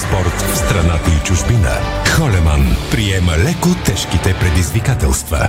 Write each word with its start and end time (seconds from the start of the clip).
спорт 0.00 0.40
в 0.52 0.56
страната 0.56 1.10
и 1.20 1.26
чужбина. 1.26 1.70
Холеман 2.16 2.76
приема 2.90 3.32
леко 3.32 3.68
тежките 3.84 4.34
предизвикателства. 4.40 5.48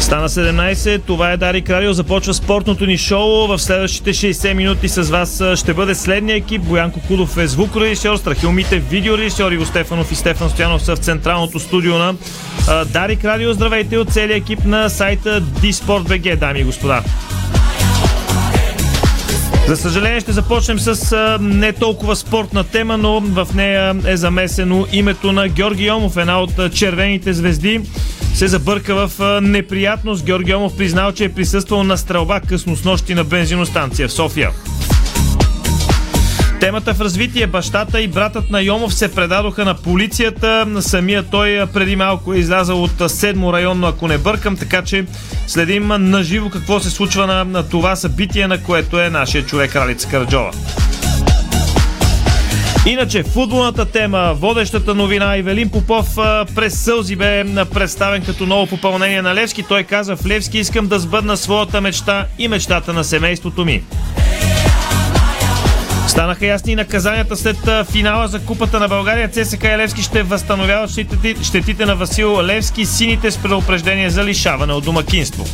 Стана 0.00 0.28
17, 0.28 1.02
това 1.06 1.32
е 1.32 1.36
Дарик 1.36 1.70
Радио, 1.70 1.92
започва 1.92 2.34
спортното 2.34 2.86
ни 2.86 2.98
шоу. 2.98 3.46
В 3.46 3.58
следващите 3.58 4.12
60 4.12 4.52
минути 4.52 4.88
с 4.88 5.02
вас 5.02 5.42
ще 5.54 5.74
бъде 5.74 5.94
следния 5.94 6.36
екип. 6.36 6.62
Боянко 6.62 7.00
Кудов 7.00 7.36
е 7.36 7.46
звукорежисьор, 7.46 8.16
Страхил 8.16 8.52
Мите 8.52 8.78
видеорежисьор, 8.78 9.52
Иво 9.52 9.66
Стефанов 9.66 10.12
и 10.12 10.14
Стефан 10.14 10.50
Стоянов 10.50 10.82
са 10.82 10.96
в 10.96 10.98
централното 10.98 11.60
студио 11.60 11.98
на 11.98 12.14
Дарик 12.86 13.24
Радио. 13.24 13.52
Здравейте 13.52 13.98
от 13.98 14.12
целия 14.12 14.36
екип 14.36 14.64
на 14.64 14.88
сайта 14.88 15.42
DSport.bg, 15.42 16.36
дами 16.36 16.60
и 16.60 16.64
господа. 16.64 17.02
За 19.72 19.76
съжаление 19.76 20.20
ще 20.20 20.32
започнем 20.32 20.78
с 20.78 21.12
а, 21.12 21.38
не 21.40 21.72
толкова 21.72 22.16
спортна 22.16 22.64
тема, 22.64 22.98
но 22.98 23.20
в 23.20 23.48
нея 23.54 23.96
е 24.06 24.16
замесено 24.16 24.86
името 24.92 25.32
на 25.32 25.48
Георги 25.48 25.84
Йомов, 25.84 26.16
една 26.16 26.40
от 26.40 26.74
червените 26.74 27.32
звезди. 27.32 27.80
Се 28.34 28.48
забърка 28.48 29.08
в 29.08 29.40
неприятност. 29.42 30.24
Георги 30.24 30.50
Йомов 30.50 30.76
признал, 30.76 31.12
че 31.12 31.24
е 31.24 31.32
присъствал 31.32 31.84
на 31.84 31.96
стрелба 31.98 32.40
късно 32.40 32.76
с 32.76 32.84
нощи 32.84 33.14
на 33.14 33.24
бензиностанция 33.24 34.08
в 34.08 34.12
София. 34.12 34.50
Темата 36.62 36.94
в 36.94 37.00
развитие. 37.00 37.46
Бащата 37.46 38.00
и 38.00 38.08
братът 38.08 38.50
на 38.50 38.60
Йомов 38.60 38.94
се 38.94 39.14
предадоха 39.14 39.64
на 39.64 39.74
полицията. 39.74 40.66
Самия 40.80 41.22
той 41.22 41.66
преди 41.74 41.96
малко 41.96 42.34
е 42.34 42.38
излязал 42.38 42.82
от 42.82 43.10
седмо 43.10 43.52
районно, 43.52 43.86
ако 43.86 44.08
не 44.08 44.18
бъркам, 44.18 44.56
така 44.56 44.82
че 44.82 45.04
следим 45.46 45.86
на 45.86 46.22
живо 46.22 46.50
какво 46.50 46.80
се 46.80 46.90
случва 46.90 47.26
на, 47.26 47.44
на 47.44 47.68
това 47.68 47.96
събитие, 47.96 48.46
на 48.46 48.62
което 48.62 49.00
е 49.00 49.10
нашия 49.10 49.46
човек 49.46 49.76
Ралица 49.76 50.08
Караджова. 50.08 50.50
Иначе, 52.86 53.22
футболната 53.22 53.84
тема, 53.84 54.34
водещата 54.34 54.94
новина, 54.94 55.36
Ивелин 55.36 55.70
Попов 55.70 56.14
през 56.54 56.80
сълзи 56.80 57.16
бе 57.16 57.44
представен 57.74 58.24
като 58.24 58.46
ново 58.46 58.66
попълнение 58.66 59.22
на 59.22 59.34
Левски. 59.34 59.62
Той 59.62 59.82
каза 59.82 60.16
в 60.16 60.26
Левски 60.26 60.58
искам 60.58 60.86
да 60.86 60.98
сбъдна 60.98 61.36
своята 61.36 61.80
мечта 61.80 62.26
и 62.38 62.48
мечтата 62.48 62.92
на 62.92 63.04
семейството 63.04 63.64
ми. 63.64 63.82
Станаха 66.12 66.46
ясни 66.46 66.74
наказанията 66.74 67.36
след 67.36 67.56
финала 67.90 68.28
за 68.28 68.40
Купата 68.40 68.80
на 68.80 68.88
България. 68.88 69.30
ЦСК 69.30 69.64
Левски 69.64 70.02
ще 70.02 70.22
възстановяват 70.22 70.90
щетите 71.42 71.86
на 71.86 71.96
Васил 71.96 72.42
Левски, 72.42 72.86
сините 72.86 73.30
с 73.30 73.38
предупреждение 73.38 74.10
за 74.10 74.24
лишаване 74.24 74.72
от 74.72 74.84
домакинство. 74.84 75.44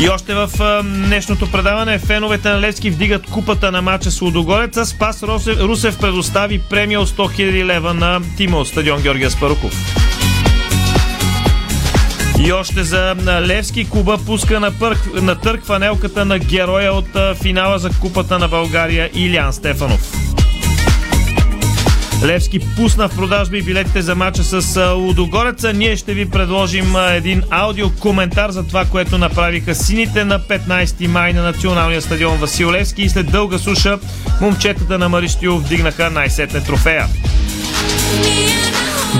И 0.00 0.08
още 0.08 0.34
в 0.34 0.50
днешното 0.84 1.50
предаване 1.50 1.98
феновете 1.98 2.48
на 2.48 2.60
Левски 2.60 2.90
вдигат 2.90 3.26
купата 3.26 3.72
на 3.72 3.82
матча 3.82 4.10
с 4.10 4.20
Лудогорец. 4.20 4.88
Спас 4.88 5.22
Русев 5.22 5.98
предостави 5.98 6.58
премия 6.58 7.00
от 7.00 7.08
100 7.08 7.16
000 7.16 7.64
лева 7.64 7.94
на 7.94 8.20
тима 8.36 8.58
от 8.58 8.68
стадион 8.68 9.02
Георгия 9.02 9.30
Спаруков. 9.30 9.72
И 12.44 12.52
още 12.52 12.84
за 12.84 13.16
Левски 13.40 13.90
клуба 13.90 14.18
пуска 14.26 14.60
на, 14.60 14.72
пърк, 14.78 14.98
на 15.14 15.34
търк 15.34 15.64
фанелката 15.64 16.24
на 16.24 16.38
героя 16.38 16.92
от 16.92 17.38
финала 17.42 17.78
за 17.78 17.90
Купата 18.00 18.38
на 18.38 18.48
България 18.48 19.10
Илян 19.14 19.52
Стефанов. 19.52 20.12
Левски 22.24 22.58
пусна 22.76 23.08
в 23.08 23.16
продажба 23.16 23.58
и 23.58 23.62
билетите 23.62 24.02
за 24.02 24.14
мача 24.14 24.44
с 24.44 24.92
Лудогореца. 24.94 25.72
Ние 25.72 25.96
ще 25.96 26.14
ви 26.14 26.30
предложим 26.30 26.96
един 26.96 27.42
аудио 27.50 27.90
коментар 28.00 28.50
за 28.50 28.66
това, 28.66 28.84
което 28.84 29.18
направиха 29.18 29.74
сините 29.74 30.24
на 30.24 30.40
15 30.40 31.06
май 31.06 31.32
на 31.32 31.42
националния 31.42 32.02
стадион 32.02 32.38
Васил 32.38 32.72
Левски 32.72 33.02
и 33.02 33.08
след 33.08 33.30
дълга 33.30 33.58
суша 33.58 33.98
момчетата 34.40 34.98
на 34.98 35.08
Мариштио 35.08 35.58
вдигнаха 35.58 36.10
най-сетне 36.10 36.60
трофея. 36.60 37.06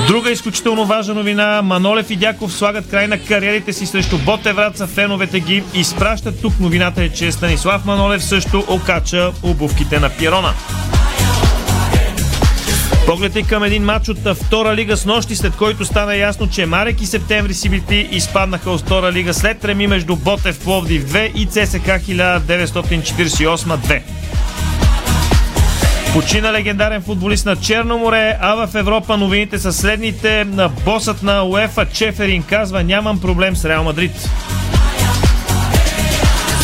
Друга 0.07 0.31
изключително 0.31 0.85
важна 0.85 1.15
новина. 1.15 1.63
Манолев 1.63 2.11
и 2.11 2.17
Дяков 2.17 2.53
слагат 2.53 2.91
край 2.91 3.07
на 3.07 3.19
кариерите 3.19 3.73
си 3.73 3.87
срещу 3.87 4.19
Ботевраца. 4.19 4.87
Феновете 4.87 5.41
ги 5.41 5.63
изпращат 5.75 6.41
тук. 6.41 6.61
Новината 6.61 7.03
е, 7.03 7.09
че 7.09 7.33
Станислав 7.33 7.85
Манолев 7.85 8.25
също 8.25 8.65
окача 8.69 9.33
обувките 9.43 10.01
на 10.01 10.11
Пирона. 10.11 10.55
Поглед 13.07 13.37
и 13.37 13.43
към 13.43 13.65
един 13.65 13.85
матч 13.85 14.09
от 14.09 14.37
втора 14.37 14.75
лига 14.75 14.97
с 14.97 15.07
нощи, 15.07 15.37
след 15.37 15.57
който 15.57 15.85
стана 15.85 16.17
ясно, 16.17 16.51
че 16.51 16.67
Марек 16.67 17.03
и 17.03 17.07
Септември 17.07 17.55
Сибити 17.55 18.09
изпаднаха 18.13 18.71
от 18.71 18.81
втора 18.81 19.13
лига 19.13 19.35
след 19.35 19.59
треми 19.59 19.87
между 19.87 20.17
Ботев 20.17 20.65
Пловдив 20.65 21.05
2 21.05 21.33
и 21.35 21.47
ЦСК 21.47 21.87
1948-2. 21.87 24.03
Почина 26.13 26.53
легендарен 26.53 27.03
футболист 27.03 27.47
на 27.47 27.57
Черно 27.57 27.99
море, 27.99 28.37
а 28.41 28.67
в 28.67 28.75
Европа 28.75 29.17
новините 29.17 29.59
са 29.59 29.73
следните. 29.73 30.45
На 30.45 30.69
босът 30.69 31.23
на 31.23 31.43
УЕФА 31.43 31.87
Чеферин 31.87 32.43
казва 32.43 32.83
нямам 32.83 33.21
проблем 33.21 33.57
с 33.57 33.65
Реал 33.65 33.85
Мадрид. 33.85 34.31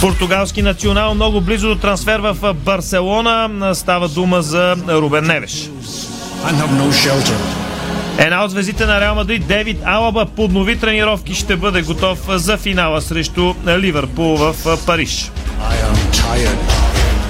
Португалски 0.00 0.62
национал 0.62 1.14
много 1.14 1.40
близо 1.40 1.68
до 1.68 1.74
трансфер 1.74 2.20
в 2.20 2.54
Барселона. 2.54 3.74
Става 3.74 4.08
дума 4.08 4.42
за 4.42 4.76
Рубен 4.88 5.24
Невеш. 5.24 5.70
Една 8.18 8.44
от 8.44 8.50
звездите 8.50 8.86
на 8.86 9.00
Реал 9.00 9.14
Мадрид, 9.14 9.46
Девид 9.46 9.78
Алаба, 9.84 10.26
под 10.36 10.52
нови 10.52 10.78
тренировки 10.78 11.34
ще 11.34 11.56
бъде 11.56 11.82
готов 11.82 12.18
за 12.28 12.56
финала 12.56 13.02
срещу 13.02 13.54
Ливърпул 13.66 14.36
в 14.36 14.54
Париж. 14.86 15.30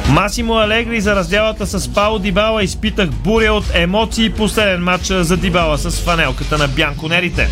Масимо 0.09 0.59
Алегри 0.59 1.01
за 1.01 1.17
разделата 1.17 1.67
с 1.67 1.95
Пао 1.95 2.19
Дибала 2.19 2.63
изпитах 2.63 3.11
буря 3.11 3.53
от 3.53 3.65
емоции 3.75 4.31
последен 4.31 4.83
матч 4.83 5.05
за 5.05 5.37
Дибала 5.37 5.79
с 5.79 5.91
фанелката 5.91 6.59
на 6.59 6.69
бянконерите. 6.69 7.49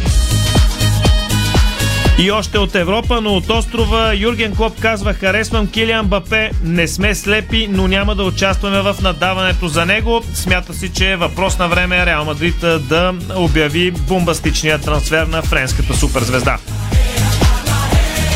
И 2.19 2.31
още 2.31 2.59
от 2.59 2.75
Европа, 2.75 3.21
но 3.21 3.35
от 3.35 3.51
острова 3.51 4.15
Юрген 4.15 4.55
Клоп 4.55 4.81
казва 4.81 5.15
харесвам 5.15 5.67
Килиан 5.67 6.07
Бапе, 6.07 6.51
не 6.65 6.89
сме 6.89 7.15
слепи, 7.15 7.69
но 7.71 7.89
няма 7.89 8.15
да 8.15 8.25
участваме 8.25 8.81
в 8.81 8.97
надаването 9.03 9.69
за 9.69 9.87
него. 9.87 10.23
Смята 10.35 10.75
си, 10.75 10.93
че 10.93 11.11
е 11.11 11.17
въпрос 11.17 11.59
на 11.59 11.69
време 11.69 12.07
Реал 12.07 12.25
Мадрид 12.25 12.61
да 12.81 13.15
обяви 13.35 13.91
бомбастичния 13.91 14.79
трансфер 14.79 15.27
на 15.27 15.43
френската 15.43 15.95
суперзвезда. 15.95 16.59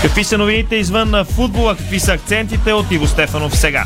Какви 0.03 0.25
са 0.25 0.39
новините 0.39 0.77
извън 0.77 1.11
на 1.11 1.25
футбола, 1.25 1.77
какви 1.77 2.01
са 2.01 2.13
акцентите 2.13 2.73
от 2.73 2.91
Иво 2.91 3.07
Стефанов 3.07 3.57
сега? 3.57 3.85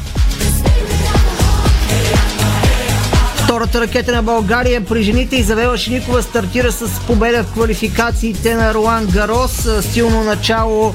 Втората 3.45 3.81
ракета 3.81 4.13
на 4.13 4.23
България 4.23 4.85
при 4.85 5.03
жените 5.03 5.37
Изавела 5.37 5.79
Шиникова 5.79 6.23
стартира 6.23 6.73
с 6.73 7.01
победа 7.07 7.45
в 7.45 7.53
квалификациите 7.53 8.55
на 8.55 8.75
Руан 8.75 9.07
Гарос. 9.07 9.69
Силно 9.81 10.25
начало 10.25 10.95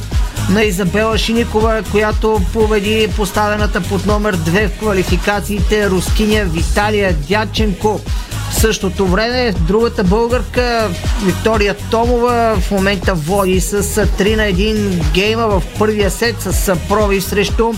на 0.50 0.64
Изабела 0.64 1.18
Шиникова, 1.18 1.84
която 1.92 2.42
победи 2.54 3.10
поставената 3.18 3.82
под 3.82 4.06
номер 4.06 4.38
2 4.38 4.70
в 4.70 4.80
квалификациите 4.80 5.90
рускиня 5.90 6.46
Виталия 6.46 7.14
Дяченко. 7.14 8.02
В 8.50 8.56
същото 8.56 9.08
време 9.08 9.54
другата 9.68 10.04
българка 10.04 10.90
Виктория 11.26 11.76
Томова 11.92 12.56
в 12.60 12.72
момента 12.72 13.14
води 13.14 13.62
с 13.62 13.84
3 13.84 14.36
на 14.36 14.44
1 14.44 15.12
гейма 15.14 15.48
в 15.48 15.64
първия 15.80 16.12
сет 16.12 16.36
с 16.42 16.76
проби 16.90 17.22
срещу 17.22 17.74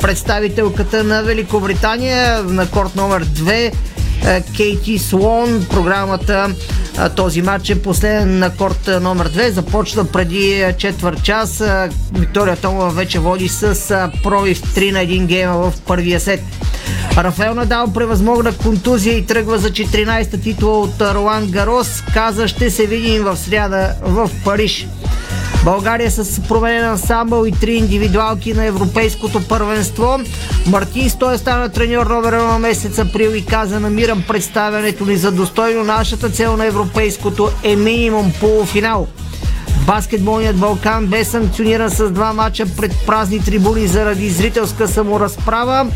представителката 0.00 1.04
на 1.04 1.22
Великобритания 1.22 2.42
на 2.42 2.70
корт 2.70 2.96
номер 2.96 3.24
2 3.24 3.72
Кейти 4.56 4.98
Слон. 4.98 5.66
Програмата 5.70 6.54
този 7.16 7.42
матч 7.42 7.70
е 7.70 7.82
последен 7.82 8.38
на 8.38 8.50
корт 8.50 8.90
номер 9.00 9.32
2. 9.32 9.50
Започва 9.50 10.04
преди 10.04 10.64
четвърт 10.78 11.22
час. 11.22 11.62
Виктория 12.12 12.56
Томова 12.56 12.90
вече 12.90 13.18
води 13.18 13.48
с 13.48 14.10
пробив 14.22 14.62
3 14.62 14.92
на 14.92 14.98
1 14.98 15.26
гейма 15.26 15.54
в 15.54 15.72
първия 15.86 16.20
сет. 16.20 16.40
Рафаел 17.16 17.54
Надал 17.54 17.92
превъзмогна 17.92 18.52
контузия 18.52 19.16
и 19.16 19.26
тръгва 19.26 19.58
за 19.58 19.70
14-та 19.70 20.38
титла 20.38 20.80
от 20.80 21.00
Ролан 21.00 21.46
Гарос. 21.46 22.02
Каза 22.14 22.48
ще 22.48 22.70
се 22.70 22.86
видим 22.86 23.24
в 23.24 23.36
сряда 23.36 23.94
в 24.02 24.30
Париж. 24.44 24.86
България 25.64 26.10
с 26.10 26.40
променен 26.40 26.84
ансамбъл 26.84 27.44
и 27.46 27.52
три 27.52 27.72
индивидуалки 27.72 28.54
на 28.54 28.64
Европейското 28.64 29.48
първенство. 29.48 30.20
Мартин 30.66 31.10
Стоя 31.10 31.38
стана 31.38 31.68
треньор 31.68 32.06
номер 32.06 32.32
на 32.32 32.58
месец 32.58 32.98
април 32.98 33.30
и 33.30 33.44
каза 33.44 33.80
намирам 33.80 34.24
представянето 34.28 35.06
ни 35.06 35.16
за 35.16 35.32
достойно. 35.32 35.84
Нашата 35.84 36.30
цел 36.30 36.56
на 36.56 36.66
Европейското 36.66 37.50
е 37.62 37.76
минимум 37.76 38.32
полуфинал. 38.40 39.06
Баскетболният 39.86 40.56
Балкан 40.56 41.06
бе 41.06 41.24
санкциониран 41.24 41.90
с 41.90 42.10
два 42.10 42.32
мача 42.32 42.66
пред 42.76 42.92
празни 43.06 43.40
трибуни 43.40 43.86
заради 43.86 44.30
зрителска 44.30 44.88
саморазправа. 44.88 45.86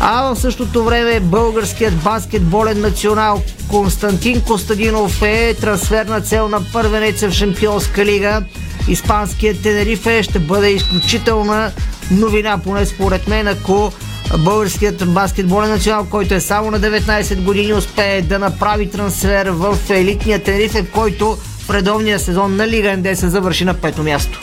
А 0.00 0.34
в 0.34 0.40
същото 0.40 0.84
време 0.84 1.20
българският 1.20 1.94
баскетболен 1.94 2.80
национал 2.80 3.42
Константин 3.68 4.40
Костадинов 4.40 5.22
е 5.22 5.54
трансферна 5.54 6.20
цел 6.20 6.48
на 6.48 6.60
първенеца 6.72 7.28
в 7.28 7.32
Шампионска 7.32 8.04
лига. 8.04 8.42
Испанският 8.88 9.62
Тенерифе 9.62 10.22
ще 10.22 10.38
бъде 10.38 10.70
изключителна 10.70 11.72
новина, 12.10 12.58
поне 12.64 12.86
според 12.86 13.28
мен, 13.28 13.48
ако 13.48 13.92
българският 14.38 15.12
баскетболен 15.14 15.70
национал, 15.70 16.06
който 16.10 16.34
е 16.34 16.40
само 16.40 16.70
на 16.70 16.80
19 16.80 17.42
години, 17.42 17.72
успее 17.72 18.22
да 18.22 18.38
направи 18.38 18.90
трансфер 18.90 19.46
в 19.46 19.78
елитния 19.90 20.42
Тенерифе, 20.42 20.86
който 20.86 21.36
в 21.66 21.70
редовния 21.70 22.18
сезон 22.18 22.56
на 22.56 22.68
Лига 22.68 22.96
НД 22.96 23.18
се 23.18 23.28
завърши 23.28 23.64
на 23.64 23.74
пето 23.74 24.02
място. 24.02 24.40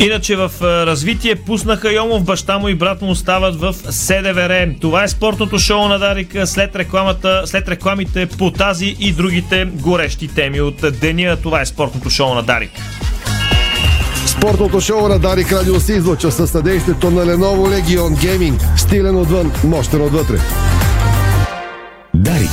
Иначе 0.00 0.36
в 0.36 0.50
развитие 0.62 1.34
пуснаха 1.34 1.92
Йомов, 1.92 2.24
баща 2.24 2.58
му 2.58 2.68
и 2.68 2.74
брат 2.74 3.02
му 3.02 3.10
остават 3.10 3.60
в 3.60 3.74
СДВР. 3.90 4.74
Това 4.80 5.04
е 5.04 5.08
спортното 5.08 5.58
шоу 5.58 5.88
на 5.88 5.98
Дарик 5.98 6.36
след, 6.44 6.76
рекламата, 6.76 7.42
след 7.44 7.68
рекламите 7.68 8.26
по 8.26 8.50
тази 8.50 8.96
и 9.00 9.12
другите 9.12 9.64
горещи 9.64 10.28
теми 10.28 10.60
от 10.60 11.00
деня. 11.00 11.36
Това 11.42 11.60
е 11.60 11.66
спортното 11.66 12.10
шоу 12.10 12.34
на 12.34 12.42
Дарик. 12.42 12.70
Спортното 14.32 14.80
шоу 14.80 15.08
на 15.08 15.18
Дарик 15.18 15.52
Радио 15.52 15.80
се 15.80 15.92
излъчва 15.92 16.32
със 16.32 16.50
съдействието 16.50 17.10
на 17.10 17.26
Lenovo 17.26 17.80
Legion 17.80 18.16
Gaming. 18.16 18.78
Стилен 18.78 19.16
отвън, 19.16 19.52
мощен 19.64 20.02
отвътре. 20.02 20.36
Дарик. 22.14 22.50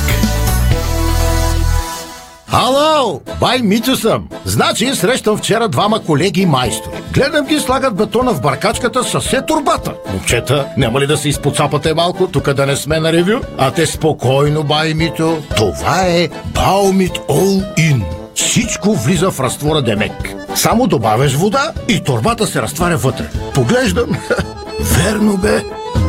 Ало, 2.52 3.20
бай 3.40 3.58
Митю 3.62 3.96
съм. 3.96 4.28
Значи 4.44 4.94
срещам 4.94 5.36
вчера 5.36 5.68
двама 5.68 6.04
колеги 6.04 6.46
майстори. 6.46 6.94
Гледам 7.14 7.46
ги 7.46 7.58
слагат 7.58 7.96
бетона 7.96 8.34
в 8.34 8.40
баркачката 8.40 9.04
със 9.04 9.24
все 9.24 9.42
турбата. 9.46 9.94
Момчета, 10.12 10.66
няма 10.76 11.00
ли 11.00 11.06
да 11.06 11.16
се 11.16 11.28
изпоцапате 11.28 11.94
малко, 11.94 12.26
тук 12.26 12.52
да 12.52 12.66
не 12.66 12.76
сме 12.76 13.00
на 13.00 13.12
ревю? 13.12 13.40
А 13.58 13.70
те 13.70 13.86
спокойно, 13.86 14.64
бай 14.64 14.94
Митю. 14.94 15.36
Това 15.56 16.06
е 16.06 16.28
Баумит 16.54 17.12
All 17.12 17.76
In. 17.78 18.19
Всичко 18.40 18.94
влиза 18.94 19.30
в 19.30 19.40
разтвора 19.40 19.82
Демек. 19.82 20.34
Само 20.54 20.86
добавяш 20.86 21.34
вода 21.34 21.72
и 21.88 22.00
турбата 22.00 22.46
се 22.46 22.62
разтваря 22.62 22.96
вътре. 22.96 23.30
Поглеждам. 23.54 24.10
Верно 24.80 25.36
бе. 25.36 25.62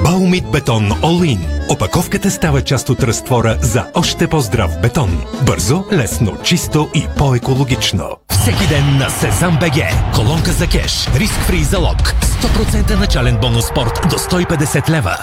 Баумит 0.04 0.52
бетон 0.52 0.90
In. 0.92 1.40
Опаковката 1.70 2.32
става 2.32 2.62
част 2.62 2.90
от 2.90 3.04
разтвора 3.04 3.58
за 3.62 3.86
още 3.94 4.28
по-здрав 4.28 4.82
бетон. 4.82 5.24
Бързо, 5.42 5.84
лесно, 5.94 6.38
чисто 6.44 6.90
и 6.94 7.06
по-екологично. 7.18 8.10
Всеки 8.30 8.68
ден 8.68 8.98
на 8.98 9.10
Сезам 9.10 9.58
БГ. 9.60 9.82
Колонка 10.16 10.52
за 10.52 10.68
кеш. 10.68 11.08
Риск 11.16 11.34
фри 11.34 11.64
залог. 11.64 12.16
100% 12.58 13.00
начален 13.00 13.38
бонус 13.42 13.66
спорт 13.66 14.02
до 14.10 14.18
150 14.18 14.90
лева. 14.90 15.18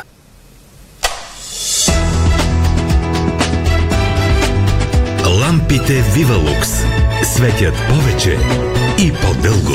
Лампите 5.40 6.02
Вивалукс 6.14 6.97
светят 7.38 7.74
повече 7.88 8.38
и 8.98 9.12
по-дълго. 9.12 9.74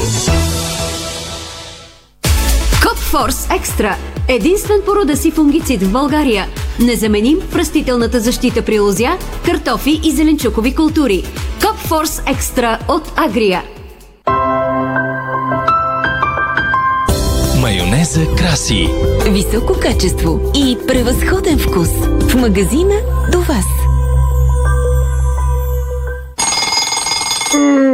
Копфорс 2.84 3.48
Екстра. 3.56 3.96
Единствен 4.28 4.82
по 4.86 4.96
рода 4.96 5.18
си 5.18 5.32
фунгицид 5.32 5.82
в 5.82 5.92
България. 5.92 6.48
Незаменим 6.80 7.40
в 7.50 7.56
растителната 7.56 8.20
защита 8.20 8.62
при 8.62 8.80
лозя, 8.80 9.18
картофи 9.46 10.02
и 10.04 10.12
зеленчукови 10.12 10.76
култури. 10.76 11.24
Копфорс 11.62 12.22
Екстра 12.28 12.80
от 12.88 13.12
Агрия. 13.16 13.64
Майонеза 17.62 18.26
краси. 18.38 18.90
Високо 19.26 19.80
качество 19.80 20.52
и 20.56 20.78
превъзходен 20.88 21.60
вкус. 21.60 21.90
В 22.30 22.36
магазина 22.36 22.96
до 23.32 23.40
вас. 23.40 23.83
Mm-hmm. 27.54 27.94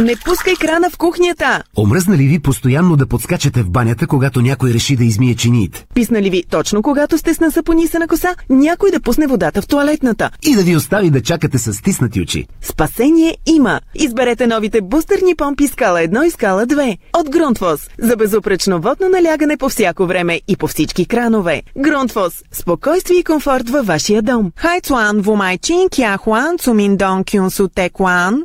Не 0.00 0.16
пускай 0.16 0.54
крана 0.54 0.90
в 0.90 0.98
кухнята! 0.98 1.62
Омръзна 1.78 2.16
ли 2.16 2.22
ви 2.22 2.38
постоянно 2.38 2.96
да 2.96 3.06
подскачате 3.06 3.62
в 3.62 3.70
банята, 3.70 4.06
когато 4.06 4.40
някой 4.40 4.70
реши 4.70 4.96
да 4.96 5.04
измие 5.04 5.34
чиниите? 5.34 5.86
Писна 5.94 6.22
ли 6.22 6.30
ви 6.30 6.44
точно 6.50 6.82
когато 6.82 7.18
сте 7.18 7.34
с 7.34 7.40
насапонисана 7.40 8.08
коса, 8.08 8.34
някой 8.50 8.90
да 8.90 9.00
пусне 9.00 9.26
водата 9.26 9.62
в 9.62 9.66
туалетната? 9.66 10.30
И 10.42 10.54
да 10.54 10.62
ви 10.62 10.76
остави 10.76 11.10
да 11.10 11.22
чакате 11.22 11.58
с 11.58 11.74
стиснати 11.74 12.20
очи? 12.20 12.46
Спасение 12.60 13.36
има! 13.46 13.80
Изберете 13.94 14.46
новите 14.46 14.80
бустерни 14.80 15.34
помпи 15.34 15.66
Скала 15.66 16.00
1 16.00 16.26
и 16.26 16.30
Скала 16.30 16.66
2 16.66 16.98
от 17.18 17.30
Грунтфос 17.30 17.88
за 17.98 18.16
безупречно 18.16 18.80
водно 18.80 19.08
налягане 19.08 19.56
по 19.56 19.68
всяко 19.68 20.06
време 20.06 20.40
и 20.48 20.56
по 20.56 20.66
всички 20.66 21.06
кранове. 21.06 21.62
Грунтфос– 21.78 22.42
спокойствие 22.52 23.18
и 23.18 23.24
комфорт 23.24 23.70
във 23.70 23.86
вашия 23.86 24.22
дом. 24.22 24.52
Хайцуан, 24.56 25.20
Вумайчин, 25.20 25.88
Кяхуан, 25.96 26.58
Цуминдон, 26.58 27.24
Кюнсу, 27.24 27.68
Текуан. 27.68 28.42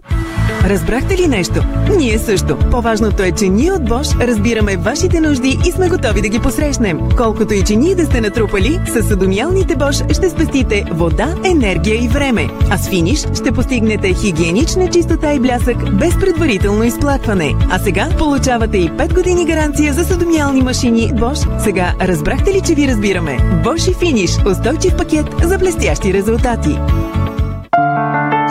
Разбрахте 0.65 1.17
ли 1.17 1.27
нещо? 1.27 1.63
Ние 1.97 2.19
също. 2.19 2.57
По-важното 2.71 3.23
е, 3.23 3.31
че 3.31 3.49
ние 3.49 3.71
от 3.71 3.81
Bosch 3.81 4.27
разбираме 4.27 4.77
вашите 4.77 5.19
нужди 5.19 5.59
и 5.67 5.71
сме 5.71 5.89
готови 5.89 6.21
да 6.21 6.29
ги 6.29 6.39
посрещнем. 6.39 6.99
Колкото 7.17 7.53
и 7.53 7.63
че 7.63 7.75
ние 7.75 7.95
да 7.95 8.05
сте 8.05 8.21
натрупали, 8.21 8.79
с 8.87 9.03
съдомиалните 9.03 9.75
Bosch 9.75 10.13
ще 10.13 10.29
спестите 10.29 10.85
вода, 10.91 11.35
енергия 11.43 12.03
и 12.03 12.07
време. 12.07 12.47
А 12.69 12.77
с 12.77 12.89
финиш 12.89 13.19
ще 13.19 13.51
постигнете 13.51 14.13
хигиенична 14.13 14.89
чистота 14.89 15.33
и 15.33 15.39
блясък 15.39 15.97
без 15.99 16.19
предварително 16.19 16.83
изплакване. 16.83 17.53
А 17.69 17.79
сега 17.79 18.09
получавате 18.17 18.77
и 18.77 18.89
5 18.89 19.13
години 19.13 19.45
гаранция 19.45 19.93
за 19.93 20.03
съдомиални 20.03 20.61
машини 20.61 21.11
Bosch. 21.13 21.63
Сега 21.63 21.93
разбрахте 22.01 22.53
ли, 22.53 22.61
че 22.61 22.75
ви 22.75 22.87
разбираме? 22.87 23.37
Bosch 23.65 23.91
и 23.91 23.93
финиш. 23.93 24.37
Устойчив 24.51 24.97
пакет 24.97 25.25
за 25.43 25.57
блестящи 25.57 26.13
резултати. 26.13 26.77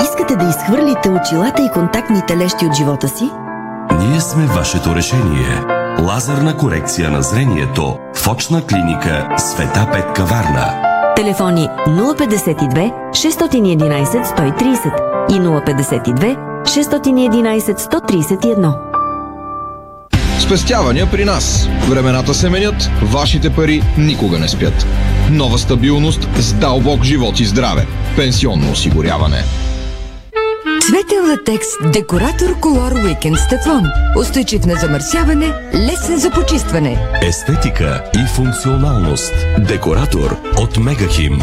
Искате 0.02 0.37
да 0.37 0.44
изхвърлите 0.44 1.11
очилата 1.11 1.62
и 1.62 1.70
контактните 1.73 2.37
лещи 2.37 2.67
от 2.67 2.75
живота 2.75 3.08
си? 3.08 3.31
Ние 3.99 4.20
сме 4.20 4.46
вашето 4.46 4.94
решение. 4.94 5.62
Лазерна 6.02 6.56
корекция 6.56 7.11
на 7.11 7.23
зрението 7.23 7.99
в 8.14 8.29
очна 8.29 8.67
клиника 8.67 9.29
Света 9.38 9.88
Петка 9.93 10.25
Варна. 10.25 10.82
Телефони 11.17 11.69
052 11.88 12.93
611 13.11 14.25
130 14.25 15.31
и 15.31 15.41
052 15.41 16.37
611 16.64 17.79
131. 17.79 18.75
Спестявания 20.38 21.11
при 21.11 21.25
нас. 21.25 21.69
Времената 21.88 22.35
се 22.35 22.50
менят, 22.50 22.91
вашите 23.03 23.51
пари 23.51 23.82
никога 23.98 24.39
не 24.39 24.48
спят. 24.48 24.86
Нова 25.31 25.58
стабилност 25.58 26.29
с 26.36 26.53
дълбок 26.53 27.03
живот 27.03 27.41
и 27.41 27.44
здраве. 27.44 27.86
Пенсионно 28.17 28.72
осигуряване. 28.72 29.44
Цветен 30.86 31.31
латекс 31.31 31.67
Декоратор 31.93 32.60
Колор 32.60 32.93
Уикенд 32.93 33.38
с 33.38 33.48
тефлон. 33.48 33.84
Устойчив 34.20 34.67
на 34.67 34.74
замърсяване, 34.74 35.55
лесен 35.74 36.19
за 36.19 36.31
почистване. 36.31 36.98
Естетика 37.22 38.05
и 38.14 38.26
функционалност. 38.34 39.32
Декоратор 39.69 40.36
от 40.58 40.76
Мегахим. 40.76 41.38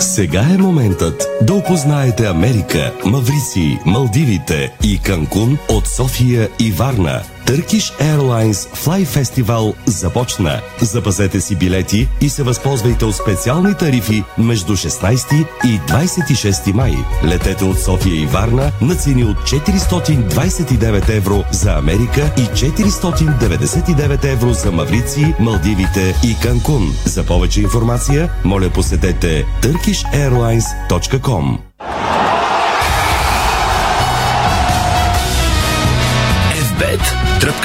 Сега 0.00 0.40
е 0.54 0.58
моментът 0.58 1.26
да 1.42 1.54
опознаете 1.54 2.26
Америка, 2.26 2.92
Маврици, 3.04 3.78
Малдивите 3.86 4.72
и 4.84 4.98
Канкун 4.98 5.58
от 5.68 5.86
София 5.86 6.48
и 6.58 6.72
Варна. 6.72 7.22
Turkish 7.46 7.92
Airlines 8.00 8.68
Fly 8.74 9.06
Festival 9.06 9.74
започна. 9.86 10.60
Запазете 10.80 11.40
си 11.40 11.56
билети 11.56 12.08
и 12.20 12.28
се 12.28 12.42
възползвайте 12.42 13.04
от 13.04 13.14
специални 13.14 13.74
тарифи 13.74 14.24
между 14.38 14.72
16 14.72 15.46
и 15.64 15.80
26 15.80 16.72
май. 16.72 16.94
Летете 17.24 17.64
от 17.64 17.80
София 17.80 18.22
и 18.22 18.26
Варна 18.26 18.72
на 18.80 18.94
цени 18.94 19.24
от 19.24 19.36
429 19.36 21.16
евро 21.16 21.44
за 21.52 21.72
Америка 21.72 22.32
и 22.38 22.40
499 22.40 24.32
евро 24.32 24.54
за 24.54 24.72
Маврици, 24.72 25.34
Малдивите 25.40 26.14
и 26.24 26.36
Канкун. 26.42 26.92
За 27.04 27.26
повече 27.26 27.60
информация, 27.60 28.30
моля 28.44 28.70
посетете 28.70 29.44
turkishairlines.com. 29.62 31.65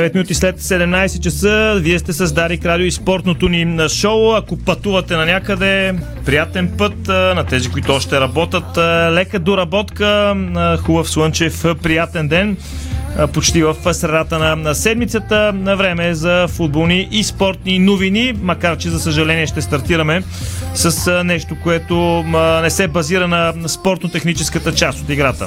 Девет 0.00 0.14
минути 0.14 0.34
след 0.34 0.60
17 0.60 1.20
часа, 1.20 1.74
вие 1.80 1.98
сте 1.98 2.12
с 2.12 2.32
Дарик 2.32 2.64
Радио 2.64 2.86
и 2.86 2.90
спортното 2.90 3.48
ни 3.48 3.88
шоу. 3.88 4.32
Ако 4.32 4.56
пътувате 4.56 5.16
на 5.16 5.26
някъде, 5.26 5.94
приятен 6.26 6.72
път 6.78 7.08
на 7.08 7.44
тези, 7.44 7.70
които 7.70 7.92
още 7.92 8.20
работят. 8.20 8.78
Лека 9.14 9.38
доработка, 9.38 10.36
хубав 10.78 11.10
слънчев, 11.10 11.64
приятен 11.82 12.28
ден. 12.28 12.56
почти 13.32 13.62
в 13.62 13.94
средата 13.94 14.56
на 14.56 14.74
седмицата. 14.74 15.52
На 15.54 15.76
време 15.76 16.08
е 16.08 16.14
за 16.14 16.46
футболни 16.48 17.08
и 17.10 17.24
спортни 17.24 17.78
новини, 17.78 18.34
макар 18.42 18.76
че 18.76 18.88
за 18.88 19.00
съжаление 19.00 19.46
ще 19.46 19.62
стартираме 19.62 20.22
с 20.74 21.22
нещо, 21.24 21.56
което 21.62 22.24
не 22.62 22.70
се 22.70 22.88
базира 22.88 23.28
на 23.28 23.68
спортно-техническата 23.68 24.74
част 24.74 25.00
от 25.00 25.08
играта. 25.08 25.46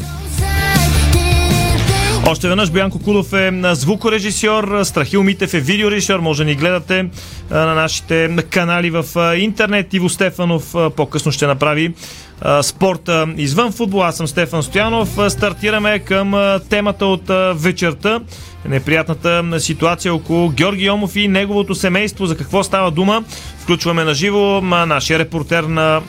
Още 2.27 2.47
веднъж 2.47 2.71
Боянко 2.71 2.99
Кудов 2.99 3.33
е 3.33 3.51
звукорежисьор, 3.63 4.83
Страхил 4.83 5.23
Митев 5.23 5.53
е 5.53 5.59
видеорежисьор. 5.59 6.19
Може 6.19 6.43
да 6.43 6.49
ни 6.49 6.55
гледате 6.55 7.09
на 7.49 7.75
нашите 7.75 8.35
канали 8.49 8.89
в 8.89 9.05
интернет. 9.37 9.93
Иво 9.93 10.09
Стефанов 10.09 10.75
по-късно 10.95 11.31
ще 11.31 11.47
направи 11.47 11.93
спорта 12.61 13.27
извън 13.37 13.71
футбол. 13.71 14.03
Аз 14.03 14.17
съм 14.17 14.27
Стефан 14.27 14.63
Стоянов. 14.63 15.17
Стартираме 15.29 15.99
към 15.99 16.59
темата 16.69 17.05
от 17.05 17.31
вечерта. 17.61 18.19
Неприятната 18.65 19.59
ситуация 19.59 20.13
около 20.13 20.49
Георги 20.49 20.85
Йомов 20.85 21.15
и 21.15 21.27
неговото 21.27 21.75
семейство. 21.75 22.25
За 22.25 22.37
какво 22.37 22.63
става 22.63 22.91
дума? 22.91 23.23
Включваме 23.59 24.03
на 24.03 24.13
живо 24.13 24.61
нашия 24.61 25.19
репортер 25.19 25.63
на 25.63 26.01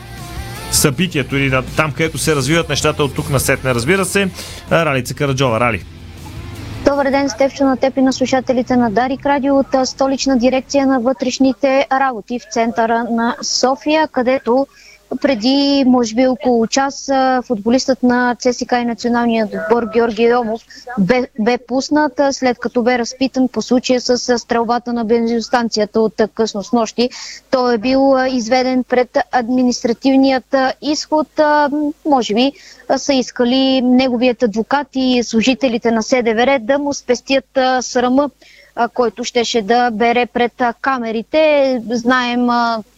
събитието 0.71 1.37
или 1.37 1.51
там, 1.75 1.91
където 1.91 2.17
се 2.17 2.35
развиват 2.35 2.69
нещата 2.69 3.03
от 3.03 3.15
тук 3.15 3.29
на 3.29 3.39
сетне, 3.39 3.75
разбира 3.75 4.05
се. 4.05 4.29
Ралица 4.71 5.13
Караджова. 5.13 5.59
Рали. 5.59 5.83
Добър 6.85 7.05
ден, 7.05 7.29
Стефчо, 7.29 7.63
на 7.63 7.77
теб 7.77 7.97
и 7.97 8.01
на 8.01 8.13
слушателите 8.13 8.77
на 8.77 8.91
Дарик 8.91 9.25
Радио 9.25 9.57
от 9.57 9.75
столична 9.85 10.37
дирекция 10.37 10.87
на 10.87 10.99
вътрешните 10.99 11.87
работи 11.91 12.39
в 12.39 12.43
центъра 12.43 13.03
на 13.03 13.35
София, 13.43 14.07
където 14.07 14.67
преди, 15.17 15.83
може 15.87 16.15
би, 16.15 16.27
около 16.27 16.67
час 16.67 17.09
футболистът 17.47 18.03
на 18.03 18.35
ЦСК 18.39 18.71
и 18.71 18.85
националния 18.85 19.45
отбор 19.45 19.83
Георги 19.93 20.23
Йомов 20.23 20.61
бе, 20.99 21.27
бе 21.39 21.57
пуснат, 21.57 22.21
след 22.31 22.59
като 22.59 22.83
бе 22.83 22.99
разпитан 22.99 23.47
по 23.47 23.61
случая 23.61 24.01
с 24.01 24.39
стрелбата 24.39 24.93
на 24.93 25.05
бензиностанцията 25.05 26.01
от 26.01 26.21
късно 26.33 26.63
с 26.63 26.71
нощи. 26.71 27.09
Той 27.51 27.75
е 27.75 27.77
бил 27.77 28.15
изведен 28.31 28.83
пред 28.83 29.17
административният 29.31 30.55
изход. 30.81 31.27
Може 32.05 32.33
би 32.33 32.51
са 32.97 33.13
искали 33.13 33.81
неговият 33.81 34.43
адвокат 34.43 34.87
и 34.95 35.23
служителите 35.23 35.91
на 35.91 36.03
СДВР 36.03 36.59
да 36.59 36.79
му 36.79 36.93
спестят 36.93 37.59
срама 37.81 38.29
който 38.93 39.23
щеше 39.23 39.61
да 39.61 39.91
бере 39.91 40.25
пред 40.25 40.61
камерите. 40.81 41.81
Знаем 41.91 42.47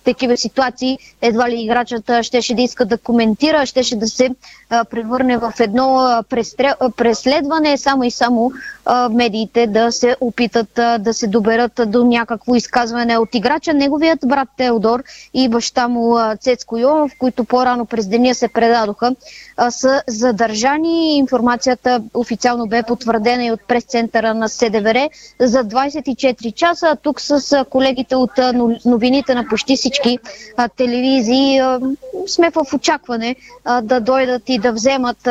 такива 0.08 0.38
ситуации, 0.38 0.98
едва 1.22 1.50
ли 1.50 1.62
играчът 1.62 2.12
щеше 2.22 2.56
да 2.56 2.62
иска 2.62 2.86
да 2.86 2.98
коментира, 2.98 3.66
щеше 3.66 3.96
да 3.96 4.08
се 4.08 4.30
превърне 4.90 5.38
в 5.38 5.54
едно 5.60 6.24
преследване, 6.98 7.78
само 7.78 8.04
и 8.04 8.12
само 8.12 8.52
медиите 9.12 9.68
да 9.68 9.92
се 9.92 10.16
опитат 10.22 10.70
да 11.00 11.14
се 11.14 11.28
доберат 11.28 11.72
до 11.88 12.04
някакво 12.04 12.56
изказване 12.56 13.18
от 13.18 13.36
играча. 13.36 13.74
Неговият 13.74 14.20
брат 14.26 14.48
Теодор 14.58 15.04
и 15.34 15.50
баща 15.50 15.88
му 15.88 16.16
Цецко 16.40 16.78
Йонов, 16.78 17.12
които 17.20 17.44
по-рано 17.44 17.86
през 17.86 18.08
деня 18.08 18.36
се 18.36 18.48
предадоха, 18.48 19.16
са 19.70 20.04
задържани. 20.08 21.18
Информацията 21.18 22.04
официално 22.14 22.68
бе 22.68 22.84
потвърдена 22.84 23.46
и 23.46 23.52
от 23.52 23.60
прес-центъра 23.68 24.34
на 24.34 24.50
СДВР 24.50 25.10
за 25.40 25.64
24 25.64 26.54
часа. 26.54 26.98
Тук 27.02 27.22
с 27.22 27.66
колегите 27.70 28.16
от 28.16 28.32
новините 28.86 29.36
на 29.36 29.48
почти 29.48 29.76
всички 29.76 29.97
телевизии 30.70 31.62
сме 32.28 32.50
в 32.50 32.74
очакване 32.74 33.36
да 33.84 34.00
дойдат 34.00 34.42
и 34.48 34.60
да 34.60 34.72
вземат 34.72 35.28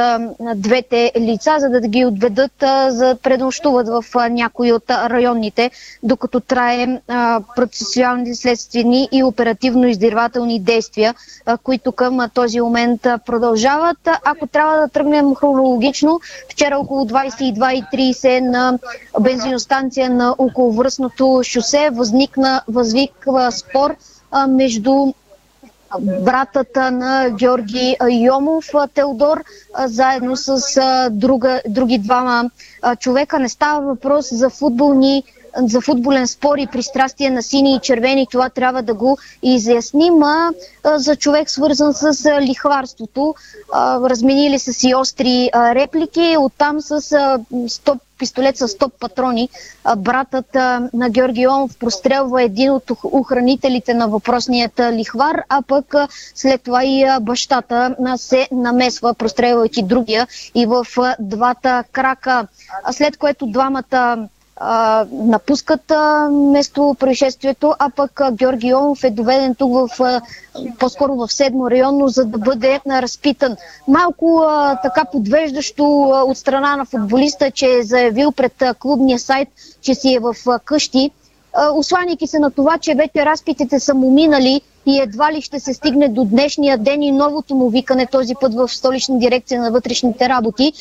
двете 0.56 1.12
лица, 1.18 1.56
за 1.58 1.68
да 1.70 1.80
ги 1.80 2.04
отведат 2.04 2.52
за 2.88 3.16
преднощуват 3.22 3.88
в 3.88 4.04
някои 4.30 4.72
от 4.72 4.90
районните, 4.90 5.70
докато 6.02 6.40
трае 6.40 7.00
процесуални 7.56 8.34
следствени 8.34 9.08
и 9.12 9.24
оперативно-издирвателни 9.24 10.60
действия, 10.60 11.14
които 11.62 11.92
към 11.92 12.30
този 12.34 12.60
момент 12.60 13.00
продължават. 13.26 13.98
Ако 14.24 14.46
трябва 14.46 14.76
да 14.76 14.88
тръгнем 14.88 15.34
хронологично, 15.34 16.20
вчера 16.48 16.78
около 16.78 17.04
22.30 17.04 18.40
на 18.40 18.78
бензиностанция 19.20 20.10
на 20.10 20.34
околовръстното 20.38 21.40
шосе 21.44 21.90
възникна, 21.92 22.62
възниква 22.68 23.52
спор 23.52 23.96
между 24.48 25.14
братата 26.00 26.90
на 26.90 27.30
Георги 27.30 27.96
Йомов, 28.10 28.64
Теодор, 28.94 29.44
заедно 29.78 30.36
с 30.36 30.60
друга, 31.10 31.60
други 31.68 31.98
двама 31.98 32.50
човека. 32.98 33.38
Не 33.38 33.48
става 33.48 33.80
въпрос 33.80 34.28
за 34.32 34.50
футболни 34.50 35.22
за 35.58 35.80
футболен 35.80 36.26
спор 36.26 36.58
и 36.58 36.66
пристрастие 36.66 37.30
на 37.30 37.42
сини 37.42 37.74
и 37.74 37.80
червени, 37.82 38.26
това 38.30 38.48
трябва 38.48 38.82
да 38.82 38.94
го 38.94 39.18
изясним, 39.42 40.22
а 40.22 40.52
за 40.84 41.16
човек 41.16 41.50
свързан 41.50 41.94
с 41.94 42.40
лихварството. 42.40 43.34
Разменили 44.04 44.58
са 44.58 44.72
си 44.72 44.94
остри 44.94 45.50
реплики, 45.54 46.36
оттам 46.38 46.80
с 46.80 47.00
100 47.00 47.98
пистолет 48.18 48.56
с 48.56 48.68
стоп 48.68 48.92
патрони. 49.00 49.48
Братът 49.96 50.54
на 50.94 51.10
Георги 51.10 51.46
Омов 51.46 51.78
прострелва 51.78 52.42
един 52.42 52.70
от 52.70 52.90
охранителите 53.04 53.94
на 53.94 54.08
въпросният 54.08 54.80
лихвар, 54.92 55.42
а 55.48 55.62
пък 55.62 55.94
след 56.34 56.62
това 56.62 56.84
и 56.84 57.06
бащата 57.20 57.96
се 58.16 58.48
намесва, 58.52 59.14
прострелвайки 59.14 59.82
другия 59.82 60.26
и 60.54 60.66
в 60.66 60.86
двата 61.20 61.84
крака. 61.92 62.46
След 62.90 63.16
което 63.16 63.46
двамата 63.46 64.28
а, 64.56 65.06
напускат 65.12 65.90
а, 65.90 66.28
место 66.30 66.96
происшествието, 66.98 67.74
а 67.78 67.90
пък 67.90 68.20
а, 68.20 68.32
Георги 68.32 68.68
Йонов 68.68 69.04
е 69.04 69.10
доведен 69.10 69.54
тук 69.54 69.72
в, 69.72 70.00
а, 70.00 70.20
по-скоро 70.78 71.14
в 71.14 71.32
седмо 71.32 71.70
районно, 71.70 72.08
за 72.08 72.24
да 72.24 72.38
бъде 72.38 72.80
а, 72.88 73.02
разпитан. 73.02 73.56
Малко 73.88 74.42
а, 74.46 74.80
така 74.82 75.04
подвеждащо 75.04 76.10
а, 76.14 76.22
от 76.22 76.38
страна 76.38 76.76
на 76.76 76.84
футболиста, 76.84 77.50
че 77.50 77.66
е 77.66 77.82
заявил 77.82 78.32
пред 78.32 78.62
а, 78.62 78.74
клубния 78.74 79.18
сайт, 79.18 79.48
че 79.80 79.94
си 79.94 80.14
е 80.14 80.18
в 80.18 80.34
а, 80.46 80.58
къщи, 80.58 81.10
осланяйки 81.74 82.26
се 82.26 82.38
на 82.38 82.50
това, 82.50 82.78
че 82.78 82.94
вече 82.94 83.26
разпитите 83.26 83.80
са 83.80 83.94
му 83.94 84.10
минали 84.10 84.60
и 84.86 85.00
едва 85.00 85.32
ли 85.32 85.42
ще 85.42 85.60
се 85.60 85.74
стигне 85.74 86.08
до 86.08 86.24
днешния 86.24 86.78
ден 86.78 87.02
и 87.02 87.12
новото 87.12 87.54
му 87.54 87.70
викане, 87.70 88.06
този 88.06 88.34
път 88.34 88.54
в 88.54 88.68
столична 88.68 89.18
дирекция 89.18 89.62
на 89.62 89.70
вътрешните 89.70 90.28
работи. 90.28 90.72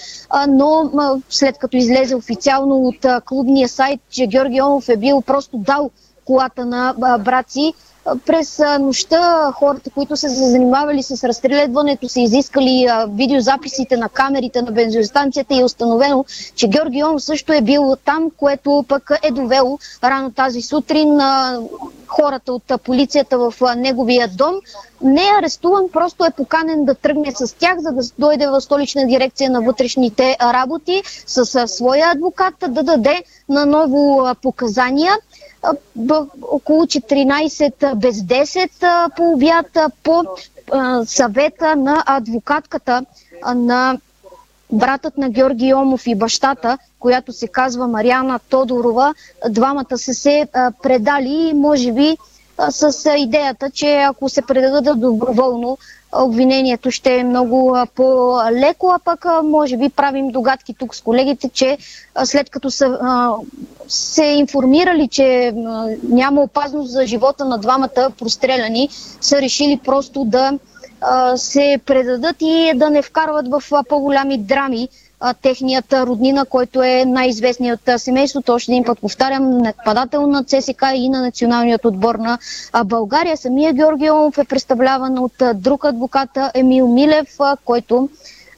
Но 0.48 0.92
след 1.30 1.58
като 1.58 1.78
излезе 1.78 2.16
официално 2.16 2.76
от 2.76 3.06
клубния 3.26 3.70
сайт, 3.70 4.00
че 4.10 4.28
Георги 4.28 4.62
Омов 4.62 4.90
е 4.90 4.98
бил 4.98 5.22
просто 5.22 5.58
дал 5.58 5.90
колата 6.26 6.66
на 6.66 6.94
брат 7.20 7.52
си, 7.52 7.74
през 8.26 8.62
нощта 8.80 9.52
хората, 9.52 9.90
които 9.90 10.18
са 10.18 10.30
се 10.30 10.50
занимавали 10.50 11.04
с 11.04 11.24
разстрелването, 11.24 12.10
са 12.10 12.20
изискали 12.20 12.88
видеозаписите 13.10 13.98
на 13.98 14.10
камерите 14.10 14.62
на 14.62 14.72
бензиностанцията 14.72 15.54
и 15.54 15.60
е 15.60 15.64
установено, 15.64 16.26
че 16.56 16.68
Георги 16.68 17.00
Йонов 17.00 17.24
също 17.24 17.54
е 17.54 17.62
бил 17.62 17.96
там, 18.06 18.32
което 18.38 18.86
пък 18.88 19.12
е 19.24 19.32
довело 19.32 19.80
рано 20.04 20.32
тази 20.32 20.62
сутрин 20.62 21.20
хората 22.08 22.54
от 22.54 22.72
полицията 22.84 23.38
в 23.38 23.54
неговия 23.76 24.28
дом. 24.28 24.56
Не 25.02 25.24
е 25.24 25.34
арестуван, 25.40 25.84
просто 25.94 26.26
е 26.26 26.32
поканен 26.32 26.86
да 26.86 26.96
тръгне 26.96 27.32
с 27.36 27.56
тях, 27.58 27.80
за 27.80 27.92
да 27.92 28.02
дойде 28.20 28.48
в 28.48 28.62
столична 28.62 29.06
дирекция 29.08 29.50
на 29.50 29.62
вътрешните 29.62 30.38
работи 30.42 31.02
с 31.28 31.68
своя 31.68 32.12
адвокат 32.12 32.54
да 32.68 32.84
даде 32.84 33.24
на 33.50 33.66
ново 33.66 34.28
показания 34.42 35.14
около 36.44 36.84
14 36.84 37.96
без 37.96 38.16
10 38.18 38.70
по 39.16 39.32
обяд 39.32 39.78
по 40.04 40.24
съвета 41.06 41.76
на 41.76 42.04
адвокатката 42.08 43.06
на 43.56 43.98
братът 44.72 45.18
на 45.18 45.30
Георги 45.30 45.74
Омов 45.74 46.08
и 46.08 46.16
бащата, 46.16 46.78
която 47.00 47.34
се 47.34 47.48
казва 47.48 47.88
Мариана 47.88 48.40
Тодорова. 48.40 49.14
Двамата 49.50 49.98
са 49.98 50.14
се 50.14 50.48
предали 50.84 51.50
и 51.50 51.54
може 51.54 51.92
би 51.92 52.18
с 52.70 52.92
идеята, 53.18 53.70
че 53.70 53.96
ако 53.96 54.30
се 54.30 54.42
предадат 54.42 55.00
доброволно, 55.00 55.78
обвинението 56.16 56.92
ще 56.92 57.16
е 57.16 57.24
много 57.24 57.78
по-леко, 57.96 58.88
а 58.90 59.00
пък 59.00 59.26
може 59.44 59.78
би 59.78 59.90
правим 59.90 60.28
догадки 60.28 60.74
тук 60.74 60.96
с 60.96 61.02
колегите, 61.02 61.50
че 61.50 61.78
след 62.24 62.50
като 62.50 62.72
са 62.72 63.00
се 63.88 64.26
информирали, 64.26 65.08
че 65.08 65.54
няма 66.04 66.42
опасност 66.42 66.92
за 66.92 67.06
живота 67.06 67.46
на 67.46 67.58
двамата 67.58 67.90
простреляни, 68.12 68.90
са 69.22 69.42
решили 69.42 69.80
просто 69.80 70.26
да 70.26 70.60
се 71.36 71.80
предадат 71.86 72.36
и 72.40 72.72
да 72.76 72.90
не 72.90 73.02
вкарват 73.02 73.48
в 73.50 73.64
по-голями 73.84 74.38
драми 74.38 74.90
техният 75.42 75.94
роднина, 75.94 76.46
който 76.46 76.84
е 76.84 77.06
най-известният 77.08 77.80
от 77.88 78.02
семейството. 78.02 78.54
Още 78.54 78.72
един 78.72 78.84
път 78.84 79.00
повтарям, 79.00 79.58
нападател 79.58 80.28
на 80.28 80.44
ЦСК 80.44 80.84
и 80.96 81.10
на 81.10 81.22
националният 81.22 81.86
отбор 81.86 82.16
на 82.16 82.38
България. 82.86 83.38
Самия 83.38 83.74
Георги 83.74 84.10
Омов 84.10 84.38
е 84.38 84.44
представляван 84.44 85.20
от 85.20 85.34
друг 85.56 85.86
адвокат 85.86 86.30
Емил 86.54 86.88
Милев, 86.88 87.38
който 87.66 88.10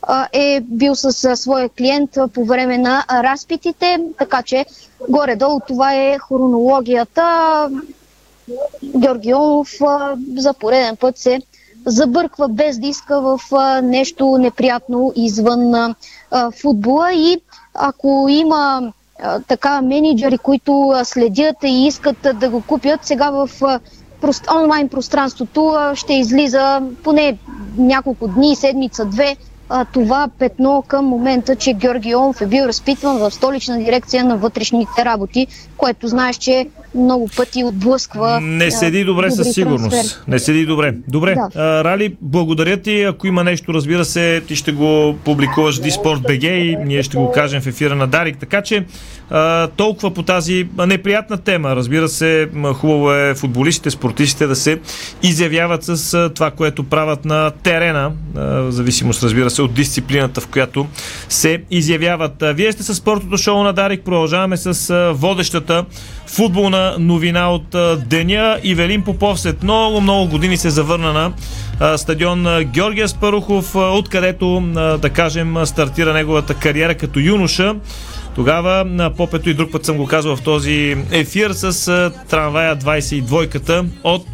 а, 0.02 0.28
е 0.34 0.62
бил 0.62 0.96
с 0.96 1.26
а, 1.26 1.36
своя 1.36 1.70
клиент 1.70 2.18
а, 2.18 2.28
по 2.28 2.46
време 2.46 2.78
на 2.78 3.06
а, 3.08 3.24
разпитите, 3.24 4.00
така 4.18 4.44
че 4.44 4.66
горе-долу 5.10 5.60
това 5.68 5.96
е 5.96 6.18
хронологията. 6.20 7.70
Георгионов 8.98 9.70
а, 9.82 10.16
за 10.38 10.54
пореден 10.54 10.96
път 10.96 11.18
се 11.18 11.40
забърква 11.86 12.48
без 12.48 12.80
да 12.80 12.88
иска 12.88 13.22
в 13.22 13.40
а, 13.52 13.82
нещо 13.82 14.38
неприятно 14.38 15.14
извън 15.16 15.76
а, 15.76 15.96
футбола. 16.52 17.14
И 17.14 17.42
ако 17.74 18.26
има 18.30 18.94
а, 19.24 19.40
така 19.40 19.82
менеджери, 19.82 20.38
които 20.38 20.94
следят 21.04 21.56
и 21.64 21.88
искат 21.88 22.26
а, 22.26 22.34
да 22.34 22.50
го 22.50 22.62
купят, 22.62 23.06
сега 23.06 23.30
в 23.30 23.50
а, 23.62 23.80
прост, 24.22 24.48
онлайн 24.64 24.90
пространството 24.90 25.68
а, 25.68 25.96
ще 25.96 26.14
излиза 26.14 26.82
поне 27.04 27.38
няколко 27.78 28.28
дни, 28.28 28.56
седмица, 28.56 29.06
две, 29.06 29.36
а, 29.70 29.86
това 29.86 30.28
петно 30.40 30.84
към 30.88 31.06
момента, 31.06 31.56
че 31.56 31.74
Георги 31.74 32.10
Йонов 32.10 32.42
е 32.42 32.48
бил 32.48 32.64
разпитван 32.64 33.18
в 33.18 33.32
столична 33.32 33.78
дирекция 33.78 34.26
на 34.26 34.38
вътрешните 34.38 35.06
работи, 35.06 35.48
което 35.78 36.08
знаеш, 36.08 36.36
че 36.36 36.68
много 36.96 37.30
пъти 37.38 37.64
отблъсква. 37.64 38.42
Не 38.42 38.72
седи 38.72 39.04
добре 39.04 39.32
със 39.32 39.54
сигурност. 39.54 39.92
Трансфер. 39.92 40.24
Не 40.28 40.40
седи 40.40 40.66
добре. 40.66 40.94
Добре. 41.08 41.36
Да. 41.36 41.62
А, 41.62 41.84
Рали, 41.84 42.16
благодаря 42.22 42.78
ти. 42.78 43.04
Ако 43.04 43.28
има 43.28 43.44
нещо, 43.44 43.74
разбира 43.74 44.06
се, 44.06 44.42
ти 44.48 44.56
ще 44.56 44.72
го 44.72 45.16
публикуваш 45.26 45.80
в 45.80 45.82
Диспорт 45.82 46.22
БГ 46.22 46.44
и 46.44 46.78
ние 46.86 47.04
ще 47.04 47.18
го 47.18 47.32
кажем 47.32 47.62
в 47.62 47.68
ефира 47.68 47.96
на 47.96 48.08
Дарик. 48.08 48.38
Така 48.38 48.62
че 48.62 48.86
а, 49.30 49.68
толкова 49.68 50.14
по 50.14 50.24
тази 50.24 50.68
неприятна 50.88 51.38
тема. 51.38 51.76
Разбира 51.76 52.08
се, 52.08 52.50
хубаво 52.74 53.12
е 53.12 53.36
футболистите, 53.36 53.92
спортистите 53.92 54.48
да 54.48 54.56
се 54.56 54.80
изявяват 55.24 55.84
с 55.84 56.30
това, 56.36 56.52
което 56.52 56.84
правят 56.84 57.26
на 57.26 57.52
терена, 57.64 58.12
в 58.36 58.72
зависимост, 58.72 59.24
разбира 59.24 59.50
се, 59.50 59.57
от 59.62 59.74
дисциплината, 59.74 60.42
в 60.42 60.48
която 60.48 60.88
се 61.30 61.62
изявяват. 61.72 62.34
Вие 62.42 62.72
сте 62.72 62.84
с 62.84 62.96
спортното 62.96 63.38
шоу 63.38 63.64
на 63.64 63.74
Дарик. 63.74 64.02
Продължаваме 64.06 64.58
с 64.58 65.14
водещата 65.14 65.86
футболна 66.28 66.96
новина 67.00 67.50
от 67.50 67.76
деня. 68.08 68.60
Ивелин 68.64 69.02
Попов 69.02 69.40
след 69.40 69.64
много, 69.64 70.02
много 70.02 70.28
години 70.28 70.58
се 70.58 70.70
завърна 70.70 71.14
на 71.14 71.98
стадион 71.98 72.64
Георгия 72.64 73.08
Спарухов, 73.08 73.76
откъдето, 73.76 74.62
да 75.02 75.10
кажем, 75.14 75.66
стартира 75.66 76.14
неговата 76.14 76.54
кариера 76.54 76.96
като 76.96 77.20
юноша. 77.20 77.76
Тогава 78.36 78.86
на 78.86 79.14
попето 79.14 79.50
и 79.50 79.54
друг 79.54 79.72
път 79.72 79.86
съм 79.86 79.98
го 79.98 80.06
казвал 80.06 80.36
в 80.36 80.42
този 80.42 80.96
ефир 81.12 81.52
с 81.52 82.12
трамвая 82.30 82.78
22-ката 82.78 83.86
от 84.04 84.28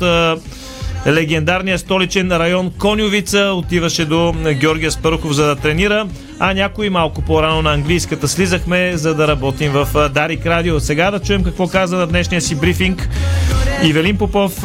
легендарния 1.07 1.79
столичен 1.79 2.31
район 2.31 2.71
Конювица 2.79 3.39
отиваше 3.39 4.05
до 4.05 4.35
Георгия 4.53 4.91
Спарухов 4.91 5.31
за 5.31 5.45
да 5.45 5.55
тренира, 5.55 6.07
а 6.39 6.53
някои 6.53 6.89
малко 6.89 7.21
по-рано 7.21 7.61
на 7.61 7.73
английската 7.73 8.27
слизахме 8.27 8.97
за 8.97 9.15
да 9.15 9.27
работим 9.27 9.71
в 9.71 10.09
Дарик 10.09 10.45
Радио. 10.45 10.79
Сега 10.79 11.11
да 11.11 11.19
чуем 11.19 11.43
какво 11.43 11.67
каза 11.67 11.97
на 11.97 12.07
днешния 12.07 12.41
си 12.41 12.55
брифинг 12.55 13.09
Ивелин 13.83 14.17
Попов, 14.17 14.63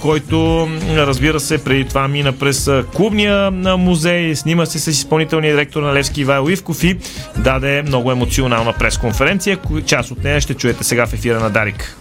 който 0.00 0.68
разбира 0.96 1.40
се 1.40 1.64
преди 1.64 1.84
това 1.84 2.08
мина 2.08 2.32
през 2.32 2.70
клубния 2.94 3.50
музей, 3.78 4.36
снима 4.36 4.66
се 4.66 4.78
с 4.78 4.86
изпълнителния 4.86 5.52
директор 5.54 5.82
на 5.82 5.94
Левски 5.94 6.20
Ивайло 6.20 6.48
Ивков 6.48 6.84
и 6.84 6.96
даде 7.38 7.82
много 7.82 8.12
емоционална 8.12 8.72
пресконференция. 8.72 9.58
Част 9.86 10.10
от 10.10 10.24
нея 10.24 10.40
ще 10.40 10.54
чуете 10.54 10.84
сега 10.84 11.06
в 11.06 11.12
ефира 11.12 11.40
на 11.40 11.50
Дарик. 11.50 11.96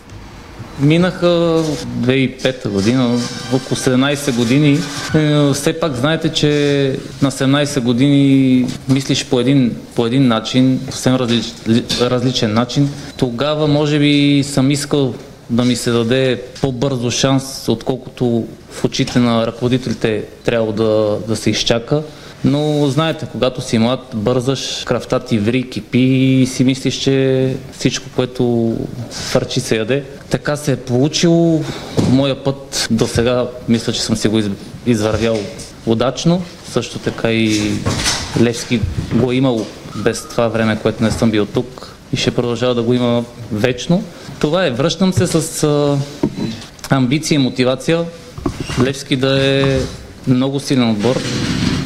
Минаха 0.80 1.28
2005 1.28 2.70
година, 2.70 3.20
около 3.54 3.78
17 3.78 4.36
години. 4.36 4.80
Е, 5.16 5.54
все 5.54 5.80
пак 5.80 5.94
знаете, 5.94 6.30
че 6.30 6.50
на 7.22 7.32
17 7.32 7.80
години 7.80 8.68
мислиш 8.90 9.26
по 9.26 9.40
един, 9.40 9.76
по 9.96 10.06
един 10.06 10.28
начин, 10.28 10.80
съвсем 10.86 11.16
различ, 11.16 11.46
различен 12.02 12.54
начин. 12.54 12.90
Тогава 13.18 13.68
може 13.68 14.00
би 14.00 14.44
съм 14.46 14.72
искал 14.72 15.14
да 15.50 15.66
ми 15.66 15.76
се 15.76 15.92
даде 15.92 16.42
по-бързо 16.62 17.12
шанс, 17.12 17.70
отколкото 17.70 18.48
в 18.72 18.86
очите 18.86 19.20
на 19.20 19.48
ръководителите 19.48 20.24
трябва 20.44 20.74
да, 20.74 21.18
да 21.28 21.36
се 21.36 21.50
изчака. 21.50 22.04
Но 22.46 22.88
знаете, 22.88 23.28
когато 23.32 23.62
си 23.62 23.78
млад, 23.78 24.00
бързаш, 24.14 24.84
кръвта 24.86 25.20
ти 25.20 25.40
ври, 25.40 25.70
кипи 25.70 26.00
и 26.00 26.46
си 26.46 26.64
мислиш, 26.64 26.96
че 26.96 27.56
всичко, 27.78 28.06
което 28.16 28.76
фърчи 29.12 29.60
се 29.60 29.78
яде. 29.78 30.04
Така 30.30 30.56
се 30.56 30.72
е 30.72 30.76
получило. 30.76 31.62
Моя 32.10 32.44
път 32.44 32.88
до 32.92 33.08
сега 33.08 33.48
мисля, 33.70 33.94
че 33.94 34.02
съм 34.02 34.16
си 34.16 34.28
го 34.28 34.42
извървял 34.86 35.38
удачно. 35.86 36.42
Също 36.72 37.00
така 37.00 37.32
и 37.32 37.72
Левски 38.42 38.82
го 39.14 39.32
е 39.32 39.36
имал 39.36 39.66
без 39.96 40.30
това 40.30 40.48
време, 40.48 40.80
което 40.82 41.04
не 41.04 41.12
съм 41.12 41.32
бил 41.32 41.46
тук 41.46 41.96
и 42.14 42.18
ще 42.18 42.32
продължава 42.32 42.76
да 42.76 42.84
го 42.84 42.94
има 42.94 43.24
вечно. 43.52 44.04
Това 44.40 44.66
е. 44.66 44.72
Връщам 44.72 45.14
се 45.14 45.28
с 45.28 45.64
а, 45.64 45.98
амбиция 46.90 47.36
и 47.36 47.40
мотивация 47.40 48.06
Левски 48.84 49.16
да 49.16 49.46
е 49.46 49.80
много 50.28 50.60
силен 50.60 50.90
отбор, 50.90 51.22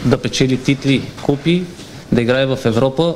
да 0.05 0.17
печели 0.17 0.57
титли, 0.57 1.01
купи, 1.21 1.63
да 2.11 2.21
играе 2.21 2.45
в 2.45 2.59
Европа. 2.65 3.15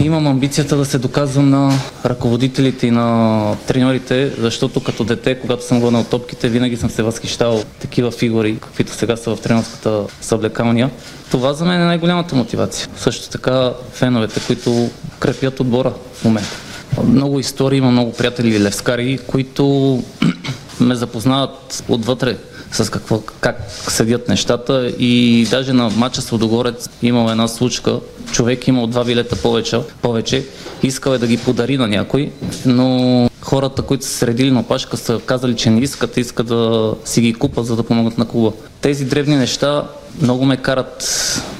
Имам 0.00 0.26
амбицията 0.26 0.76
да 0.76 0.84
се 0.84 0.98
доказвам 0.98 1.50
на 1.50 1.72
ръководителите 2.04 2.86
и 2.86 2.90
на 2.90 3.56
треньорите, 3.66 4.32
защото 4.38 4.82
като 4.82 5.04
дете, 5.04 5.40
когато 5.40 5.64
съм 5.64 5.80
гонал 5.80 6.04
топките, 6.04 6.48
винаги 6.48 6.76
съм 6.76 6.90
се 6.90 7.02
възхищавал 7.02 7.64
такива 7.80 8.10
фигури, 8.10 8.58
каквито 8.60 8.92
сега 8.92 9.16
са 9.16 9.36
в 9.36 9.40
тренерската 9.40 10.04
съблекалния. 10.20 10.90
Това 11.30 11.52
за 11.52 11.64
мен 11.64 11.82
е 11.82 11.84
най-голямата 11.84 12.34
мотивация. 12.34 12.88
Също 12.96 13.30
така 13.30 13.72
феновете, 13.92 14.40
които 14.46 14.90
крепят 15.18 15.60
отбора 15.60 15.92
в 16.14 16.24
момента. 16.24 16.56
Много 17.04 17.40
истории, 17.40 17.78
има 17.78 17.90
много 17.90 18.12
приятели 18.12 18.60
левскари, 18.60 19.18
които 19.26 20.02
ме 20.80 20.94
запознават 20.94 21.84
отвътре 21.88 22.36
с 22.72 22.90
какво, 22.90 23.22
как 23.40 23.60
седят 23.88 24.28
нещата 24.28 24.92
и 24.98 25.46
даже 25.50 25.72
на 25.72 25.90
матча 25.90 26.22
с 26.22 26.30
Водогорец 26.30 26.88
имал 27.02 27.30
една 27.30 27.48
случка, 27.48 28.00
човек 28.32 28.68
имал 28.68 28.86
два 28.86 29.04
билета 29.04 29.36
повече, 29.36 29.80
повече. 30.02 30.46
Искал 30.82 31.12
е 31.12 31.18
да 31.18 31.26
ги 31.26 31.36
подари 31.36 31.76
на 31.76 31.88
някой, 31.88 32.32
но 32.66 33.28
хората, 33.46 33.82
които 33.82 34.04
са 34.04 34.10
средили 34.10 34.50
на 34.50 34.60
опашка, 34.60 34.96
са 34.96 35.20
казали, 35.26 35.56
че 35.56 35.70
не 35.70 35.80
искат, 35.80 36.16
искат 36.16 36.46
да 36.46 36.94
си 37.04 37.20
ги 37.20 37.34
купат, 37.34 37.66
за 37.66 37.76
да 37.76 37.82
помогнат 37.82 38.18
на 38.18 38.28
клуба. 38.28 38.52
Тези 38.80 39.04
древни 39.04 39.36
неща 39.36 39.84
много 40.22 40.44
ме 40.44 40.56
карат 40.56 41.04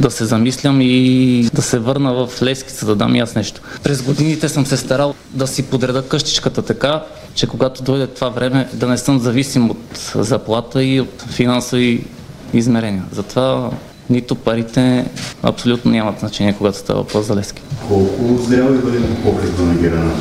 да 0.01 0.11
се 0.11 0.25
замислям 0.25 0.81
и 0.81 1.49
да 1.55 1.62
се 1.62 1.79
върна 1.79 2.14
в 2.14 2.42
Лескица, 2.42 2.87
да 2.87 2.94
дам 2.94 3.14
и 3.14 3.20
аз 3.20 3.35
нещо. 3.35 3.61
През 3.83 4.03
годините 4.03 4.49
съм 4.49 4.66
се 4.66 4.77
старал 4.77 5.14
да 5.31 5.46
си 5.46 5.62
подреда 5.62 6.03
къщичката 6.03 6.62
така, 6.62 7.03
че 7.35 7.46
когато 7.46 7.83
дойде 7.83 8.07
това 8.07 8.29
време 8.29 8.68
да 8.72 8.87
не 8.87 8.99
съм 8.99 9.18
зависим 9.18 9.70
от 9.70 10.14
заплата 10.14 10.85
и 10.85 11.01
от 11.01 11.25
финансови 11.29 12.05
измерения. 12.53 13.05
Затова 13.12 13.70
нито 14.11 14.35
парите 14.35 15.05
абсолютно 15.42 15.90
нямат 15.90 16.20
значение, 16.20 16.55
когато 16.59 16.79
става 16.79 17.01
въпрос 17.01 17.27
за 17.27 17.37
Лески. 17.37 17.62
Колко 17.88 18.42
зрял 18.42 18.75
и 18.75 18.79
бъде 18.79 19.01
покрито 19.25 19.62
на 19.62 19.75
Герана? 19.75 20.12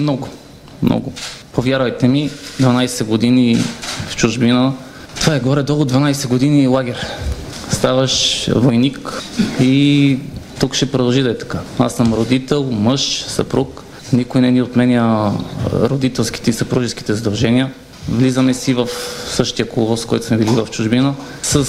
Много, 0.00 0.28
много. 0.82 1.12
Повярвайте 1.52 2.08
ми, 2.08 2.30
12 2.60 3.04
години 3.04 3.56
в 4.08 4.16
чужбина, 4.16 4.72
това 5.20 5.34
е 5.34 5.40
горе-долу 5.40 5.84
12 5.84 6.28
години 6.28 6.66
лагер. 6.66 7.06
Ставаш 7.70 8.46
войник 8.54 9.22
и 9.60 10.18
тук 10.60 10.74
ще 10.74 10.90
продължи 10.90 11.22
да 11.22 11.30
е 11.30 11.38
така. 11.38 11.58
Аз 11.78 11.94
съм 11.94 12.14
родител, 12.14 12.64
мъж, 12.64 13.24
съпруг. 13.28 13.82
Никой 14.12 14.40
не 14.40 14.50
ни 14.50 14.62
отменя 14.62 15.32
родителските 15.72 16.50
и 16.50 16.52
съпружеските 16.52 17.14
задължения. 17.14 17.72
Влизаме 18.10 18.54
си 18.54 18.74
в 18.74 18.88
същия 19.26 19.68
коловоз, 19.68 20.06
който 20.06 20.26
сме 20.26 20.36
били 20.36 20.50
в 20.50 20.68
чужбина, 20.70 21.14
с 21.42 21.66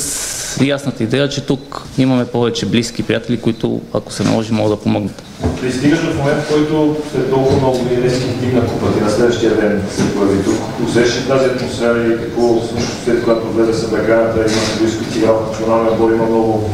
ясната 0.65 1.03
идея, 1.03 1.29
че 1.29 1.41
тук 1.41 1.83
имаме 1.97 2.25
повече 2.25 2.65
близки 2.65 3.03
приятели, 3.03 3.41
които, 3.41 3.81
ако 3.93 4.13
се 4.13 4.23
наложи, 4.23 4.53
могат 4.53 4.79
да 4.79 4.83
помогнат. 4.83 5.23
Пристигаш 5.61 5.99
в 5.99 6.17
момент, 6.17 6.43
в 6.43 6.49
който 6.49 6.95
след 7.11 7.29
толкова 7.29 7.57
много 7.57 7.77
години 7.77 8.01
не 8.01 8.09
си 8.09 8.21
купата 8.69 8.99
и 8.99 9.03
на 9.03 9.09
следващия 9.09 9.55
ден 9.55 9.81
се 9.95 10.15
появи 10.15 10.43
тук. 10.43 10.55
Усещаш 10.89 11.27
тази 11.27 11.45
атмосфера 11.45 12.07
и 12.07 12.17
какво 12.17 12.61
след 13.05 13.23
когато 13.23 13.51
влезе 13.51 13.79
събеганата, 13.79 14.39
има 14.39 14.79
близко 14.81 15.03
ти 15.13 15.19
в 15.19 15.49
националния 15.49 15.91
отбор, 15.91 16.11
има 16.11 16.25
много 16.25 16.69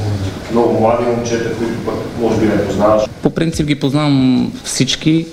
много 0.51 0.79
млади 0.79 1.03
момчета, 1.03 1.53
които 1.57 1.73
пък 1.85 1.95
може 2.19 2.39
би 2.39 2.45
не 2.45 2.65
познаваш? 2.67 3.03
По 3.23 3.29
принцип 3.29 3.65
ги 3.65 3.75
познавам 3.75 4.51
всички. 4.63 5.25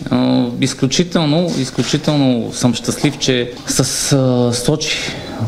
Изключително, 0.60 1.52
изключително 1.58 2.52
съм 2.52 2.74
щастлив, 2.74 3.18
че 3.18 3.52
с 3.66 3.84
Сочи 4.64 4.98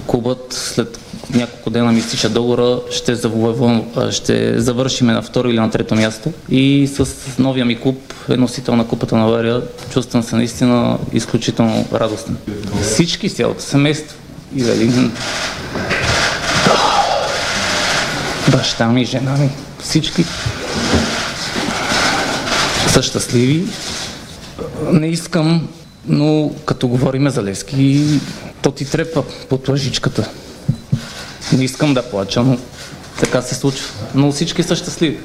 клубът 0.06 0.46
след 0.50 0.98
няколко 1.34 1.70
дена 1.70 1.92
ми 1.92 1.98
изтича 1.98 2.28
договора, 2.28 2.80
ще, 2.90 3.14
завоевам, 3.14 3.82
ще 4.10 4.60
завършиме 4.60 5.12
на 5.12 5.22
второ 5.22 5.48
или 5.48 5.60
на 5.60 5.70
трето 5.70 5.94
място 5.94 6.32
и 6.50 6.90
с 6.94 7.06
новия 7.38 7.64
ми 7.64 7.80
клуб 7.80 8.14
е 8.30 8.36
носител 8.36 8.76
на 8.76 8.86
Купата 8.86 9.16
на 9.16 9.26
Вария. 9.26 9.62
Чувствам 9.92 10.22
се 10.22 10.36
наистина 10.36 10.98
изключително 11.12 11.84
радостен. 11.94 12.36
Всички, 12.82 13.30
цялото 13.30 13.62
семейство. 13.62 14.16
И 14.56 14.62
Велин, 14.62 15.12
баща 18.52 18.88
ми, 18.88 19.04
жена 19.04 19.36
ми, 19.36 19.50
всички. 19.82 20.24
Са 22.98 23.02
щастливи. 23.02 23.64
Не 24.92 25.06
искам, 25.06 25.68
но 26.06 26.50
като 26.66 26.88
говориме 26.88 27.30
за 27.30 27.42
Левски, 27.42 28.04
то 28.62 28.70
ти 28.70 28.84
трепа 28.84 29.22
под 29.48 29.68
лъжичката. 29.68 30.28
Не 31.52 31.64
искам 31.64 31.94
да 31.94 32.02
плача, 32.02 32.42
но 32.42 32.58
така 33.20 33.42
се 33.42 33.54
случва. 33.54 33.86
Но 34.14 34.32
всички 34.32 34.62
са 34.62 34.76
щастливи. 34.76 35.18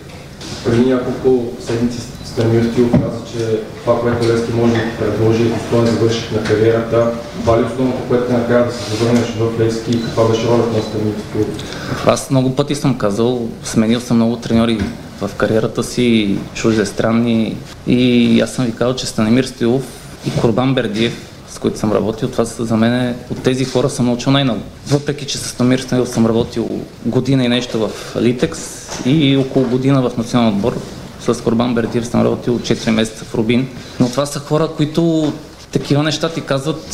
Преди 0.66 0.86
няколко 0.86 1.54
седмици 1.68 1.98
Станимир 2.26 2.72
Стилов 2.72 2.92
каза, 2.92 3.20
че 3.32 3.60
това, 3.84 4.02
което 4.02 4.28
Левски 4.28 4.52
може 4.54 4.74
да 4.74 4.98
предложи 5.00 5.44
е 5.44 5.86
завършик 5.86 6.32
на 6.32 6.44
кариерата. 6.44 7.12
Това 7.42 7.58
ли 7.58 7.62
е 7.62 7.66
основното, 7.66 8.04
което 8.08 8.34
накара 8.34 8.66
да 8.66 8.72
се 8.72 8.96
завърнеш 8.96 9.28
в 9.40 9.60
Левски 9.60 9.92
и 9.92 10.04
каква 10.04 10.28
беше 10.28 10.48
ролята 10.48 10.78
на 10.78 10.84
Стилов? 10.84 12.08
Аз 12.08 12.30
много 12.30 12.56
пъти 12.56 12.76
съм 12.76 12.98
казал, 12.98 13.50
сменил 13.64 14.00
съм 14.00 14.18
много 14.18 14.38
треньори 14.38 14.80
в 15.28 15.36
кариерата 15.36 15.84
си, 15.84 16.38
чуждестранни 16.54 17.58
и 17.88 18.42
аз 18.42 18.54
съм 18.54 18.66
ви 18.66 18.72
казал, 18.72 18.96
че 18.96 19.06
Станимир 19.06 19.44
Стилов 19.44 19.84
и 20.28 20.42
Корбан 20.42 20.76
Бердиев, 20.76 21.30
с 21.50 21.60
които 21.60 21.80
съм 21.80 21.92
работил, 21.92 22.28
това 22.28 22.46
са 22.46 22.66
за 22.66 22.78
мен, 22.78 23.16
от 23.32 23.44
тези 23.44 23.66
хора 23.66 23.90
съм 23.90 24.06
научил 24.06 24.32
най-много. 24.32 24.62
Въпреки, 24.88 25.26
че 25.26 25.38
с 25.38 25.50
Станимир 25.50 25.80
Стилов 25.80 26.10
съм 26.10 26.26
работил 26.26 26.70
година 27.06 27.46
и 27.46 27.48
нещо 27.48 27.80
в 27.80 28.16
Литекс 28.22 28.90
и 29.06 29.38
около 29.38 29.66
година 29.66 30.10
в 30.10 30.18
национален 30.18 30.54
отбор, 30.54 30.82
с 31.20 31.44
Корбан 31.44 31.76
Бердиев 31.76 32.08
съм 32.08 32.22
работил 32.22 32.60
4 32.60 32.90
месеца 32.90 33.26
в 33.26 33.36
Рубин, 33.36 33.68
но 34.00 34.10
това 34.10 34.26
са 34.26 34.40
хора, 34.40 34.70
които 34.78 35.34
такива 35.74 36.04
неща 36.04 36.30
ти 36.30 36.42
казват, 36.42 36.86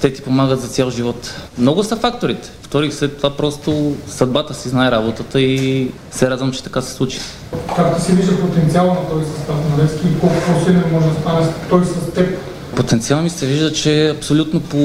те 0.00 0.12
ти 0.12 0.22
помагат 0.22 0.60
за 0.60 0.68
цял 0.68 0.90
живот. 0.90 1.34
Много 1.58 1.84
са 1.84 1.96
факторите. 1.96 2.50
Вторих 2.62 2.94
след 2.94 3.16
това 3.16 3.36
просто 3.36 3.96
съдбата 4.08 4.54
си 4.54 4.68
знае 4.68 4.90
работата 4.90 5.40
и 5.40 5.90
се 6.10 6.30
радвам, 6.30 6.52
че 6.52 6.62
така 6.62 6.80
се 6.80 6.92
случи. 6.92 7.20
Как 7.76 7.96
ти 7.96 8.02
се 8.02 8.12
вижда 8.12 8.40
потенциал 8.40 8.86
на 8.86 9.08
този 9.10 9.24
състав 9.24 9.56
на 9.70 9.84
Левски 9.84 10.06
и 10.06 10.20
колко 10.20 10.34
по-силен 10.34 10.84
може 10.92 11.06
да 11.06 11.20
стане 11.20 11.46
той 11.70 11.84
с 11.84 12.14
теб? 12.14 12.38
Потенциал 12.76 13.22
ми 13.22 13.30
се 13.30 13.46
вижда, 13.46 13.72
че 13.72 14.08
абсолютно 14.08 14.60
по, 14.60 14.76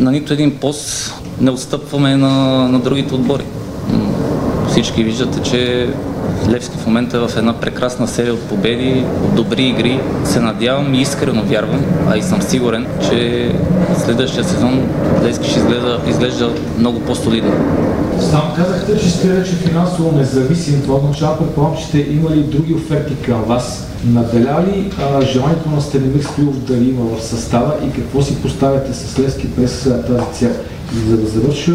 на 0.00 0.10
нито 0.10 0.32
един 0.32 0.58
пост 0.58 1.14
не 1.40 1.50
отстъпваме 1.50 2.16
на, 2.16 2.68
на 2.68 2.80
другите 2.80 3.14
отбори. 3.14 3.44
Всички 4.70 5.04
виждате, 5.04 5.42
че 5.42 5.88
Левски 6.48 6.78
в 6.78 6.86
момента 6.86 7.16
е 7.16 7.20
в 7.20 7.36
една 7.36 7.52
прекрасна 7.52 8.08
серия 8.08 8.34
от 8.34 8.42
победи, 8.42 9.04
от 9.24 9.34
добри 9.34 9.62
игри. 9.62 10.00
Се 10.24 10.40
надявам 10.40 10.94
и 10.94 11.00
искрено 11.00 11.42
вярвам, 11.42 11.80
а 12.08 12.16
и 12.16 12.22
съм 12.22 12.42
сигурен, 12.42 12.86
че 13.10 13.50
следващия 14.04 14.44
сезон 14.44 14.88
Левски 15.22 15.50
ще 15.50 15.58
изглежда, 15.58 16.00
изглежда 16.08 16.50
много 16.78 17.00
по-солидно. 17.00 17.52
Сам 18.20 18.52
казахте, 18.56 18.98
че 18.98 19.10
сте 19.10 19.28
вече 19.28 19.52
финансово 19.52 20.16
независим. 20.16 20.82
Това 20.82 20.94
означава, 20.94 21.38
предполагам, 21.38 21.76
че 21.76 21.84
сте 21.84 21.98
имали 21.98 22.40
други 22.40 22.74
оферти 22.74 23.14
към 23.16 23.42
вас. 23.42 23.86
Наделя 24.04 24.64
ли 24.68 24.92
а, 25.00 25.22
желанието 25.22 25.70
на 25.70 25.80
Станимир 25.80 26.22
Стоилов 26.22 26.58
да 26.58 26.74
има 26.74 27.04
в 27.16 27.24
състава 27.24 27.74
и 27.86 27.92
какво 27.92 28.22
си 28.22 28.42
поставяте 28.42 28.94
с 28.94 29.18
Левски 29.18 29.50
през 29.50 29.82
тази 29.82 30.24
цел? 30.32 30.50
За 31.08 31.16
да 31.16 31.26
завърша, 31.26 31.72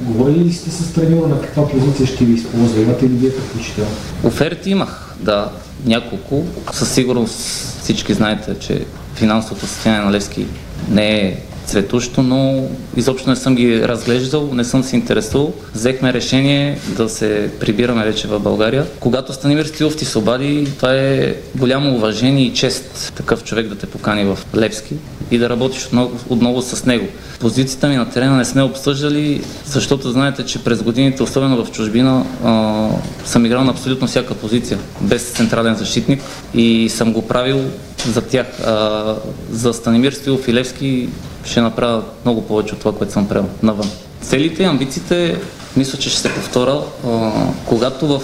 говорили 0.00 0.44
ли 0.44 0.52
сте 0.52 0.70
с 0.70 0.92
треньора 0.92 1.28
на 1.28 1.40
каква 1.40 1.68
позиция 1.68 2.06
ще 2.06 2.24
ви 2.24 2.32
използва? 2.32 2.82
Имате 2.82 3.04
ли 3.04 3.08
вие 3.08 3.30
предпочитания? 3.36 3.90
Оферти 4.24 4.70
имах, 4.70 5.14
да, 5.20 5.50
няколко. 5.86 6.44
Със 6.72 6.92
сигурност 6.92 7.34
всички 7.82 8.14
знаете, 8.14 8.58
че 8.60 8.86
финансовото 9.14 9.66
състояние 9.66 10.04
на 10.04 10.12
Левски 10.12 10.46
не 10.90 11.16
е 11.16 11.36
цветущо, 11.70 12.22
но 12.22 12.64
изобщо 12.96 13.30
не 13.30 13.36
съм 13.36 13.54
ги 13.54 13.88
разглеждал, 13.88 14.50
не 14.52 14.64
съм 14.64 14.82
се 14.82 14.96
интересувал. 14.96 15.52
Взехме 15.74 16.12
решение 16.12 16.78
да 16.96 17.08
се 17.08 17.50
прибираме 17.60 18.04
вече 18.04 18.28
в 18.28 18.40
България. 18.40 18.86
Когато 19.00 19.32
Станимир 19.32 19.64
Стилов 19.64 19.96
ти 19.96 20.04
се 20.04 20.18
обади, 20.18 20.68
това 20.76 20.94
е 20.94 21.34
голямо 21.54 21.94
уважение 21.94 22.44
и 22.44 22.54
чест 22.54 23.12
такъв 23.16 23.44
човек 23.44 23.68
да 23.68 23.74
те 23.74 23.86
покани 23.86 24.24
в 24.24 24.38
Левски 24.56 24.94
и 25.30 25.38
да 25.38 25.48
работиш 25.48 25.86
отново, 25.86 26.10
отново 26.28 26.62
с 26.62 26.86
него. 26.86 27.06
Позицията 27.40 27.88
ми 27.88 27.96
на 27.96 28.10
терена 28.10 28.36
не 28.36 28.44
сме 28.44 28.62
обсъждали, 28.62 29.42
защото 29.64 30.10
знаете, 30.10 30.46
че 30.46 30.64
през 30.64 30.82
годините, 30.82 31.22
особено 31.22 31.64
в 31.64 31.70
чужбина, 31.70 32.24
а, 32.44 32.88
съм 33.24 33.46
играл 33.46 33.64
на 33.64 33.70
абсолютно 33.70 34.06
всяка 34.06 34.34
позиция, 34.34 34.78
без 35.00 35.22
централен 35.22 35.74
защитник 35.74 36.22
и 36.54 36.88
съм 36.88 37.12
го 37.12 37.28
правил 37.28 37.60
за 38.08 38.22
тях. 38.22 38.46
А, 38.66 39.14
за 39.50 39.72
Станимир 39.72 40.12
Стилов 40.12 40.48
и 40.48 40.54
Левски 40.54 41.08
ще 41.44 41.60
направя 41.60 42.02
много 42.24 42.46
повече 42.46 42.74
от 42.74 42.80
това, 42.80 42.92
което 42.92 43.12
съм 43.12 43.28
правил 43.28 43.48
навън. 43.62 43.90
Целите 44.22 44.62
и 44.62 44.66
амбициите, 44.66 45.40
мисля, 45.76 45.98
че 45.98 46.10
ще 46.10 46.20
се 46.20 46.34
повторя. 46.34 46.82
А, 47.06 47.30
когато 47.66 48.06
в 48.06 48.22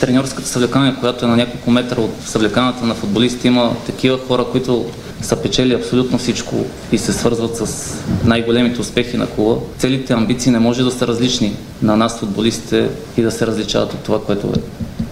треньорската 0.00 0.48
съвлекания, 0.48 0.96
която 1.00 1.24
е 1.24 1.28
на 1.28 1.36
няколко 1.36 1.70
метра 1.70 2.00
от 2.00 2.14
съвлеканата 2.26 2.86
на 2.86 2.94
футболисти, 2.94 3.46
има 3.46 3.76
такива 3.86 4.18
хора, 4.28 4.44
които 4.52 4.86
са 5.22 5.36
печели 5.36 5.74
абсолютно 5.74 6.18
всичко 6.18 6.54
и 6.92 6.98
се 6.98 7.12
свързват 7.12 7.56
с 7.56 7.94
най-големите 8.24 8.80
успехи 8.80 9.16
на 9.16 9.26
клуба. 9.26 9.60
Целите 9.78 10.12
амбиции 10.12 10.52
не 10.52 10.58
може 10.58 10.82
да 10.82 10.90
са 10.90 11.06
различни 11.06 11.56
на 11.82 11.96
нас, 11.96 12.18
футболистите, 12.18 12.88
и 13.16 13.22
да 13.22 13.30
се 13.30 13.46
различават 13.46 13.92
от 13.92 14.00
това, 14.00 14.22
което 14.22 14.46
е 14.46 14.60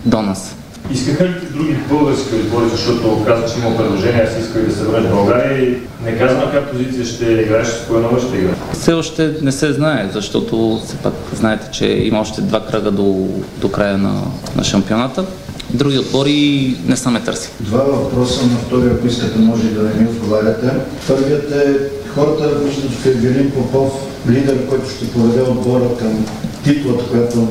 до 0.05 0.23
нас. 0.23 0.55
Искаха 0.91 1.25
ли 1.25 1.41
ти 1.41 1.47
други 1.53 1.77
български 1.89 2.35
отбори, 2.35 2.69
защото 2.71 3.25
каза, 3.27 3.55
че 3.55 3.61
има 3.61 3.77
предложение, 3.77 4.23
аз 4.23 4.45
исках 4.45 4.67
да 4.67 4.75
се 4.75 4.85
върнеш 4.85 5.11
в 5.11 5.15
България 5.15 5.63
и 5.63 5.77
не 6.05 6.19
казвам 6.19 6.39
на 6.39 6.53
каква 6.53 6.71
позиция 6.71 7.05
ще 7.05 7.25
играеш, 7.25 7.69
с 7.69 7.87
кое 7.89 8.01
номер 8.01 8.21
ще 8.21 8.37
играеш. 8.37 8.57
Все 8.73 8.93
още 8.93 9.35
не 9.43 9.53
се 9.53 9.73
знае, 9.73 10.11
защото 10.13 10.81
все 10.85 10.97
пак 10.97 11.15
знаете, 11.35 11.69
че 11.73 11.87
има 11.87 12.21
още 12.21 12.41
два 12.41 12.67
кръга 12.67 12.91
до, 12.91 13.29
до 13.61 13.71
края 13.71 13.99
на, 13.99 14.23
на 14.57 14.65
шампионата. 14.65 15.25
Други 15.71 15.99
отбори 15.99 16.77
не 16.87 16.97
са 16.97 17.11
ме 17.11 17.21
търси. 17.21 17.51
Два 17.61 17.79
въпроса 17.79 18.47
на 18.47 18.57
втория, 18.57 18.93
ако 18.93 19.07
искате, 19.07 19.39
може 19.39 19.67
и 19.67 19.71
да 19.71 19.83
не 19.83 19.95
ми 19.95 20.09
отговаряте. 20.09 20.71
Първият 21.09 21.53
е, 21.53 21.77
хората 22.15 22.49
виждат 22.49 22.91
в 22.91 23.07
Евелин 23.07 23.51
Попов 23.51 23.93
лидер, 24.29 24.67
който 24.69 24.91
ще 24.91 25.11
поведе 25.11 25.43
отбора 25.43 25.85
към 25.99 26.27
титлата, 26.65 27.05
която 27.05 27.49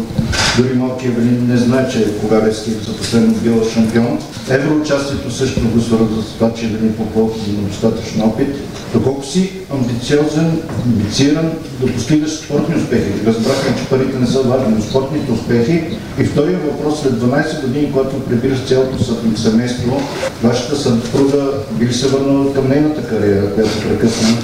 дори 0.58 0.74
малки 0.74 1.08
Евелин 1.08 1.48
не 1.48 1.58
знае, 1.58 1.90
че 1.90 2.18
кога 2.20 2.46
Левски 2.46 2.72
за 2.72 2.98
последно 2.98 3.34
бил 3.34 3.70
шампион. 3.74 4.20
Евроучастието 4.50 5.32
също 5.32 5.70
го 5.70 5.82
свързва 5.82 6.24
с 6.24 6.34
това, 6.34 6.54
че 6.54 6.66
Евелин 6.66 6.94
Попов 6.94 7.32
има 7.48 7.68
достатъчно 7.68 8.26
опит. 8.26 8.56
Доколко 8.94 9.26
си 9.26 9.52
амбициозен, 9.74 10.62
амбициран 10.86 11.52
да 11.82 11.94
постигаш 11.94 12.32
спортни 12.32 12.76
успехи? 12.76 13.12
Разбрахме, 13.26 13.78
че 13.78 13.90
парите 13.90 14.20
не 14.20 14.28
са 14.28 14.42
важни, 14.42 14.74
но 14.76 14.82
спортните 14.82 15.32
успехи. 15.32 15.84
И 16.20 16.24
втория 16.24 16.60
въпрос, 16.60 17.02
след 17.02 17.14
12 17.14 17.62
години, 17.62 17.92
когато 17.92 18.20
прибираш 18.20 18.60
цялото 18.60 19.04
семейство, 19.36 20.02
вашата 20.44 20.76
съпруга 20.76 21.52
би 21.72 21.86
ли 21.86 21.94
се 21.94 22.08
върнала 22.08 22.54
към 22.54 22.70
нейната 22.70 23.08
кариера, 23.08 23.54
която 23.54 23.80
прекъсна? 23.90 24.38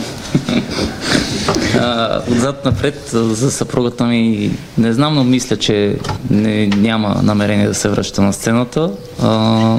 А, 1.80 2.22
отзад 2.32 2.66
напред 2.66 3.10
за 3.14 3.52
съпругата 3.52 4.06
ми 4.06 4.52
не 4.78 4.94
знам, 4.94 5.16
но 5.16 5.24
мисля, 5.24 5.58
че 5.58 5.98
не, 6.30 6.68
няма 6.68 7.20
намерение 7.24 7.68
да 7.68 7.74
се 7.74 7.90
връща 7.90 8.22
на 8.22 8.34
сцената. 8.34 8.92
А, 9.22 9.78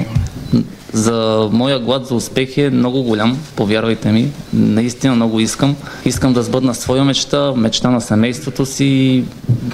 за 0.93 1.49
моя 1.51 1.79
глад 1.79 2.07
за 2.07 2.15
успех 2.15 2.57
е 2.57 2.69
много 2.69 3.03
голям, 3.03 3.37
повярвайте 3.55 4.11
ми. 4.11 4.31
Наистина 4.53 5.15
много 5.15 5.39
искам. 5.39 5.75
Искам 6.05 6.33
да 6.33 6.43
сбъдна 6.43 6.75
своя 6.75 7.03
мечта, 7.03 7.53
мечта 7.55 7.89
на 7.89 8.01
семейството 8.01 8.65
си. 8.65 9.23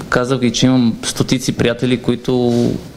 Казах 0.09 0.39
ви, 0.39 0.53
че 0.53 0.65
имам 0.65 0.95
стотици 1.03 1.51
приятели, 1.51 1.97
които 1.97 2.53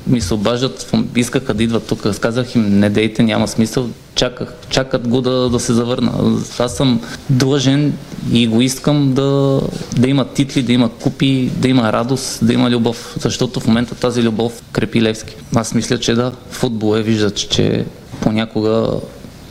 ми 0.09 0.21
се 0.21 0.35
обаждат, 0.35 0.93
искаха 1.17 1.55
да 1.55 1.63
идват 1.63 1.87
тук. 1.87 2.19
Казах 2.21 2.55
им, 2.55 2.79
не 2.79 2.91
дейте, 2.91 3.23
няма 3.23 3.49
смисъл. 3.49 3.89
Чаках, 4.15 4.53
чакат 4.71 5.09
го 5.09 5.21
да, 5.21 5.51
да 5.51 5.61
се 5.61 5.73
завърна. 5.73 6.13
Аз 6.59 6.77
съм 6.77 7.01
длъжен 7.31 7.93
и 8.33 8.47
го 8.47 8.61
искам 8.61 9.13
да, 9.15 9.61
да 9.97 10.09
има 10.09 10.25
титли, 10.25 10.63
да 10.63 10.73
има 10.73 10.89
купи, 10.89 11.51
да 11.57 11.69
има 11.69 11.93
радост, 11.93 12.47
да 12.47 12.53
има 12.53 12.71
любов. 12.71 13.17
Защото 13.21 13.61
в 13.61 13.67
момента 13.67 13.95
тази 13.95 14.23
любов 14.23 14.63
крепи 14.73 15.03
Левски. 15.03 15.37
Аз 15.55 15.75
мисля, 15.75 15.99
че 15.99 16.15
да, 16.15 16.33
футбол 16.51 16.97
е, 16.97 17.03
виждат, 17.03 17.35
че 17.35 17.85
понякога 18.21 18.91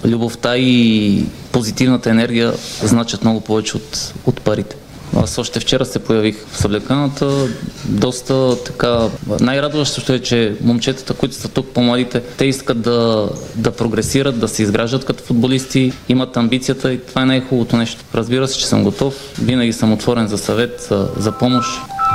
любовта 0.06 0.58
и 0.58 1.24
позитивната 1.52 2.10
енергия 2.10 2.54
значат 2.84 3.24
много 3.24 3.41
повече 3.41 3.78
от, 3.78 4.13
от 4.26 4.41
парите. 4.41 4.76
Аз 5.15 5.38
още 5.38 5.60
вчера 5.60 5.86
се 5.86 6.00
появих 6.00 6.46
в 6.48 6.58
съблеканата. 6.58 7.48
Доста 7.86 8.63
така... 8.63 9.00
Най-радващото 9.39 10.13
е, 10.13 10.20
че 10.20 10.56
момчетата, 10.62 11.13
които 11.13 11.36
са 11.36 11.48
тук, 11.48 11.67
по-младите, 11.67 12.22
те 12.22 12.46
искат 12.46 12.82
да, 12.82 13.30
да 13.56 13.72
прогресират, 13.72 14.39
да 14.39 14.48
се 14.48 14.63
изграждат 14.63 15.06
като 15.06 15.24
футболисти, 15.24 15.93
имат 16.10 16.38
амбицията 16.38 16.93
и 16.93 17.00
това 17.06 17.22
е 17.22 17.26
най-хубавото 17.26 17.78
нещо. 17.78 18.04
Разбира 18.15 18.48
се, 18.48 18.60
че 18.60 18.67
съм 18.67 18.84
готов. 18.84 19.15
Винаги 19.41 19.74
съм 19.74 19.93
отворен 19.93 20.28
за 20.28 20.38
съвет, 20.38 20.89
за, 21.17 21.32
помощ. 21.32 21.70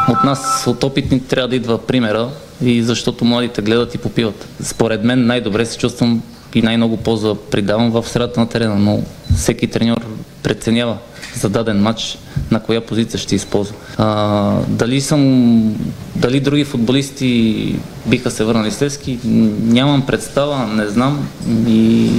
От 0.09 0.25
нас, 0.25 0.65
от 0.67 0.85
опитните, 0.85 1.27
трябва 1.27 1.49
да 1.49 1.57
идва 1.57 1.79
примера 1.79 2.29
и 2.65 2.83
защото 2.83 3.25
младите 3.25 3.63
гледат 3.63 3.95
и 3.95 3.99
попиват. 3.99 4.49
Според 4.63 5.05
мен 5.05 5.27
най-добре 5.27 5.67
се 5.67 5.79
чувствам 5.79 6.23
и 6.55 6.63
най-много 6.63 6.97
полза 6.97 7.35
придавам 7.51 7.91
в 7.91 8.09
средата 8.09 8.41
на 8.41 8.49
терена, 8.49 8.77
но 8.77 9.01
всеки 9.37 9.67
треньор 9.67 10.07
преценява 10.43 10.97
за 11.41 11.49
даден 11.49 11.83
матч 11.83 12.19
на 12.51 12.61
коя 12.61 12.81
позиция 12.81 13.21
ще 13.21 13.35
използва. 13.35 13.75
А, 13.99 14.53
дали 14.69 15.01
съм, 15.01 15.75
дали 16.17 16.41
други 16.41 16.65
футболисти 16.65 17.77
биха 18.07 18.31
се 18.31 18.45
върнали 18.45 18.71
с 18.71 18.83
Левски, 18.83 19.19
нямам 19.25 20.07
представа, 20.07 20.67
не 20.67 20.87
знам 20.89 21.29
и 21.67 22.11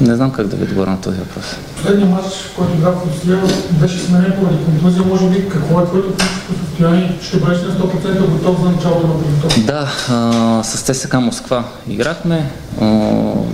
не 0.00 0.16
знам 0.16 0.32
как 0.32 0.46
да 0.46 0.56
ви 0.56 0.64
отговоря 0.64 0.90
на 0.90 1.00
този 1.00 1.18
въпрос. 1.18 1.44
Последният 1.76 2.10
матч, 2.10 2.34
в 2.34 2.56
който 2.56 2.72
игра 2.74 2.90
в 2.90 3.06
Русия, 3.06 3.38
беше 3.72 3.98
сменен 3.98 4.32
поради 4.40 4.64
контузия. 4.64 5.04
Може 5.04 5.28
би 5.28 5.48
какво 5.48 5.80
е 5.80 5.84
твоето 5.84 6.08
физическо 6.18 6.52
състояние? 6.66 7.18
Ще 7.22 7.36
бъдеш 7.36 7.62
на 7.62 7.70
100% 7.70 8.26
готов 8.26 8.62
за 8.62 8.70
началото 8.70 9.06
на 9.06 9.12
подготовка? 9.12 9.60
Да, 9.60 9.92
а, 10.10 10.62
с 10.64 10.84
ТСК 10.84 11.14
Москва 11.14 11.64
играхме. 11.88 12.50
А, 12.80 12.84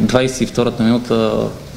22-та 0.01 0.85
минута 0.85 1.35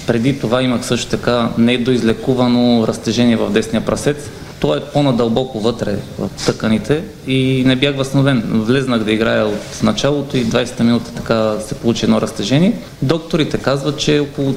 преди 0.09 0.39
това 0.39 0.61
имах 0.61 0.85
също 0.85 1.09
така 1.09 1.49
недоизлекувано 1.57 2.87
разтежение 2.87 3.35
в 3.35 3.51
десния 3.51 3.85
прасец. 3.85 4.29
То 4.59 4.75
е 4.75 4.79
по-надълбоко 4.93 5.59
вътре 5.59 5.95
в 6.19 6.29
тъканите 6.45 7.03
и 7.27 7.63
не 7.65 7.75
бях 7.75 7.95
възстановен. 7.95 8.43
Влезнах 8.45 9.03
да 9.03 9.11
играя 9.11 9.45
от 9.45 9.83
началото 9.83 10.37
и 10.37 10.45
20-та 10.45 10.83
минута 10.83 11.11
така 11.15 11.55
се 11.59 11.75
получи 11.75 12.05
едно 12.05 12.21
разтежение. 12.21 12.73
Докторите 13.01 13.57
казват, 13.57 13.99
че 13.99 14.19
около 14.19 14.55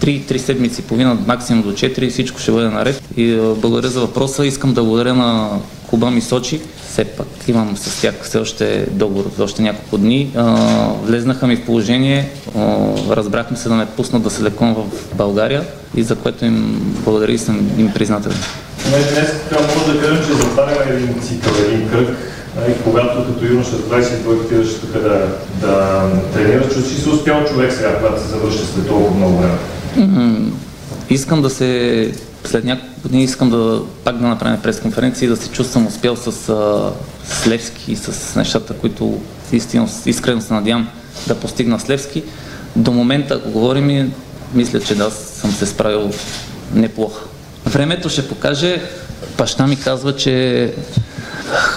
3-3 0.00 0.36
седмици, 0.36 0.82
половина, 0.82 1.18
максимум 1.26 1.62
до 1.62 1.72
4 1.72 2.10
всичко 2.10 2.40
ще 2.40 2.52
бъде 2.52 2.68
наред. 2.68 3.02
И 3.16 3.36
благодаря 3.60 3.88
за 3.88 4.00
въпроса. 4.00 4.46
Искам 4.46 4.74
да 4.74 4.82
благодаря 4.82 5.14
на 5.14 5.50
клуба 5.90 6.10
ми 6.10 6.20
Сочи. 6.20 6.60
Все 6.90 7.04
пак 7.04 7.26
имам 7.48 7.76
с 7.76 8.00
тях 8.00 8.14
все 8.22 8.38
още 8.38 8.86
договор 8.90 9.30
за 9.36 9.44
още 9.44 9.62
няколко 9.62 9.98
дни. 9.98 10.32
Влезнаха 11.02 11.46
ми 11.46 11.56
в 11.56 11.64
положение, 11.64 12.30
разбрахме 13.10 13.56
се 13.56 13.68
да 13.68 13.74
ме 13.74 13.86
пуснат 13.86 14.22
да 14.22 14.30
се 14.30 14.42
лекувам 14.42 14.74
в 14.74 15.16
България 15.16 15.64
и 15.96 16.02
за 16.02 16.16
което 16.16 16.44
им 16.44 16.80
благодаря 17.04 17.32
и 17.32 17.38
съм 17.38 17.70
им 17.78 17.92
признателен. 17.94 18.36
Днес, 18.88 19.14
днес 19.14 19.30
така 19.48 19.62
може 19.62 19.92
да 19.92 20.00
кажем, 20.00 20.24
че 20.26 20.32
затваряме 20.32 20.94
един 20.94 21.20
цикъл, 21.22 21.52
един 21.68 21.88
кръг. 21.90 22.16
Нали, 22.56 22.74
когато 22.84 23.26
като 23.26 23.44
юноша 23.44 23.70
22 23.70 24.44
отиваш 24.44 24.68
тук 24.80 24.92
да, 24.92 25.28
да 25.60 26.02
тренираш, 26.32 26.74
че 26.74 26.80
си 26.80 27.08
успял 27.08 27.44
човек 27.44 27.72
сега, 27.72 27.98
когато 27.98 28.22
се 28.22 28.28
завърши 28.28 28.58
след 28.58 28.86
толкова 28.88 29.16
много 29.16 29.36
време. 29.36 29.54
Искам 31.10 31.42
да 31.42 31.50
се, 31.50 32.12
след 32.44 32.64
няколко 32.64 33.00
години 33.02 33.24
искам 33.24 33.50
да 33.50 33.82
пак 34.04 34.18
да 34.18 34.26
направим 34.26 34.60
пресконференция 34.62 35.26
и 35.26 35.28
да 35.28 35.36
се 35.36 35.50
чувствам 35.50 35.86
успял 35.86 36.16
с, 36.16 36.26
а, 36.26 36.32
с 37.24 37.46
Левски 37.46 37.92
и 37.92 37.96
с 37.96 38.36
нещата, 38.36 38.74
които 38.74 39.20
истинно, 39.52 39.88
искрено 40.06 40.40
се 40.40 40.54
надявам 40.54 40.88
да 41.26 41.34
постигна 41.34 41.80
с 41.80 41.88
Левски. 41.88 42.22
До 42.76 42.92
момента, 42.92 43.34
ако 43.34 43.50
говорим, 43.50 44.12
мисля, 44.54 44.80
че 44.80 44.94
да, 44.94 45.10
съм 45.10 45.50
се 45.50 45.66
справил 45.66 46.10
неплохо. 46.74 47.28
Времето 47.66 48.08
ще 48.08 48.28
покаже, 48.28 48.82
баща 49.38 49.66
ми 49.66 49.76
казва, 49.76 50.16
че 50.16 50.74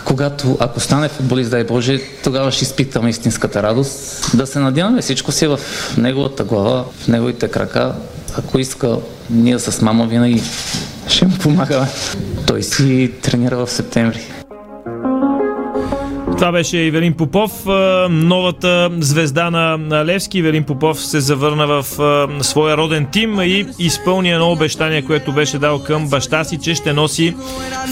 когато, 0.05 0.57
ако 0.59 0.79
стане 0.79 1.09
футболист, 1.09 1.51
дай 1.51 1.63
Боже, 1.63 2.01
тогава 2.23 2.51
ще 2.51 2.63
изпитам 2.63 3.07
истинската 3.07 3.63
радост. 3.63 4.25
Да 4.33 4.47
се 4.47 4.59
надяваме, 4.59 5.01
всичко 5.01 5.31
си 5.31 5.45
е 5.45 5.47
в 5.47 5.59
неговата 5.97 6.43
глава, 6.43 6.85
в 6.99 7.07
неговите 7.07 7.47
крака. 7.47 7.93
Ако 8.37 8.59
иска, 8.59 8.97
ние 9.29 9.59
с 9.59 9.81
мама 9.81 10.07
винаги 10.07 10.43
ще 11.07 11.25
му 11.25 11.37
помагаме. 11.37 11.87
Той 12.47 12.63
си 12.63 13.11
тренира 13.21 13.65
в 13.65 13.71
септември. 13.71 14.38
Това 16.39 16.51
беше 16.51 16.77
Ивелин 16.77 17.13
Попов, 17.13 17.51
новата 18.09 18.89
звезда 18.99 19.49
на 19.49 20.05
Левски. 20.05 20.37
Ивелин 20.37 20.63
Попов 20.63 21.01
се 21.01 21.19
завърна 21.19 21.67
в 21.67 21.85
своя 22.41 22.77
роден 22.77 23.07
тим 23.11 23.39
и 23.41 23.65
изпълни 23.79 24.31
едно 24.31 24.51
обещание, 24.51 25.01
което 25.01 25.33
беше 25.33 25.57
дал 25.57 25.83
към 25.83 26.09
баща 26.09 26.43
си, 26.43 26.57
че 26.57 26.75
ще 26.75 26.93
носи 26.93 27.35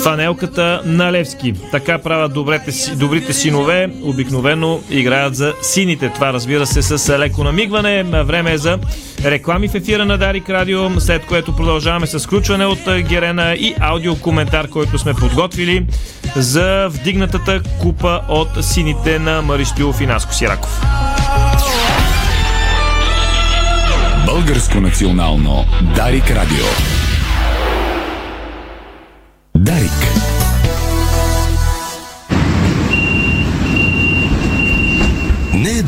фанелката 0.04 0.82
на 0.86 1.12
Левски. 1.12 1.54
Така 1.72 1.98
правят 1.98 2.34
добрите, 2.34 2.72
добрите 2.96 3.34
синове, 3.34 3.90
обикновено 4.04 4.80
играят 4.90 5.36
за 5.36 5.54
сините. 5.62 6.12
Това 6.16 6.34
разбира 6.34 6.66
се 6.66 6.82
с 6.82 7.20
леко 7.20 7.44
намигване. 7.44 8.04
Време 8.04 8.54
е 8.54 8.58
за 8.58 8.80
реклами 9.26 9.68
в 9.68 9.76
ефира 9.76 10.06
на 10.06 10.18
Дарик 10.18 10.50
Радио, 10.50 11.00
след 11.00 11.26
което 11.26 11.56
продължаваме 11.56 12.08
с 12.08 12.20
включване 12.20 12.66
от 12.66 12.88
а, 12.88 13.02
Герена 13.02 13.54
и 13.54 13.76
аудиокоментар, 13.80 14.68
който 14.68 14.98
сме 14.98 15.14
подготвили 15.14 15.86
за 16.36 16.88
вдигнатата 16.90 17.62
купа 17.82 18.22
от 18.30 18.66
сините 18.66 19.20
на 19.20 19.42
Мари 19.42 19.66
Стоилов 19.66 20.02
и 20.02 20.06
Наско 20.06 20.34
Сираков. 20.34 20.82
Българско 24.26 24.82
национално 24.82 25.66
Дарик 25.96 26.32
Радио. 26.32 26.66
Дарик. 29.56 30.27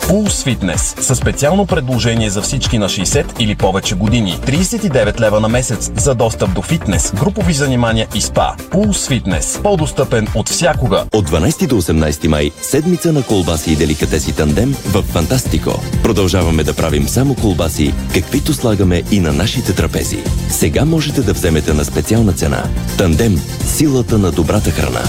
Pulse 0.00 0.56
Fitness 0.56 1.00
със 1.00 1.18
специално 1.18 1.66
предложение 1.66 2.30
за 2.30 2.42
всички 2.42 2.78
на 2.78 2.88
60 2.88 3.24
или 3.38 3.54
повече 3.54 3.94
години. 3.94 4.38
39 4.46 5.20
лева 5.20 5.40
на 5.40 5.48
месец 5.48 5.90
за 5.96 6.14
достъп 6.14 6.54
до 6.54 6.62
фитнес, 6.62 7.12
групови 7.20 7.52
занимания 7.52 8.06
и 8.14 8.20
спа. 8.20 8.54
Pulse 8.70 9.22
Fitness. 9.22 9.62
По-достъпен 9.62 10.28
от 10.34 10.48
всякога. 10.48 11.04
От 11.12 11.30
12 11.30 11.66
до 11.66 11.82
18 11.82 12.28
май 12.28 12.50
седмица 12.62 13.12
на 13.12 13.22
колбаси 13.22 13.72
и 13.72 13.76
деликатеси 13.76 14.32
тандем 14.32 14.76
в 14.86 15.02
Фантастико. 15.02 15.82
Продължаваме 16.02 16.64
да 16.64 16.74
правим 16.74 17.08
само 17.08 17.34
колбаси, 17.34 17.94
каквито 18.14 18.54
слагаме 18.54 19.02
и 19.10 19.20
на 19.20 19.32
нашите 19.32 19.74
трапези. 19.74 20.18
Сега 20.48 20.84
можете 20.84 21.22
да 21.22 21.32
вземете 21.32 21.72
на 21.72 21.84
специална 21.84 22.32
цена. 22.32 22.64
Тандем– 22.98 23.40
силата 23.64 24.18
на 24.18 24.32
добрата 24.32 24.70
храна. 24.70 25.02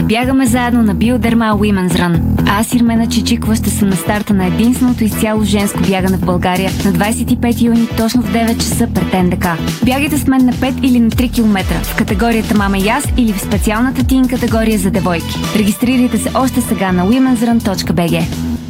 Да 0.00 0.06
бягаме 0.06 0.46
заедно 0.46 0.82
на 0.82 0.94
Биодерма 0.94 1.44
Women's 1.44 1.92
Run. 1.92 2.20
Аз, 2.46 2.74
Ирмена 2.74 3.08
Чичикова, 3.08 3.56
ще 3.56 3.70
съм 3.70 3.88
на 3.88 3.96
старта 3.96 4.34
на 4.34 4.46
единственото 4.46 5.04
изцяло 5.04 5.44
женско 5.44 5.78
бягане 5.88 6.16
в 6.16 6.24
България 6.24 6.70
на 6.84 6.92
25 6.92 7.62
юни 7.62 7.88
точно 7.96 8.22
в 8.22 8.32
9 8.32 8.56
часа 8.56 8.88
пред 8.94 9.24
НДК. 9.24 9.46
Бягайте 9.84 10.18
с 10.18 10.26
мен 10.26 10.46
на 10.46 10.52
5 10.52 10.80
или 10.82 11.00
на 11.00 11.10
3 11.10 11.34
км 11.34 11.64
в 11.82 11.96
категорията 11.96 12.58
Мама 12.58 12.78
и 12.78 12.88
аз 12.88 13.04
или 13.16 13.32
в 13.32 13.40
специалната 13.40 14.06
тин 14.06 14.28
категория 14.28 14.78
за 14.78 14.90
девойки. 14.90 15.38
Регистрирайте 15.56 16.18
се 16.18 16.30
още 16.34 16.60
сега 16.60 16.92
на 16.92 17.06
womensrun.bg. 17.06 18.69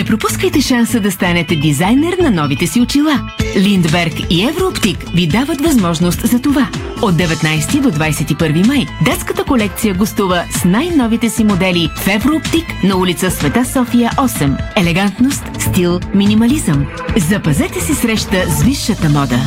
Не 0.00 0.06
пропускайте 0.06 0.60
шанса 0.60 1.00
да 1.00 1.12
станете 1.12 1.56
дизайнер 1.56 2.18
на 2.18 2.30
новите 2.30 2.66
си 2.66 2.80
очила. 2.80 3.20
Линдберг 3.56 4.12
и 4.30 4.48
Еврооптик 4.48 5.04
ви 5.14 5.26
дават 5.26 5.60
възможност 5.60 6.28
за 6.28 6.42
това. 6.42 6.68
От 7.02 7.14
19 7.14 7.80
до 7.80 7.90
21 7.90 8.66
май 8.66 8.86
детската 9.04 9.44
колекция 9.44 9.94
гостува 9.94 10.44
с 10.50 10.64
най-новите 10.64 11.30
си 11.30 11.44
модели 11.44 11.90
в 11.96 12.08
Еврооптик 12.08 12.64
на 12.84 12.96
улица 12.96 13.30
Света 13.30 13.64
София 13.64 14.10
8. 14.10 14.56
Елегантност, 14.76 15.44
стил, 15.58 16.00
минимализъм. 16.14 16.86
Запазете 17.16 17.80
си 17.80 17.94
среща 17.94 18.44
с 18.48 18.62
висшата 18.62 19.08
мода. 19.08 19.40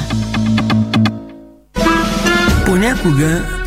Понякога 2.66 3.62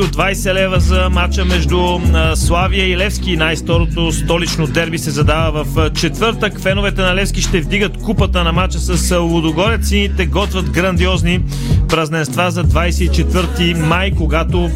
От 0.00 0.16
20 0.16 0.54
лева 0.54 0.80
за 0.80 1.10
матча 1.10 1.44
между 1.44 2.00
Славия 2.34 2.86
и 2.86 2.96
Левски. 2.96 3.36
Най-сторото 3.36 4.12
столично 4.12 4.66
дерби 4.66 4.98
се 4.98 5.10
задава 5.10 5.64
в 5.64 5.90
четвъртък. 5.90 6.60
Феновете 6.60 7.02
на 7.02 7.14
Левски 7.14 7.42
ще 7.42 7.60
вдигат 7.60 7.96
купата 7.96 8.44
на 8.44 8.52
матча 8.52 8.78
с 8.78 9.18
Лудогорец. 9.18 9.88
Сините 9.88 10.26
готвят 10.26 10.70
грандиозни 10.70 11.40
празненства 11.88 12.50
за 12.50 12.64
24 12.64 13.86
май, 13.86 14.10
когато 14.10 14.70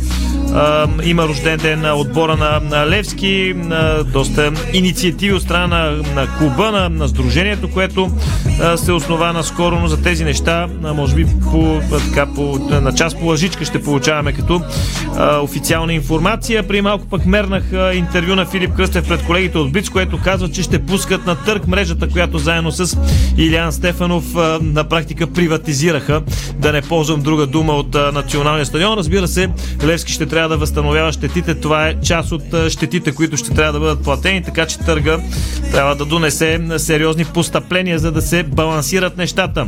има 1.05 1.29
рожден 1.29 1.59
ден 1.59 1.81
на 1.81 1.95
отбора 1.95 2.61
на, 2.63 2.87
Левски. 2.87 3.55
Доста 4.13 4.53
инициативи 4.73 5.35
от 5.35 5.43
страна 5.43 5.91
на, 6.15 6.39
клуба, 6.39 6.71
на, 6.71 6.89
на 6.89 7.09
сдружението, 7.09 7.71
което 7.71 8.11
се 8.77 8.93
основа 8.93 9.33
наскоро, 9.33 9.79
но 9.81 9.89
за 9.89 10.03
тези 10.03 10.25
неща, 10.25 10.69
може 10.83 11.15
би 11.15 11.27
по, 11.53 11.81
така, 12.09 12.27
по, 12.27 12.59
на 12.71 12.95
час 12.95 13.15
по 13.15 13.27
лъжичка 13.27 13.65
ще 13.65 13.83
получаваме 13.83 14.33
като 14.33 14.63
официална 15.43 15.93
информация. 15.93 16.69
При 16.69 16.81
малко 16.81 17.07
пък 17.07 17.27
мернах 17.27 17.65
интервю 17.95 18.35
на 18.35 18.47
Филип 18.47 18.75
Кръстев 18.75 19.09
пред 19.09 19.25
колегите 19.27 19.59
от 19.59 19.73
Биц, 19.73 19.89
което 19.89 20.21
казва, 20.25 20.51
че 20.51 20.63
ще 20.63 20.79
пускат 20.79 21.27
на 21.27 21.35
търг 21.35 21.67
мрежата, 21.67 22.09
която 22.09 22.39
заедно 22.39 22.73
с 22.73 22.99
Илян 23.37 23.73
Стефанов 23.73 24.25
на 24.61 24.85
практика 24.85 25.27
приватизираха, 25.27 26.23
да 26.59 26.73
не 26.73 26.83
ползвам 26.83 27.23
друга 27.23 27.47
дума 27.47 27.73
от 27.73 27.95
националния 27.95 28.67
стадион. 28.67 28.99
Разбира 28.99 29.29
се, 29.29 29.51
Левски 29.85 30.13
ще 30.13 30.27
трябва 30.27 30.49
да 30.49 30.57
възстановява 30.57 31.13
щетите. 31.13 31.55
Това 31.55 31.89
е 31.89 32.01
част 32.01 32.33
от 32.33 32.43
щетите, 32.69 33.13
които 33.13 33.37
ще 33.37 33.55
трябва 33.55 33.73
да 33.73 33.81
бъдат 33.81 34.05
платени, 34.05 34.43
така 34.43 34.67
че 34.67 34.79
търга 34.79 35.19
трябва 35.73 35.97
да 35.97 36.05
донесе 36.05 36.61
сериозни 36.77 37.25
постъпления, 37.25 37.99
за 37.99 38.13
да 38.13 38.23
се 38.23 38.43
балансират 38.43 39.17
нещата. 39.17 39.67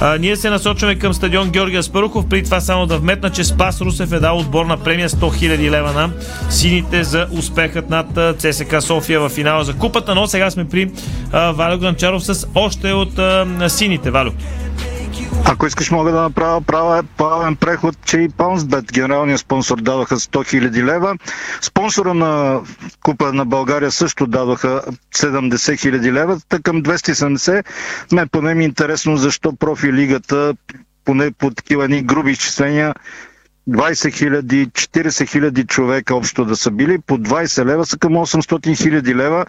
А, 0.00 0.18
ние 0.18 0.36
се 0.36 0.50
насочваме 0.50 0.94
към 0.94 1.14
стадион 1.14 1.50
Георгия 1.50 1.82
Спарухов. 1.82 2.28
При 2.28 2.44
това 2.44 2.60
само 2.60 2.86
да 2.86 2.98
вметна, 2.98 3.30
че 3.30 3.44
Спас 3.44 3.80
Русев 3.80 4.12
е 4.12 4.20
дал 4.20 4.38
отборна 4.38 4.76
премия 4.84 5.08
100 5.08 5.16
000 5.16 5.70
лева 5.70 5.92
на 5.92 6.10
сините 6.50 7.04
за 7.04 7.26
успехът 7.32 7.90
над 7.90 8.38
ЦСК 8.38 8.82
София 8.82 9.20
в 9.20 9.28
финала 9.28 9.64
за 9.64 9.74
купата, 9.74 10.14
но 10.14 10.26
сега 10.26 10.50
сме 10.50 10.68
при 10.68 10.90
Валю 11.32 11.78
Гранчаров 11.78 12.24
с 12.24 12.46
още 12.54 12.92
от 12.92 13.20
сините. 13.72 14.10
Валю. 14.10 14.30
Ако 15.44 15.66
искаш, 15.66 15.90
мога 15.90 16.12
да 16.12 16.20
направя 16.20 16.60
права, 16.60 17.02
плавен 17.16 17.56
преход, 17.56 17.96
че 18.04 18.18
и 18.18 18.28
Паунсбет, 18.28 18.92
генералният 18.92 19.40
спонсор, 19.40 19.78
даваха 19.78 20.16
100 20.16 20.28
000 20.28 20.84
лева. 20.84 21.16
Спонсора 21.60 22.14
на 22.14 22.60
Купа 23.02 23.32
на 23.32 23.44
България 23.44 23.90
също 23.90 24.26
даваха 24.26 24.82
70 25.16 25.48
000 25.56 26.12
лева, 26.12 26.40
към 26.62 26.82
270. 26.82 27.64
Ме 28.12 28.26
поне 28.26 28.54
ми 28.54 28.64
е 28.64 28.66
интересно 28.66 29.16
защо 29.16 29.56
профилигата 29.56 30.54
поне 31.04 31.30
по 31.30 31.50
такива 31.50 31.88
ни 31.88 32.02
груби 32.02 32.30
изчисления 32.30 32.94
20 33.68 34.12
хиляди, 34.12 34.66
40 34.66 35.28
хиляди 35.28 35.64
човека 35.64 36.14
общо 36.14 36.44
да 36.44 36.56
са 36.56 36.70
били, 36.70 36.98
по 37.06 37.18
20 37.18 37.64
лева 37.64 37.86
са 37.86 37.98
към 37.98 38.12
800 38.12 38.82
хиляди 38.82 39.14
лева. 39.14 39.46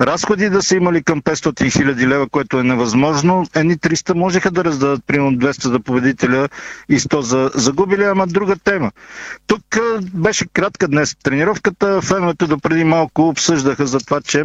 Разходи 0.00 0.50
да 0.50 0.62
са 0.62 0.76
имали 0.76 1.02
към 1.02 1.22
500 1.22 1.72
хиляди 1.72 2.08
лева, 2.08 2.28
което 2.28 2.58
е 2.58 2.62
невъзможно. 2.62 3.46
Едни 3.54 3.76
300 3.78 4.14
можеха 4.14 4.50
да 4.50 4.64
раздадат 4.64 5.04
примерно 5.06 5.32
200 5.32 5.68
за 5.68 5.80
победителя 5.80 6.48
и 6.88 6.98
100 6.98 7.20
за 7.20 7.50
загубили, 7.54 8.04
ама 8.04 8.26
друга 8.26 8.56
тема. 8.56 8.90
Тук 9.46 9.62
беше 10.14 10.46
кратка 10.52 10.88
днес 10.88 11.16
тренировката. 11.22 12.02
Феновете 12.02 12.46
до 12.46 12.58
преди 12.58 12.84
малко 12.84 13.28
обсъждаха 13.28 13.86
за 13.86 13.98
това, 13.98 14.20
че 14.20 14.44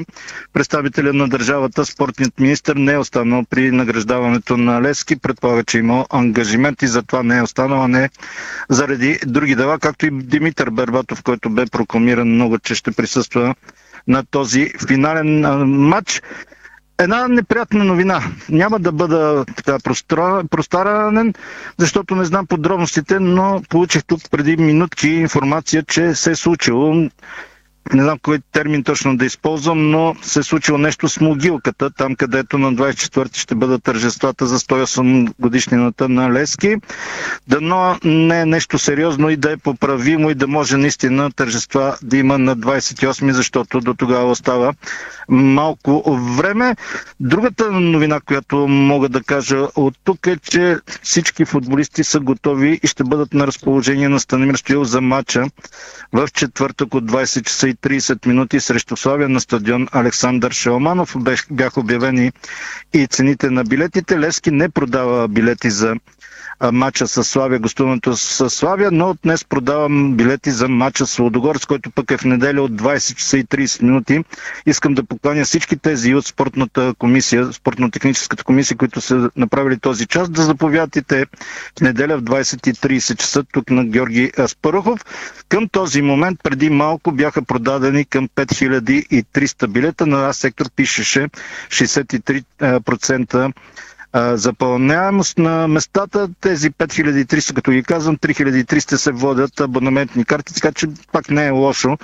представителя 0.53 1.13
на 1.13 1.27
държавата, 1.29 1.85
спортният 1.85 2.39
министр, 2.39 2.75
не 2.75 2.93
е 2.93 2.97
останал 2.97 3.43
при 3.49 3.71
награждаването 3.71 4.57
на 4.57 4.81
Лески. 4.81 5.15
Предполага, 5.15 5.63
че 5.63 5.77
има 5.77 6.05
ангажимент 6.09 6.81
и 6.81 6.87
затова 6.87 7.23
не 7.23 7.37
е 7.37 7.41
останал, 7.41 7.83
а 7.83 7.87
не 7.87 8.09
заради 8.69 9.19
други 9.25 9.55
дела, 9.55 9.79
както 9.79 10.05
и 10.05 10.11
Димитър 10.11 10.69
Бербатов, 10.69 11.23
който 11.23 11.49
бе 11.49 11.65
прокламиран 11.65 12.27
много, 12.27 12.59
че 12.59 12.75
ще 12.75 12.91
присъства 12.91 13.55
на 14.07 14.23
този 14.25 14.69
финален 14.87 15.39
матч. 15.69 16.21
Една 16.99 17.27
неприятна 17.27 17.83
новина. 17.83 18.19
Няма 18.49 18.79
да 18.79 18.91
бъда 18.91 19.45
така 19.55 19.77
простаранен, 20.49 21.33
защото 21.77 22.15
не 22.15 22.25
знам 22.25 22.47
подробностите, 22.47 23.19
но 23.19 23.61
получих 23.69 24.03
тук 24.03 24.21
преди 24.31 24.57
минутки 24.57 25.07
информация, 25.09 25.83
че 25.83 26.15
се 26.15 26.31
е 26.31 26.35
случило 26.35 27.09
не 27.93 28.03
знам 28.03 28.19
кой 28.19 28.39
термин 28.51 28.83
точно 28.83 29.17
да 29.17 29.25
използвам, 29.25 29.91
но 29.91 30.15
се 30.21 30.39
е 30.39 30.43
случило 30.43 30.77
нещо 30.77 31.09
с 31.09 31.19
могилката, 31.19 31.89
там 31.89 32.15
където 32.15 32.57
на 32.57 32.73
24 32.73 33.01
ще 33.35 33.55
бъдат 33.55 33.83
тържествата 33.83 34.47
за 34.47 34.59
108 34.59 35.33
годишнината 35.39 36.09
на 36.09 36.31
Лески. 36.31 36.75
Дано 37.47 37.97
не 38.03 38.41
е 38.41 38.45
нещо 38.45 38.79
сериозно 38.79 39.29
и 39.29 39.35
да 39.35 39.51
е 39.51 39.57
поправимо 39.57 40.29
и 40.29 40.35
да 40.35 40.47
може 40.47 40.77
наистина 40.77 41.31
тържества 41.31 41.97
да 42.01 42.17
има 42.17 42.37
на 42.37 42.57
28, 42.57 43.31
защото 43.31 43.79
до 43.79 43.93
тогава 43.93 44.31
остава 44.31 44.73
малко 45.29 46.03
време. 46.15 46.75
Другата 47.19 47.71
новина, 47.71 48.19
която 48.19 48.67
мога 48.67 49.09
да 49.09 49.23
кажа 49.23 49.67
от 49.75 49.95
тук 50.03 50.27
е, 50.27 50.37
че 50.37 50.77
всички 51.01 51.45
футболисти 51.45 52.03
са 52.03 52.19
готови 52.19 52.79
и 52.83 52.87
ще 52.87 53.03
бъдат 53.03 53.33
на 53.33 53.47
разположение 53.47 54.09
на 54.09 54.19
Станимир 54.19 54.55
Стоил 54.55 54.83
за 54.83 55.01
матча 55.01 55.45
в 56.13 56.27
четвъртък 56.29 56.95
от 56.95 57.03
20 57.05 57.43
часа 57.43 57.67
и 57.71 57.75
30 57.75 58.27
минути 58.27 58.59
срещу 58.59 58.97
Славия 58.97 59.29
на 59.29 59.39
стадион 59.39 59.87
Александър 59.91 60.51
Шелманов. 60.51 61.15
Бяха 61.51 61.79
обявени 61.79 62.31
и 62.93 63.07
цените 63.07 63.49
на 63.49 63.63
билетите. 63.63 64.19
Лески 64.19 64.51
не 64.51 64.69
продава 64.69 65.27
билети 65.27 65.69
за 65.69 65.95
матча 66.63 67.07
с 67.07 67.23
Славия, 67.23 67.59
гостуването 67.59 68.15
с 68.15 68.49
Славия, 68.51 68.91
но 68.91 69.15
днес 69.15 69.45
продавам 69.45 70.15
билети 70.15 70.51
за 70.51 70.67
матча 70.69 71.07
с 71.07 71.19
Лодогорец, 71.19 71.65
който 71.65 71.91
пък 71.91 72.11
е 72.11 72.17
в 72.17 72.25
неделя 72.25 72.61
от 72.61 72.71
20 72.71 73.15
часа 73.15 73.37
и 73.37 73.45
30 73.45 73.83
минути. 73.83 74.23
Искам 74.65 74.93
да 74.93 75.03
поканя 75.03 75.45
всички 75.45 75.77
тези 75.77 76.15
от 76.15 76.25
спортната 76.25 76.93
комисия, 76.97 77.53
спортно-техническата 77.53 78.43
комисия, 78.43 78.77
които 78.77 79.01
са 79.01 79.29
направили 79.35 79.79
този 79.79 80.05
час, 80.07 80.29
да 80.29 80.41
заповядат 80.43 80.95
и 80.95 81.01
те 81.01 81.25
в 81.77 81.81
неделя 81.81 82.17
в 82.17 82.23
20.30 82.23 83.15
часа 83.15 83.43
тук 83.43 83.69
на 83.69 83.85
Георги 83.85 84.31
Аспарухов. 84.39 84.99
Към 85.49 85.67
този 85.67 86.01
момент 86.01 86.39
преди 86.43 86.69
малко 86.69 87.11
бяха 87.11 87.41
продадени 87.41 88.05
към 88.05 88.29
5300 88.29 89.67
билета. 89.67 90.07
На 90.07 90.33
сектор 90.33 90.69
пишеше 90.71 91.27
63% 91.69 93.33
А, 93.35 93.51
запълняемост 94.15 95.37
на 95.37 95.67
местата, 95.67 96.29
тези 96.41 96.71
5300, 96.71 97.53
като 97.53 97.71
ги 97.71 97.83
казвам, 97.83 98.17
3300 98.17 98.95
се 98.95 99.11
водят 99.11 99.59
абонаментни 99.59 100.25
карти, 100.25 100.53
така 100.53 100.71
че 100.71 100.87
пак 101.11 101.29
не 101.29 101.45
е 101.45 101.49
лошо, 101.49 101.97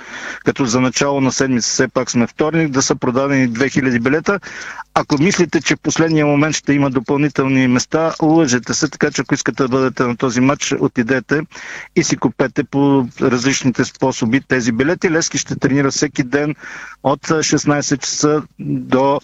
като 0.44 0.64
за 0.64 0.80
начало 0.80 1.20
на 1.20 1.32
седмица, 1.32 1.68
все 1.68 1.88
пак 1.88 2.10
сме 2.10 2.26
вторник, 2.26 2.68
да 2.70 2.82
са 2.82 2.96
продадени 2.96 3.48
2000 3.50 4.00
билета. 4.00 4.40
Ако 4.94 5.22
мислите, 5.22 5.60
че 5.60 5.76
в 5.76 5.80
последния 5.80 6.26
момент 6.26 6.54
ще 6.56 6.72
има 6.72 6.90
допълнителни 6.90 7.68
места, 7.68 8.14
лъжете 8.22 8.74
се, 8.74 8.88
така 8.88 9.10
че 9.10 9.22
ако 9.22 9.34
искате 9.34 9.62
да 9.62 9.68
бъдете 9.68 10.02
на 10.02 10.16
този 10.16 10.40
матч, 10.40 10.74
отидете 10.80 11.40
и 11.96 12.04
си 12.04 12.16
купете 12.16 12.64
по 12.64 13.06
различните 13.20 13.84
способи 13.84 14.40
тези 14.40 14.72
билети. 14.72 15.10
Лески 15.10 15.38
ще 15.38 15.56
тренира 15.56 15.90
всеки 15.90 16.22
ден 16.22 16.54
от 17.02 17.20
16 17.20 17.98
часа 17.98 18.42
до 18.60 19.20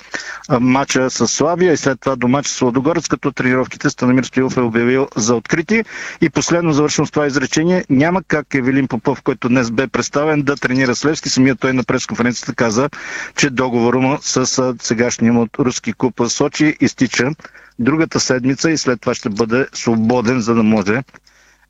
матча 0.61 1.11
с 1.11 1.29
Славия 1.29 1.73
и 1.73 1.77
след 1.77 2.01
това 2.01 2.17
до 2.17 2.29
матча 2.29 2.51
с 2.51 2.63
Лодогорец, 2.75 3.09
като 3.09 3.33
тренировките 3.33 3.91
Станамир 3.91 4.25
Стоилов 4.25 4.57
е 4.57 4.61
обявил 4.61 5.09
за 5.17 5.35
открити. 5.35 5.85
И 6.21 6.31
последно 6.31 6.73
завършвам 6.73 7.07
с 7.07 7.11
това 7.11 7.27
изречение. 7.27 7.85
Няма 7.91 8.23
как 8.23 8.55
Евелин 8.55 8.89
Попов, 8.89 9.23
който 9.23 9.49
днес 9.49 9.71
бе 9.71 9.87
представен, 9.87 10.43
да 10.43 10.57
тренира 10.57 10.95
с 10.95 11.05
Левски. 11.05 11.29
Самият 11.29 11.61
той 11.61 11.73
на 11.73 11.85
пресконференцията 11.85 12.55
каза, 12.55 12.91
че 13.37 13.51
договора 13.51 13.99
му 13.99 14.19
с 14.21 14.75
сегашния 14.81 15.33
му 15.33 15.49
руски 15.59 15.93
клуб 15.93 16.21
Сочи 16.29 16.77
изтича 16.81 17.31
другата 17.79 18.21
седмица 18.21 18.71
и 18.71 18.79
след 18.79 19.01
това 19.01 19.15
ще 19.15 19.29
бъде 19.29 19.67
свободен, 19.73 20.41
за 20.41 20.55
да 20.55 20.63
може 20.63 21.03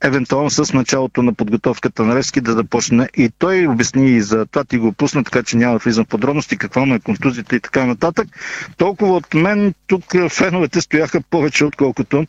евентуално 0.03 0.51
с 0.51 0.73
началото 0.73 1.23
на 1.23 1.35
подготовката 1.35 2.03
на 2.03 2.15
Левски 2.15 2.41
да 2.41 2.53
започне. 2.53 3.09
И 3.17 3.31
той 3.39 3.67
обясни 3.67 4.11
и 4.11 4.21
за 4.21 4.47
това 4.47 4.65
ти 4.65 4.79
го 4.79 4.93
пусна, 4.93 5.25
така 5.25 5.43
че 5.43 5.57
няма 5.57 5.73
да 5.73 5.79
влизам 5.79 6.05
в 6.05 6.09
подробности, 6.09 6.59
каква 6.59 6.85
му 6.85 6.95
е 6.95 7.01
контузията 7.01 7.57
и 7.57 7.61
така 7.61 7.87
нататък. 7.87 8.29
Толкова 8.77 9.17
от 9.17 9.35
мен 9.35 9.75
тук 9.87 10.05
феновете 10.31 10.81
стояха 10.81 11.21
повече, 11.31 11.65
отколкото 11.65 12.27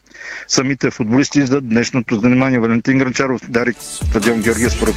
самите 0.47 0.91
футболисти 0.91 1.45
за 1.45 1.61
днешното 1.61 2.19
занимание. 2.19 2.59
Валентин 2.59 2.97
Гранчаров, 2.97 3.41
Дарик, 3.49 3.77
стадион 3.79 4.41
Георгия 4.41 4.69
Спорът 4.69 4.95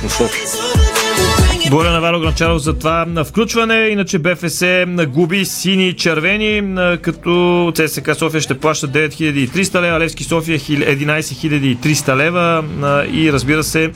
Благодаря 1.71 1.93
на 1.93 2.01
Вало 2.01 2.21
Гранчаров 2.21 2.63
за 2.63 2.79
това 2.79 3.05
на 3.09 3.25
включване. 3.25 3.89
Иначе 3.89 4.19
БФС 4.19 4.65
губи 5.09 5.45
сини 5.45 5.89
и 5.89 5.97
червени, 5.97 6.75
като 7.03 7.73
ЦСК 7.75 8.15
София 8.15 8.41
ще 8.41 8.59
плаща 8.59 8.89
9300 8.89 9.81
лева, 9.81 10.01
Левски 10.01 10.25
София 10.25 10.59
11300 10.59 12.17
лева 12.17 12.65
и 13.13 13.33
разбира 13.33 13.65
се 13.65 13.91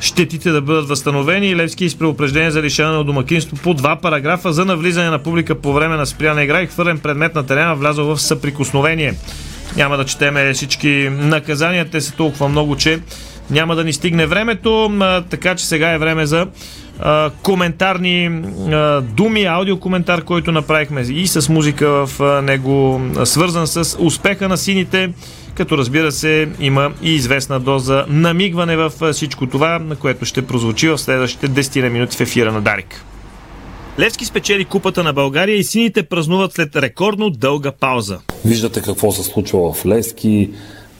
щетите 0.00 0.50
да 0.50 0.60
бъдат 0.60 0.88
възстановени. 0.88 1.56
Левски 1.56 1.84
из 1.84 1.98
преупреждение 1.98 2.50
за 2.50 2.62
лишаване 2.62 2.98
от 2.98 3.06
домакинство 3.06 3.56
по 3.56 3.74
два 3.74 3.96
параграфа 3.96 4.52
за 4.52 4.64
навлизане 4.64 5.10
на 5.10 5.18
публика 5.18 5.54
по 5.54 5.72
време 5.72 5.96
на 5.96 6.06
спряна 6.06 6.44
игра 6.44 6.62
и 6.62 6.66
хвърлен 6.66 6.98
предмет 6.98 7.34
на 7.34 7.46
терена 7.46 7.74
влязъл 7.74 8.06
в 8.06 8.22
съприкосновение. 8.22 9.14
Няма 9.76 9.96
да 9.96 10.04
четеме 10.04 10.52
всички 10.52 11.08
наказания, 11.10 11.84
те 11.90 12.00
са 12.00 12.12
толкова 12.12 12.48
много, 12.48 12.76
че 12.76 13.00
няма 13.50 13.76
да 13.76 13.84
ни 13.84 13.92
стигне 13.92 14.26
времето, 14.26 14.92
така 15.30 15.54
че 15.54 15.66
сега 15.66 15.92
е 15.92 15.98
време 15.98 16.26
за 16.26 16.46
коментарни 17.42 18.26
а, 18.26 19.00
думи, 19.00 19.44
аудиокоментар, 19.44 20.22
който 20.22 20.52
направихме 20.52 21.00
и 21.00 21.26
с 21.26 21.48
музика 21.48 22.06
в 22.06 22.20
а, 22.20 22.42
него, 22.42 23.00
свързан 23.24 23.66
с 23.66 23.96
успеха 24.00 24.48
на 24.48 24.56
сините, 24.56 25.10
като 25.54 25.78
разбира 25.78 26.12
се 26.12 26.48
има 26.60 26.92
и 27.02 27.14
известна 27.14 27.60
доза 27.60 28.04
намигване 28.08 28.76
в 28.76 29.12
всичко 29.12 29.46
това, 29.46 29.78
на 29.78 29.96
което 29.96 30.24
ще 30.24 30.46
прозвучи 30.46 30.88
в 30.88 30.98
следващите 30.98 31.48
10 31.48 31.88
минути 31.88 32.16
в 32.16 32.20
ефира 32.20 32.52
на 32.52 32.60
Дарик. 32.60 33.04
Левски 33.98 34.24
спечели 34.24 34.64
купата 34.64 35.02
на 35.02 35.12
България 35.12 35.56
и 35.56 35.64
сините 35.64 36.02
празнуват 36.02 36.52
след 36.52 36.76
рекордно 36.76 37.30
дълга 37.30 37.72
пауза. 37.72 38.18
Виждате 38.44 38.82
какво 38.82 39.12
се 39.12 39.22
случва 39.22 39.72
в 39.72 39.86
Левски 39.86 40.50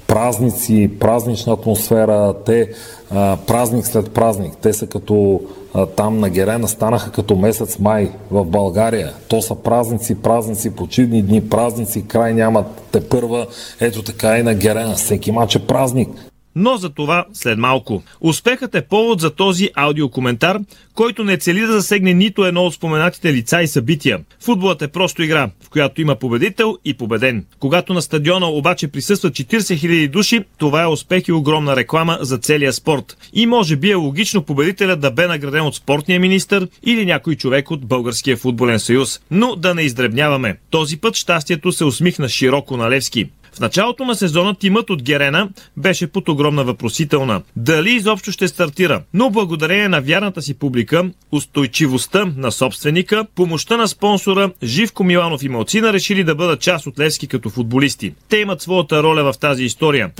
празници, 0.06 0.90
празнична 1.00 1.52
атмосфера, 1.52 2.34
те 2.44 2.68
а, 3.10 3.36
празник 3.46 3.86
след 3.86 4.10
празник. 4.10 4.56
Те 4.62 4.72
са 4.72 4.86
като 4.86 5.40
а, 5.74 5.86
там 5.86 6.18
на 6.18 6.30
Герена 6.30 6.68
станаха 6.68 7.12
като 7.12 7.36
месец 7.36 7.78
май 7.78 8.10
в 8.30 8.44
България. 8.44 9.12
То 9.28 9.42
са 9.42 9.54
празници, 9.54 10.14
празници, 10.14 10.76
почивни 10.76 11.22
дни, 11.22 11.48
празници, 11.48 12.08
край 12.08 12.34
нямат 12.34 12.66
те 12.92 13.08
първа. 13.08 13.46
Ето 13.80 14.02
така 14.02 14.38
и 14.38 14.42
на 14.42 14.54
Герена. 14.54 14.94
Всеки 14.94 15.32
мач 15.32 15.56
е 15.56 15.66
празник 15.66 16.08
но 16.56 16.76
за 16.76 16.90
това 16.90 17.24
след 17.32 17.58
малко. 17.58 18.02
Успехът 18.20 18.74
е 18.74 18.82
повод 18.82 19.20
за 19.20 19.30
този 19.30 19.70
аудиокоментар, 19.74 20.58
който 20.94 21.24
не 21.24 21.36
цели 21.36 21.60
да 21.60 21.72
засегне 21.72 22.14
нито 22.14 22.44
едно 22.44 22.62
от 22.62 22.74
споменатите 22.74 23.32
лица 23.32 23.62
и 23.62 23.66
събития. 23.66 24.20
Футболът 24.40 24.82
е 24.82 24.88
просто 24.88 25.22
игра, 25.22 25.50
в 25.64 25.70
която 25.70 26.00
има 26.00 26.16
победител 26.16 26.76
и 26.84 26.94
победен. 26.94 27.44
Когато 27.58 27.94
на 27.94 28.02
стадиона 28.02 28.46
обаче 28.46 28.88
присъстват 28.88 29.32
40 29.32 29.58
000 29.58 30.08
души, 30.08 30.44
това 30.58 30.82
е 30.82 30.86
успех 30.86 31.28
и 31.28 31.32
огромна 31.32 31.76
реклама 31.76 32.18
за 32.20 32.38
целия 32.38 32.72
спорт. 32.72 33.16
И 33.32 33.46
може 33.46 33.76
би 33.76 33.90
е 33.90 33.94
логично 33.94 34.42
победителя 34.42 34.96
да 34.96 35.10
бе 35.10 35.26
награден 35.26 35.66
от 35.66 35.74
спортния 35.74 36.20
министр 36.20 36.68
или 36.82 37.06
някой 37.06 37.34
човек 37.34 37.70
от 37.70 37.86
Българския 37.86 38.36
футболен 38.36 38.80
съюз. 38.80 39.20
Но 39.30 39.56
да 39.56 39.74
не 39.74 39.82
издребняваме. 39.82 40.58
Този 40.70 40.96
път 40.96 41.16
щастието 41.16 41.72
се 41.72 41.84
усмихна 41.84 42.28
широко 42.28 42.76
на 42.76 42.90
Левски. 42.90 43.28
В 43.56 43.60
началото 43.60 44.04
на 44.04 44.14
сезона 44.14 44.54
тимът 44.54 44.90
от 44.90 45.02
Герена 45.02 45.48
беше 45.76 46.06
под 46.06 46.28
огромна 46.28 46.64
въпросителна. 46.64 47.42
Дали 47.56 47.90
изобщо 47.90 48.32
ще 48.32 48.48
стартира? 48.48 49.02
Но 49.14 49.30
благодарение 49.30 49.88
на 49.88 50.00
вярната 50.00 50.42
си 50.42 50.54
публика, 50.54 51.10
устойчивостта 51.32 52.32
на 52.36 52.52
собственика, 52.52 53.26
помощта 53.34 53.76
на 53.76 53.88
спонсора, 53.88 54.50
Живко 54.62 55.04
Миланов 55.04 55.42
и 55.42 55.48
Малцина 55.48 55.92
решили 55.92 56.24
да 56.24 56.34
бъдат 56.34 56.60
част 56.60 56.86
от 56.86 56.98
Левски 56.98 57.26
като 57.26 57.50
футболисти. 57.50 58.14
Те 58.28 58.36
имат 58.36 58.62
своята 58.62 59.02
роля 59.02 59.32
в 59.32 59.38
тази 59.38 59.64
история. 59.64 60.10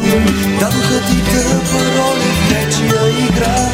Дадоха 0.61 1.01
ти 1.07 1.16
роля 1.99 2.32
в 2.32 2.51
нечия 2.51 3.28
игра 3.28 3.68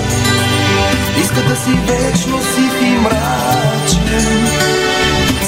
Иска 1.23 1.49
да 1.49 1.57
си 1.57 1.71
вечно 1.71 2.39
си 2.39 2.85
и 2.87 2.91
мрачен 2.91 4.49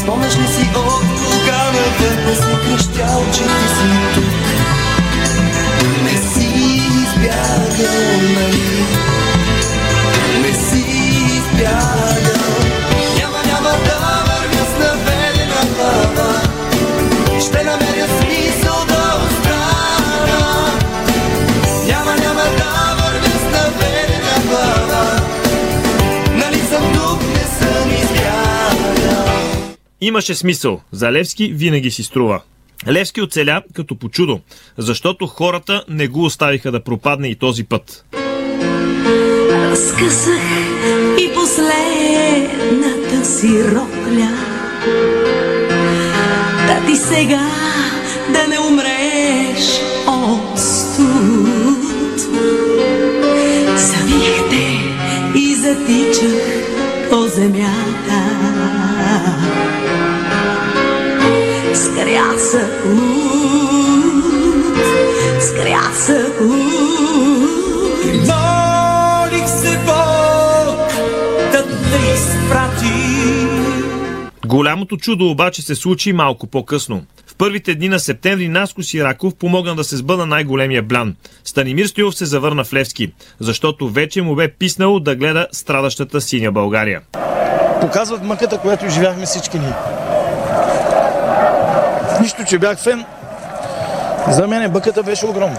Спомняш 0.03 0.37
ли 0.39 0.47
си 0.47 0.71
от 1.45 2.01
навън 2.01 2.37
си 2.37 2.57
кръщял, 2.65 3.25
че 3.33 3.43
ти 3.43 3.69
си 3.75 3.91
тук 4.15 4.25
Не 6.03 6.19
си 6.19 6.47
избягал, 7.03 7.69
нали? 8.35 8.54
Имаше 30.01 30.35
смисъл. 30.35 30.81
За 30.93 31.13
Левски 31.13 31.49
винаги 31.49 31.91
си 31.91 32.03
струва. 32.03 32.43
Левски 32.89 33.23
оцеля 33.23 33.63
като 33.75 33.97
по 33.97 34.09
чудо, 34.09 34.41
защото 34.79 35.27
хората 35.27 35.85
не 35.89 36.09
го 36.09 36.25
оставиха 36.25 36.73
да 36.73 36.85
пропадне 36.85 37.29
и 37.29 37.35
този 37.35 37.65
път. 37.65 38.05
Разкъсах 39.51 40.43
и 41.19 41.35
последната 41.35 43.25
си 43.25 43.65
рокля 43.65 44.31
Да 46.67 46.87
ти 46.87 46.97
сега 46.97 47.51
да 48.33 48.47
не 48.49 48.59
умреш 48.59 49.81
от 50.07 50.59
студ 50.59 52.21
Завихте 53.77 54.81
и 55.35 55.55
затичах 55.55 56.65
по 57.11 57.21
земята 57.23 58.34
скря 61.75 62.39
се 62.39 62.65
ут, 62.87 64.25
скря 65.41 65.93
се 65.95 66.27
ут. 66.41 67.25
Молих 68.05 69.49
се 69.49 69.79
Бог 69.79 70.89
да 71.53 71.63
те 71.63 72.13
изпрати. 72.15 72.95
Голямото 74.47 74.97
чудо 74.97 75.31
обаче 75.31 75.63
се 75.63 75.75
случи 75.75 76.13
малко 76.13 76.47
по-късно. 76.47 77.03
В 77.27 77.37
първите 77.37 77.75
дни 77.75 77.89
на 77.89 78.01
септември 78.01 78.49
Наско 78.49 78.83
Сираков 78.83 79.35
помогна 79.35 79.75
да 79.75 79.85
се 79.85 79.97
сбъна 79.97 80.27
най-големия 80.27 80.83
блян. 80.83 81.15
Станимир 81.45 81.87
Стоилов 81.87 82.15
се 82.15 82.25
завърна 82.25 82.65
в 82.65 82.73
Левски, 82.73 83.13
защото 83.41 83.89
вече 83.89 84.23
му 84.23 84.35
бе 84.35 84.49
писнало 84.49 85.01
да 85.01 85.17
гледа 85.17 85.47
страдащата 85.53 86.21
синя 86.21 86.53
България. 86.53 87.01
Показват 87.85 88.23
мъката, 88.23 88.59
която 88.59 88.89
живяхме 88.89 89.27
всички 89.27 89.59
ние. 89.59 89.73
Нищо, 92.21 92.45
че 92.45 92.59
бях 92.59 92.79
фен, 92.79 93.05
за 94.29 94.49
мен 94.49 94.71
бъката 94.71 95.03
беше 95.03 95.27
огромна. 95.27 95.59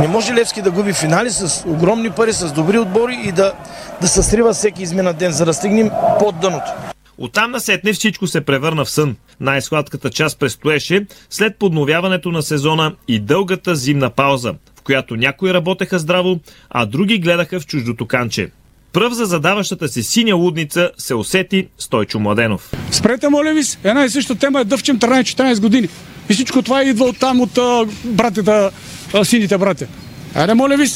Не 0.00 0.08
може 0.08 0.34
Левски 0.34 0.62
да 0.62 0.70
губи 0.70 0.92
финали 0.92 1.30
с 1.30 1.64
огромни 1.66 2.10
пари, 2.10 2.32
с 2.32 2.52
добри 2.52 2.78
отбори 2.78 3.20
и 3.24 3.32
да, 3.32 3.52
да 4.00 4.08
се 4.08 4.22
срива 4.22 4.52
всеки 4.52 4.82
измина 4.82 5.12
ден, 5.12 5.32
за 5.32 5.44
да 5.44 5.54
стигнем 5.54 5.90
под 6.18 6.40
дъното. 6.40 6.70
Оттам 7.18 7.50
насетне 7.50 7.92
всичко 7.92 8.26
се 8.26 8.40
превърна 8.40 8.84
в 8.84 8.90
сън. 8.90 9.16
Най-сладката 9.40 10.10
част 10.10 10.38
престоеше 10.38 11.06
след 11.30 11.58
подновяването 11.58 12.30
на 12.30 12.42
сезона 12.42 12.94
и 13.08 13.20
дългата 13.20 13.74
зимна 13.74 14.10
пауза, 14.10 14.54
в 14.78 14.82
която 14.82 15.16
някои 15.16 15.54
работеха 15.54 15.98
здраво, 15.98 16.38
а 16.70 16.86
други 16.86 17.18
гледаха 17.18 17.60
в 17.60 17.66
чуждото 17.66 18.06
канче. 18.06 18.50
Пръв 18.94 19.12
за 19.12 19.24
задаващата 19.24 19.88
се 19.88 20.02
синя 20.02 20.34
лудница 20.34 20.90
се 20.98 21.14
усети 21.14 21.68
Стойчо 21.78 22.18
Младенов. 22.18 22.70
Спрете, 22.90 23.28
моля 23.28 23.54
ви, 23.54 23.62
една 23.84 24.04
и 24.04 24.10
съща 24.10 24.34
тема 24.34 24.60
е 24.60 24.64
дъвчем 24.64 24.98
13-14 24.98 25.60
години. 25.60 25.88
И 26.28 26.34
всичко 26.34 26.62
това 26.62 26.84
идва 26.84 27.04
от 27.04 27.18
там, 27.18 27.40
от 27.40 27.58
а, 27.58 27.86
братята, 28.04 28.70
а, 29.14 29.24
сините 29.24 29.58
братя. 29.58 29.86
Айде, 30.34 30.54
моля 30.54 30.76
ви, 30.76 30.86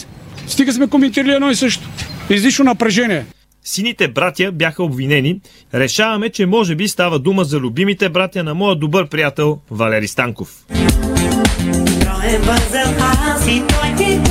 стига 0.46 0.72
сме 0.72 0.86
коментирали 0.88 1.32
едно 1.32 1.50
и 1.50 1.54
също. 1.54 1.88
Излишно 2.30 2.64
напрежение. 2.64 3.26
Сините 3.64 4.08
братя 4.08 4.52
бяха 4.52 4.82
обвинени. 4.82 5.40
Решаваме, 5.74 6.30
че 6.30 6.46
може 6.46 6.74
би 6.74 6.88
става 6.88 7.18
дума 7.18 7.44
за 7.44 7.58
любимите 7.58 8.08
братя 8.08 8.44
на 8.44 8.54
моя 8.54 8.76
добър 8.76 9.08
приятел 9.08 9.58
Валери 9.70 10.08
Станков. 10.08 10.64
Той 10.68 12.38
възел 12.38 12.94
аз 13.00 13.46
и 13.48 13.62
той 13.68 13.94
ти 13.96 14.30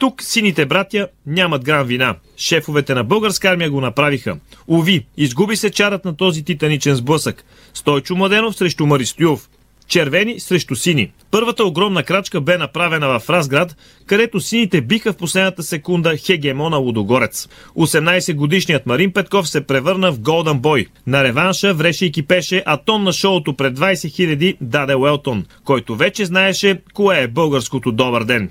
Тук 0.00 0.22
сините 0.22 0.66
братя 0.66 1.08
нямат 1.26 1.64
грам 1.64 1.86
вина. 1.86 2.16
Шефовете 2.36 2.94
на 2.94 3.04
българска 3.04 3.48
армия 3.48 3.70
го 3.70 3.80
направиха. 3.80 4.36
Ови, 4.68 5.06
изгуби 5.16 5.56
се 5.56 5.70
чарът 5.70 6.04
на 6.04 6.16
този 6.16 6.44
титаничен 6.44 6.94
сблъсък. 6.94 7.44
Стойчо 7.74 8.16
Младенов 8.16 8.56
срещу 8.56 8.86
Мари 8.86 9.06
Стоюв. 9.06 9.48
Червени 9.88 10.40
срещу 10.40 10.76
сини. 10.76 11.12
Първата 11.30 11.64
огромна 11.64 12.02
крачка 12.02 12.40
бе 12.40 12.58
направена 12.58 13.20
в 13.20 13.30
Разград, 13.30 13.76
където 14.06 14.40
сините 14.40 14.80
биха 14.80 15.12
в 15.12 15.16
последната 15.16 15.62
секунда 15.62 16.16
хегемона 16.16 16.76
Лудогорец. 16.76 17.48
18-годишният 17.76 18.86
Марин 18.86 19.12
Петков 19.12 19.48
се 19.48 19.66
превърна 19.66 20.12
в 20.12 20.20
голден 20.20 20.58
бой. 20.58 20.86
На 21.06 21.24
реванша 21.24 21.74
вреше 21.74 22.06
и 22.06 22.12
кипеше, 22.12 22.62
а 22.66 22.76
тон 22.76 23.02
на 23.02 23.12
шоуто 23.12 23.56
пред 23.56 23.78
20 23.78 23.92
000 23.92 24.56
даде 24.60 24.94
Уелтон, 24.94 25.44
който 25.64 25.96
вече 25.96 26.24
знаеше 26.24 26.80
кое 26.94 27.22
е 27.22 27.28
българското 27.28 27.92
добър 27.92 28.24
ден. 28.24 28.50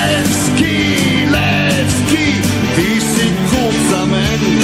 Левски, 0.00 1.26
Левски, 1.30 2.42
ти 2.74 3.00
си 3.00 3.32
куп 3.50 3.74
за 3.90 4.06
мен. 4.06 4.62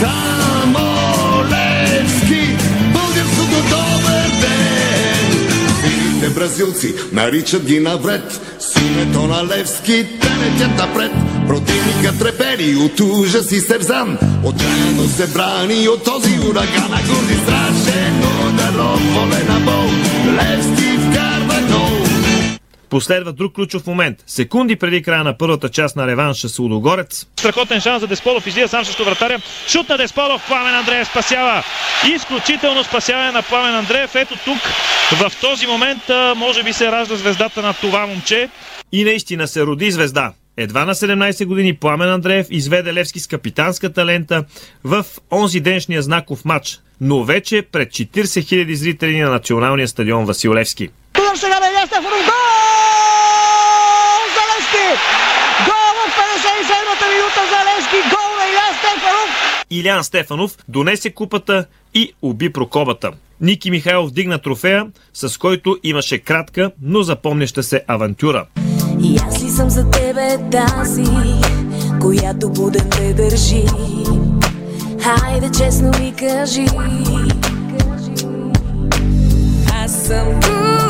Само 0.00 0.88
Левски, 1.44 2.56
българското 2.92 3.56
добър 3.70 4.28
ден. 4.40 5.48
Сините 5.80 6.28
бразилци 6.28 6.94
наричат 7.12 7.64
ги 7.64 7.80
навред. 7.80 8.40
С 8.58 8.80
името 8.80 9.26
на 9.26 9.44
Левски 9.44 10.06
те 10.20 10.28
летят 10.28 10.78
напред. 10.78 11.12
Противника 11.48 12.18
трепери 12.18 12.76
от 12.76 13.00
ужас 13.00 13.52
и 13.52 13.60
стерзан. 13.60 14.18
Отчаяно 14.44 15.08
се 15.16 15.26
брани 15.26 15.88
от 15.88 16.04
този 16.04 16.38
ураган. 16.50 16.92
А 16.92 17.00
гурди 17.08 17.34
страшен 17.34 18.22
удар 18.48 18.74
от 18.78 19.48
на 19.48 19.60
бол. 19.60 19.90
Левски 20.34 20.98
вкарва 20.98 21.60
гол. 21.70 22.03
Последва 22.94 23.32
друг 23.32 23.52
ключов 23.54 23.86
момент. 23.86 24.18
Секунди 24.26 24.76
преди 24.76 25.02
края 25.02 25.24
на 25.24 25.38
първата 25.38 25.68
част 25.68 25.96
на 25.96 26.06
реванша 26.06 26.48
с 26.48 26.58
Лудогорец. 26.58 27.26
Страхотен 27.38 27.80
шанс 27.80 28.00
за 28.00 28.06
Десполов. 28.06 28.46
Излиза 28.46 28.68
сам 28.68 28.84
срещу 28.84 29.04
вратаря. 29.04 29.38
Шут 29.68 29.88
на 29.88 29.98
Десполов. 29.98 30.46
Пламен 30.48 30.74
Андреев 30.74 31.08
спасява. 31.08 31.64
Изключително 32.14 32.84
спасяване 32.84 33.30
на 33.30 33.42
Пламен 33.42 33.74
Андреев. 33.74 34.14
Ето 34.14 34.34
тук, 34.44 34.58
в 35.12 35.32
този 35.40 35.66
момент, 35.66 36.02
може 36.36 36.62
би 36.62 36.72
се 36.72 36.92
ражда 36.92 37.16
звездата 37.16 37.62
на 37.62 37.74
това 37.74 38.06
момче. 38.06 38.48
И 38.92 39.04
наистина 39.04 39.48
се 39.48 39.62
роди 39.62 39.90
звезда. 39.90 40.32
Едва 40.56 40.84
на 40.84 40.94
17 40.94 41.46
години 41.46 41.76
Пламен 41.76 42.10
Андреев 42.10 42.46
изведе 42.50 42.94
Левски 42.94 43.20
с 43.20 43.26
капитанската 43.26 44.06
лента 44.06 44.44
в 44.84 45.06
онзи 45.32 45.60
деншния 45.60 46.02
знаков 46.02 46.44
матч, 46.44 46.78
но 47.00 47.24
вече 47.24 47.62
пред 47.72 47.92
40 47.92 48.24
000 48.24 48.74
зрители 48.74 49.20
на 49.20 49.30
националния 49.30 49.88
стадион 49.88 50.24
Васил 50.24 50.54
Левски. 50.54 50.88
Сега 51.36 51.60
на 51.60 51.70
Илян 51.70 51.86
Стефанов. 51.86 52.24
Гол! 52.30 52.54
За 54.36 54.42
Левски! 54.50 54.86
Гол 55.66 55.94
в 55.98 56.10
57-та 56.18 57.06
минута 57.08 57.40
за 57.52 57.60
Левски. 57.68 57.98
Гол 58.14 58.30
на 58.38 58.44
Илян 58.50 58.74
Стефанов. 58.78 59.53
Илян 59.70 60.04
Стефанов 60.04 60.56
донесе 60.68 61.10
купата 61.10 61.66
и 61.94 62.12
уби 62.22 62.52
прокобата. 62.52 63.10
Ники 63.40 63.70
Михайлов 63.70 64.10
дигна 64.10 64.38
трофея, 64.38 64.86
с 65.14 65.38
който 65.38 65.78
имаше 65.82 66.18
кратка, 66.18 66.70
но 66.82 67.02
запомняща 67.02 67.62
се 67.62 67.84
авантюра. 67.86 68.46
И 69.02 69.16
аз 69.28 69.42
ли 69.42 69.48
съм 69.48 69.70
за 69.70 69.90
тебе 69.90 70.38
тази, 70.50 71.04
която 72.00 72.50
буден 72.50 72.90
те 72.90 73.14
държи? 73.14 73.64
Хайде 75.02 75.50
честно 75.58 75.90
ми 76.00 76.14
кажи. 76.18 76.66
Аз 79.72 80.06
съм 80.06 80.40
тук, 80.40 80.83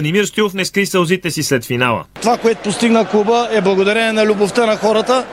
Станимир 0.00 0.24
Стоилов 0.24 0.54
не 0.54 0.64
скри 0.64 0.86
сълзите 0.86 1.30
си 1.30 1.42
след 1.42 1.64
финала. 1.64 2.04
Това, 2.20 2.36
което 2.36 2.62
постигна 2.62 3.04
клуба 3.04 3.48
е 3.52 3.60
благодарение 3.60 4.12
на 4.12 4.26
любовта 4.26 4.66
на 4.66 4.76
хората, 4.76 5.24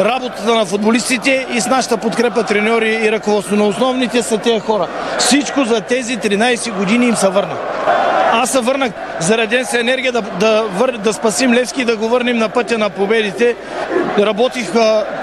работата 0.00 0.54
на 0.54 0.66
футболистите 0.66 1.46
и 1.54 1.60
с 1.60 1.66
нашата 1.66 1.96
подкрепа 1.96 2.42
треньори 2.42 3.00
и 3.04 3.12
ръководство 3.12 3.56
на 3.56 3.66
основните 3.66 4.22
са 4.22 4.38
тези 4.38 4.60
хора. 4.60 4.88
Всичко 5.18 5.64
за 5.64 5.80
тези 5.80 6.18
13 6.18 6.78
години 6.78 7.06
им 7.06 7.16
се 7.16 7.28
върна. 7.28 7.56
Аз 8.32 8.50
се 8.50 8.60
върнах 8.60 8.92
зареден 9.20 9.66
се 9.66 9.80
енергия 9.80 10.12
да, 10.12 10.22
да, 10.22 10.62
вър, 10.62 10.96
да 10.96 11.12
спасим 11.12 11.52
Левски 11.52 11.80
и 11.82 11.84
да 11.84 11.96
го 11.96 12.08
върнем 12.08 12.36
на 12.36 12.48
пътя 12.48 12.78
на 12.78 12.90
победите. 12.90 13.56
Работих 14.18 14.72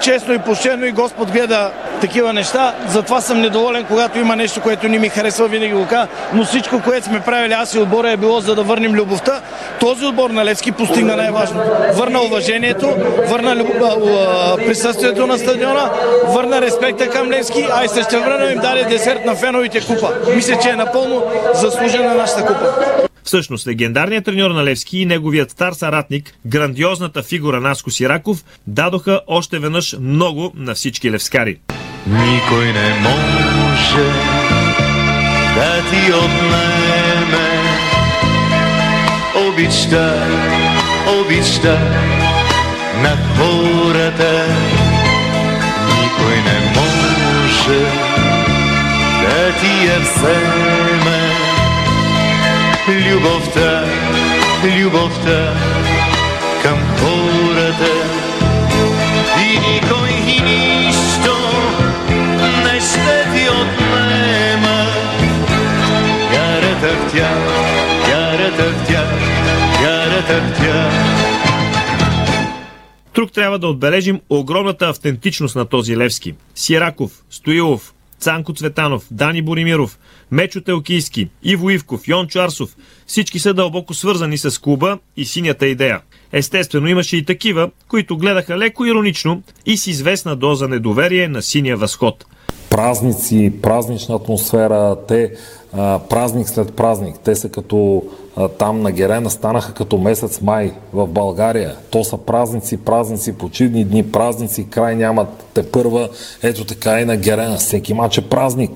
честно 0.00 0.34
и 0.34 0.38
почтено 0.38 0.86
и 0.86 0.92
Господ 0.92 1.30
гледа 1.30 1.70
такива 2.02 2.32
неща. 2.32 2.74
Затова 2.88 3.20
съм 3.20 3.40
недоволен, 3.40 3.84
когато 3.84 4.18
има 4.18 4.36
нещо, 4.36 4.60
което 4.60 4.88
не 4.88 4.98
ми 4.98 5.08
харесва, 5.08 5.48
винаги 5.48 5.72
го 5.72 5.86
кажа. 5.86 6.08
Но 6.34 6.44
всичко, 6.44 6.82
което 6.84 7.06
сме 7.06 7.20
правили 7.20 7.52
аз 7.52 7.74
и 7.74 7.78
отбора 7.78 8.10
е 8.10 8.16
било 8.16 8.40
за 8.40 8.54
да 8.54 8.62
върнем 8.62 8.94
любовта. 8.94 9.40
Този 9.80 10.04
отбор 10.04 10.30
на 10.30 10.44
Левски 10.44 10.72
постигна 10.72 11.16
най-важно. 11.16 11.62
Върна 11.94 12.20
уважението, 12.22 12.96
върна 13.28 13.56
люб... 13.56 13.68
присъствието 14.66 15.26
на 15.26 15.38
стадиона, 15.38 15.90
върна 16.26 16.60
респекта 16.60 17.10
към 17.10 17.30
Левски, 17.30 17.66
а 17.72 17.84
и 17.84 17.88
също 17.88 18.20
време 18.20 18.52
им 18.52 18.58
даде 18.58 18.84
десерт 18.84 19.24
на 19.24 19.34
феновите 19.34 19.80
купа. 19.80 20.08
Мисля, 20.34 20.58
че 20.62 20.68
е 20.68 20.76
напълно 20.76 21.22
заслужена 21.54 22.14
нашата 22.14 22.46
купа. 22.46 22.66
Всъщност, 23.24 23.66
легендарният 23.66 24.24
треньор 24.24 24.50
на 24.50 24.64
Левски 24.64 24.98
и 24.98 25.06
неговият 25.06 25.50
стар 25.50 25.72
съратник, 25.72 26.34
грандиозната 26.46 27.22
фигура 27.22 27.60
Наско 27.60 27.90
Сираков, 27.90 28.44
дадоха 28.66 29.20
още 29.26 29.58
веднъж 29.58 29.96
много 30.00 30.52
на 30.56 30.74
всички 30.74 31.10
левскари. 31.10 31.58
Никой 32.06 32.72
не 32.72 32.94
може 33.02 34.08
да 35.54 35.90
ти 35.90 36.12
отнеме 36.12 37.48
обичта, 39.48 40.14
обичта 41.20 41.78
на 43.02 43.16
хората. 43.36 44.46
Никой 45.86 46.36
не 46.36 46.80
може 46.80 47.80
да 49.22 49.52
ти 49.60 49.86
я 49.86 50.00
вземе 50.00 51.32
любовта, 52.88 53.84
любовта 54.64 55.54
към 56.62 56.78
хората. 57.00 58.01
Отбележим 73.72 74.20
огромната 74.30 74.88
автентичност 74.88 75.56
на 75.56 75.64
този 75.64 75.96
Левски. 75.96 76.34
Сираков, 76.54 77.24
Стоилов, 77.30 77.94
Цанко 78.20 78.52
Цветанов, 78.52 79.06
Дани 79.10 79.42
Боримиров, 79.42 79.98
Мечо 80.30 80.60
Телкийски, 80.60 81.28
Иво 81.42 81.70
Ивков, 81.70 82.08
Йон 82.08 82.28
Чарсов. 82.28 82.76
Всички 83.06 83.38
са 83.38 83.54
дълбоко 83.54 83.94
свързани 83.94 84.38
с 84.38 84.60
клуба 84.60 84.98
и 85.16 85.24
синята 85.24 85.66
идея. 85.66 86.00
Естествено 86.32 86.88
имаше 86.88 87.16
и 87.16 87.24
такива, 87.24 87.70
които 87.88 88.16
гледаха 88.16 88.58
леко 88.58 88.84
иронично 88.84 89.42
и 89.66 89.76
с 89.76 89.86
известна 89.86 90.36
доза 90.36 90.68
недоверие 90.68 91.28
на 91.28 91.42
синия 91.42 91.76
възход. 91.76 92.26
Празници, 92.70 93.52
празнична 93.62 94.14
атмосфера, 94.14 94.96
те 95.08 95.32
а, 95.72 95.98
празник 96.10 96.48
след 96.48 96.76
празник, 96.76 97.16
те 97.24 97.34
са 97.34 97.48
като 97.48 98.02
там 98.58 98.82
на 98.82 98.92
Герена 98.92 99.30
станаха 99.30 99.74
като 99.74 99.98
месец 99.98 100.40
май 100.40 100.72
в 100.92 101.06
България. 101.06 101.76
То 101.90 102.04
са 102.04 102.18
празници, 102.18 102.76
празници, 102.76 103.38
почивни 103.38 103.84
дни, 103.84 104.12
празници, 104.12 104.70
край 104.70 104.96
нямат 104.96 105.28
те 105.54 105.70
първа. 105.70 106.08
Ето 106.42 106.64
така 106.64 107.00
и 107.00 107.04
на 107.04 107.16
Герена. 107.16 107.56
Всеки 107.56 107.94
мач 107.94 108.18
е 108.18 108.28
празник. 108.28 108.70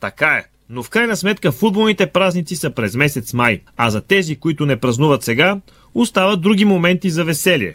Така 0.00 0.26
е. 0.26 0.44
Но 0.68 0.82
в 0.82 0.90
крайна 0.90 1.16
сметка 1.16 1.52
футболните 1.52 2.06
празници 2.06 2.56
са 2.56 2.70
през 2.70 2.94
месец 2.94 3.32
май, 3.32 3.60
а 3.76 3.90
за 3.90 4.00
тези, 4.00 4.36
които 4.36 4.66
не 4.66 4.80
празнуват 4.80 5.22
сега, 5.22 5.56
остават 5.94 6.40
други 6.40 6.64
моменти 6.64 7.10
за 7.10 7.24
веселие. 7.24 7.74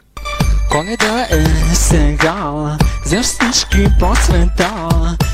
Коледа 0.71 1.27
е 1.31 1.45
сега, 1.75 2.77
за 3.05 3.21
всички 3.21 3.87
по 3.99 4.15
света, 4.15 4.89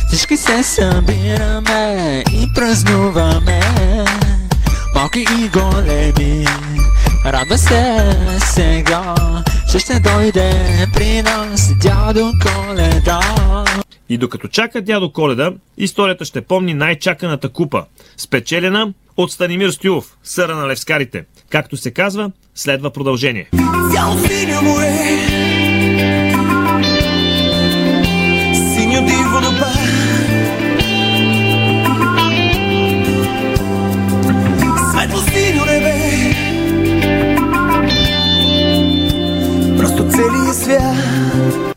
всички 0.08 0.38
се 0.38 0.64
събираме 0.64 2.24
и 2.34 2.48
празнуваме, 2.56 3.62
малки 4.96 5.20
и 5.20 5.50
големи. 5.50 6.46
Радва 7.26 7.58
се 7.58 7.96
сега, 8.40 9.16
че 9.72 9.80
ще 9.80 10.00
дойде 10.00 10.52
при 10.94 11.22
нас 11.22 11.72
дядо 11.82 12.32
Коледа. 12.44 13.20
И 14.10 14.18
докато 14.18 14.48
чака 14.48 14.82
дядо 14.82 15.12
Коледа, 15.12 15.52
историята 15.78 16.26
ще 16.26 16.42
помни 16.42 16.74
най-чаканата 16.74 17.50
купа, 17.50 17.86
спечелена 18.18 18.94
от 19.18 19.32
Станимир 19.32 19.70
Стюлов, 19.70 20.18
съра 20.24 20.56
на 20.56 20.68
левскарите. 20.68 21.24
Както 21.50 21.78
се 21.78 21.92
казва, 21.92 22.32
следва 22.56 22.90
продължение. 22.90 23.50
Море 24.64 25.45
свят 40.66 41.76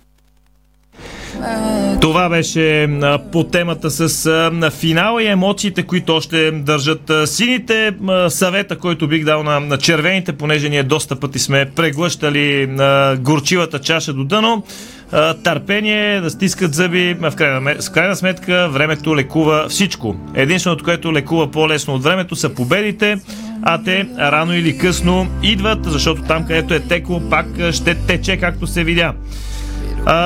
Това 2.00 2.28
беше 2.28 2.88
по 3.32 3.44
темата 3.44 3.90
с 3.90 4.50
финала 4.70 5.22
и 5.22 5.26
емоциите, 5.26 5.82
които 5.82 6.14
още 6.14 6.50
държат 6.50 7.12
сините. 7.24 7.92
Съвета, 8.28 8.78
който 8.78 9.08
бих 9.08 9.24
дал 9.24 9.42
на, 9.42 9.60
на 9.60 9.78
червените, 9.78 10.32
понеже 10.32 10.68
ние 10.68 10.82
доста 10.82 11.20
пъти 11.20 11.38
сме 11.38 11.70
преглъщали 11.76 12.68
горчивата 13.18 13.78
чаша 13.78 14.12
до 14.12 14.24
дъно. 14.24 14.62
Търпение, 15.44 16.20
да 16.20 16.30
стискат 16.30 16.74
зъби, 16.74 17.16
в 17.20 17.32
крайна, 17.36 17.74
в 17.82 17.90
крайна 17.90 18.16
сметка 18.16 18.68
времето 18.68 19.16
лекува 19.16 19.66
всичко. 19.68 20.16
Единственото, 20.34 20.84
което 20.84 21.12
лекува 21.12 21.50
по-лесно 21.50 21.94
от 21.94 22.02
времето 22.02 22.36
са 22.36 22.48
победите, 22.48 23.18
а 23.62 23.82
те 23.82 24.08
рано 24.18 24.54
или 24.54 24.78
късно 24.78 25.26
идват, 25.42 25.84
защото 25.84 26.22
там 26.22 26.46
където 26.46 26.74
е 26.74 26.80
текло, 26.80 27.22
пак 27.30 27.46
ще 27.72 27.94
тече 27.94 28.36
както 28.36 28.66
се 28.66 28.84
видя. 28.84 29.12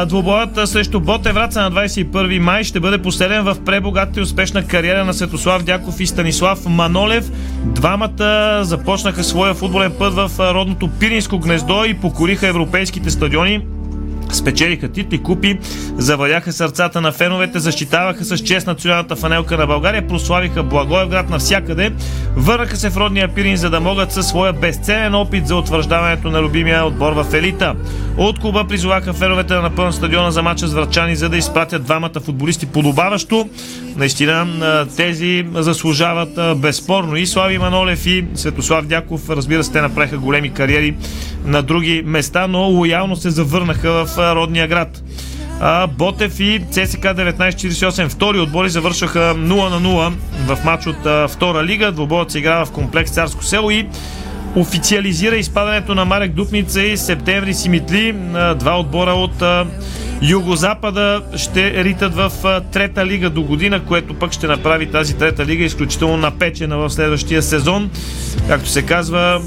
Двобоят 0.07 0.69
срещу 0.69 1.01
Боте 1.01 1.33
Враца 1.33 1.61
на 1.63 1.73
21 1.73 2.39
май 2.39 2.65
ще 2.65 2.81
бъде 2.81 2.99
последен 2.99 3.43
в 3.43 3.57
пребогатата 3.65 4.21
и 4.21 4.23
успешна 4.23 4.67
кариера 4.67 5.05
на 5.05 5.15
Светослав 5.15 5.63
Дяков 5.63 6.01
и 6.01 6.07
Станислав 6.07 6.67
Манолев. 6.67 7.31
Двамата 7.65 8.61
започнаха 8.65 9.25
своя 9.25 9.55
футболен 9.55 9.93
път 9.99 10.15
в 10.15 10.31
родното 10.55 10.89
Пиринско 10.89 11.39
гнездо 11.39 11.85
и 11.85 11.95
покориха 11.95 12.49
европейските 12.49 13.11
стадиони. 13.11 13.61
Спечелиха 14.33 14.89
титли 14.89 15.23
купи, 15.23 15.59
заваляха 15.97 16.53
сърцата 16.53 17.01
на 17.01 17.13
феновете, 17.13 17.59
защитаваха 17.59 18.25
с 18.25 18.39
чест 18.39 18.67
националната 18.67 19.17
фанелка 19.17 19.57
на 19.57 19.67
България, 19.67 20.09
прославиха 20.09 20.63
Благоевград 20.63 21.31
навсякъде, 21.31 21.93
върнаха 22.37 22.77
се 22.77 22.91
в 22.91 22.97
родния 22.97 23.29
Пирин, 23.29 23.57
за 23.57 23.71
да 23.71 23.81
могат 23.81 24.13
със 24.13 24.29
своя 24.29 24.53
безценен 24.53 25.15
опит 25.15 25.47
за 25.47 25.57
утвърждаването 25.57 26.31
на 26.31 26.43
любимия 26.43 26.85
отбор 26.85 27.13
в 27.13 27.35
елита. 27.35 27.75
От 28.17 28.39
клуба 28.39 28.65
призоваха 28.69 29.13
феновете 29.13 29.55
да 29.55 29.63
напълнят 29.63 29.95
стадиона 29.95 30.33
за 30.33 30.43
мача 30.43 30.67
с 30.67 30.73
врачани, 30.73 31.17
за 31.17 31.29
да 31.29 31.37
изпратят 31.37 31.85
двамата 31.85 32.21
футболисти 32.25 32.67
подобаващо. 32.67 33.49
Наистина 33.97 34.87
тези 34.97 35.45
заслужават 35.55 36.61
безспорно 36.61 37.17
и 37.17 37.27
Слави 37.27 37.59
Манолев 37.59 38.07
и 38.07 38.25
Светослав 38.35 38.87
Дяков, 38.87 39.31
разбира 39.31 39.65
се, 39.65 39.73
те 39.73 39.81
направиха 39.81 40.19
големи 40.19 40.53
кариери 40.53 40.95
на 41.45 41.63
други 41.63 42.03
места, 42.07 42.47
но 42.47 42.59
лоялно 42.59 43.17
се 43.17 43.31
завърнаха 43.31 44.07
в 44.07 44.35
родния 44.35 44.69
град. 44.69 45.03
Ботев 45.99 46.41
и 46.41 46.61
ЦСК 46.71 47.01
1948 47.01 48.09
втори 48.09 48.39
отбори 48.41 48.69
завършваха 48.69 49.19
0 49.19 49.39
на 49.71 49.81
0 49.81 50.13
в 50.47 50.65
матч 50.65 50.87
от 50.87 51.31
втора 51.31 51.65
лига. 51.65 51.93
Двобоят 51.93 52.31
се 52.31 52.39
играва 52.39 52.65
в 52.65 52.73
комплекс 52.73 53.11
Царско 53.11 53.45
село 53.45 53.71
и 53.71 53.87
официализира 54.57 55.37
изпадането 55.37 55.95
на 55.95 56.05
Марек 56.05 56.33
Дупница 56.33 56.83
и 56.83 56.97
Септември 56.97 57.55
Симитли. 57.55 58.15
Два 58.57 58.81
отбора 58.81 59.11
от 59.11 59.43
Югозапада 60.23 61.23
ще 61.37 61.85
ритат 61.85 62.15
в 62.15 62.33
трета 62.73 63.07
лига 63.07 63.31
до 63.31 63.43
година, 63.43 63.85
което 63.85 64.15
пък 64.15 64.33
ще 64.33 64.47
направи 64.47 64.87
тази 64.91 65.17
трета 65.17 65.47
лига 65.47 65.65
изключително 65.65 66.17
напечена 66.17 66.77
в 66.77 66.91
следващия 66.91 67.43
сезон. 67.43 67.91
Както 68.49 68.69
се 68.69 68.83
казва, 68.83 69.41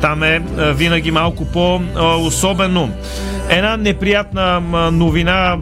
там 0.00 0.22
е 0.22 0.42
винаги 0.58 1.10
малко 1.10 1.44
по-особено. 1.44 2.90
Една 3.48 3.76
неприятна 3.76 4.60
новина 4.90 5.56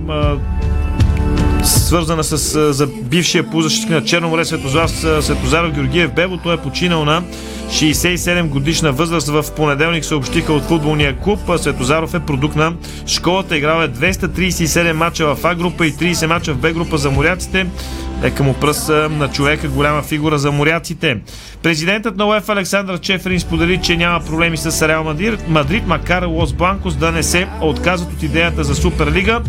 свързана 1.63 2.25
с 2.25 2.73
за 2.73 2.87
бившия 2.87 3.51
полузащитник 3.51 3.91
на 3.91 4.05
Черно 4.05 4.29
море 4.29 4.45
Светозар, 4.45 4.89
Светозаров 5.21 5.73
Георгиев 5.73 6.13
Бебо. 6.13 6.37
Той 6.37 6.55
е 6.55 6.59
починал 6.59 7.05
на 7.05 7.23
67 7.69 8.49
годишна 8.49 8.93
възраст. 8.93 9.29
В 9.29 9.45
понеделник 9.57 10.05
съобщиха 10.05 10.53
от 10.53 10.63
футболния 10.63 11.17
клуб. 11.17 11.41
Светозаров 11.57 12.15
е 12.15 12.21
продукт 12.21 12.57
на 12.57 12.73
школата. 13.07 13.57
Играл 13.57 13.83
е 13.83 13.89
237 13.89 14.93
мача 14.93 15.35
в 15.35 15.45
А 15.45 15.55
група 15.55 15.87
и 15.87 15.93
30 15.93 16.27
мача 16.27 16.55
в 16.55 16.59
Б 16.59 16.73
група 16.73 16.99
за 16.99 17.11
моряците. 17.11 17.67
Лека 18.23 18.43
му 18.43 18.55
пръст 18.55 18.89
а, 18.89 19.09
на 19.09 19.29
човека, 19.29 19.69
голяма 19.69 20.03
фигура 20.03 20.39
за 20.39 20.53
моряците. 20.53 21.19
Президентът 21.63 22.17
на 22.17 22.27
УЕФ 22.27 22.49
Александър 22.49 23.01
Чеферин 23.01 23.41
сподели, 23.41 23.81
че 23.83 23.97
няма 23.97 24.21
проблеми 24.21 24.57
с 24.57 24.89
Реал 24.89 25.15
Мадрид, 25.49 25.87
макар 25.87 26.23
Лос 26.23 26.53
Бланкос 26.53 26.97
да 26.97 27.13
не 27.13 27.23
се 27.23 27.47
отказват 27.61 28.13
от 28.13 28.23
идеята 28.23 28.65
за 28.65 28.75
Суперлига. 28.75 29.41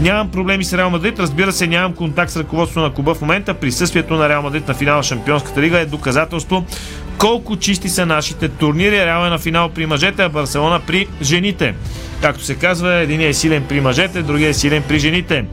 Нямам 0.00 0.30
проблеми 0.30 0.64
с 0.64 0.78
Реал 0.78 0.90
Мадрид, 0.90 1.18
разбира 1.18 1.52
се, 1.52 1.66
нямам 1.66 1.94
контакт 1.94 2.32
с 2.32 2.36
ръководството 2.36 2.86
на 2.88 2.94
клуба 2.94 3.14
в 3.14 3.20
момента. 3.20 3.54
Присъствието 3.54 4.14
на 4.14 4.28
Реал 4.28 4.42
Мадрид 4.42 4.68
на 4.68 4.74
финала 4.74 5.02
Шампионската 5.02 5.60
лига 5.60 5.78
е 5.78 5.86
доказателство 5.86 6.64
колко 7.18 7.56
чисти 7.56 7.88
са 7.88 8.06
нашите 8.06 8.48
турнири. 8.48 8.96
Реал 8.96 9.26
е 9.26 9.30
на 9.30 9.38
финал 9.38 9.68
при 9.68 9.86
мъжете, 9.86 10.22
а 10.22 10.28
Барселона 10.28 10.80
при 10.86 11.06
жените. 11.22 11.74
Както 12.22 12.44
се 12.44 12.54
казва, 12.54 12.94
един 12.94 13.20
е 13.20 13.32
силен 13.32 13.64
при 13.68 13.80
мъжете, 13.80 14.22
другия 14.22 14.48
е 14.48 14.54
силен 14.54 14.82
при 14.88 14.98
жените. 14.98 15.44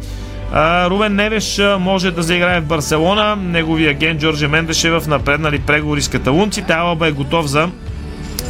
Рубен 0.89 1.15
Невеш 1.15 1.61
може 1.79 2.11
да 2.11 2.23
заиграе 2.23 2.61
в 2.61 2.65
Барселона. 2.65 3.35
Неговия 3.35 3.91
агент 3.91 4.21
Джорджи 4.21 4.47
Мендеш 4.47 4.83
е 4.83 4.91
в 4.91 5.07
напреднали 5.07 5.59
преговори 5.59 6.01
с 6.01 6.07
каталунците. 6.07 6.73
Алаба 6.73 7.07
е 7.07 7.11
готов 7.11 7.45
за 7.45 7.69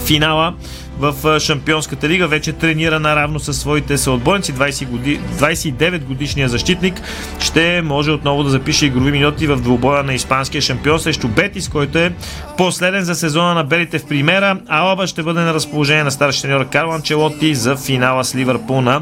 финала 0.06 0.54
в 1.00 1.40
Шампионската 1.40 2.10
лига. 2.10 2.28
Вече 2.28 2.54
тренира 2.54 3.00
наравно 3.00 3.40
с 3.40 3.54
своите 3.54 3.98
съотборници. 3.98 4.54
20 4.54 4.88
годи... 4.88 5.20
29 5.20 6.04
годишния 6.04 6.50
защитник 6.50 7.02
ще 7.40 7.82
може 7.82 8.12
отново 8.12 8.44
да 8.44 8.50
запише 8.50 8.86
игрови 8.86 9.12
минути 9.12 9.48
в 9.48 9.58
двубоя 9.58 10.04
на 10.04 10.14
испанския 10.14 10.62
шампион 10.62 11.00
срещу 11.00 11.28
Бетис, 11.28 11.70
който 11.70 11.98
е 11.98 12.14
последен 12.58 13.04
за 13.04 13.16
сезона 13.16 13.54
на 13.54 13.64
белите 13.64 14.00
в 14.00 14.06
примера. 14.06 14.58
Алаба 14.68 15.08
ще 15.08 15.24
бъде 15.24 15.40
на 15.40 15.54
разположение 15.54 16.04
на 16.04 16.12
старши 16.12 16.42
треньор 16.42 16.70
Карло 16.70 16.94
Анчелоти 16.94 17.56
за 17.56 17.76
финала 17.76 18.24
с 18.24 18.36
Ливърпул 18.36 18.82
на 18.82 19.02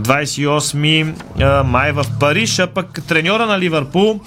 28 0.00 1.12
а, 1.40 1.62
май 1.62 1.92
в 1.92 2.04
Париж, 2.20 2.58
а 2.58 2.66
пък 2.66 3.02
треньора 3.08 3.46
на 3.46 3.58
Ливърпул 3.58 4.20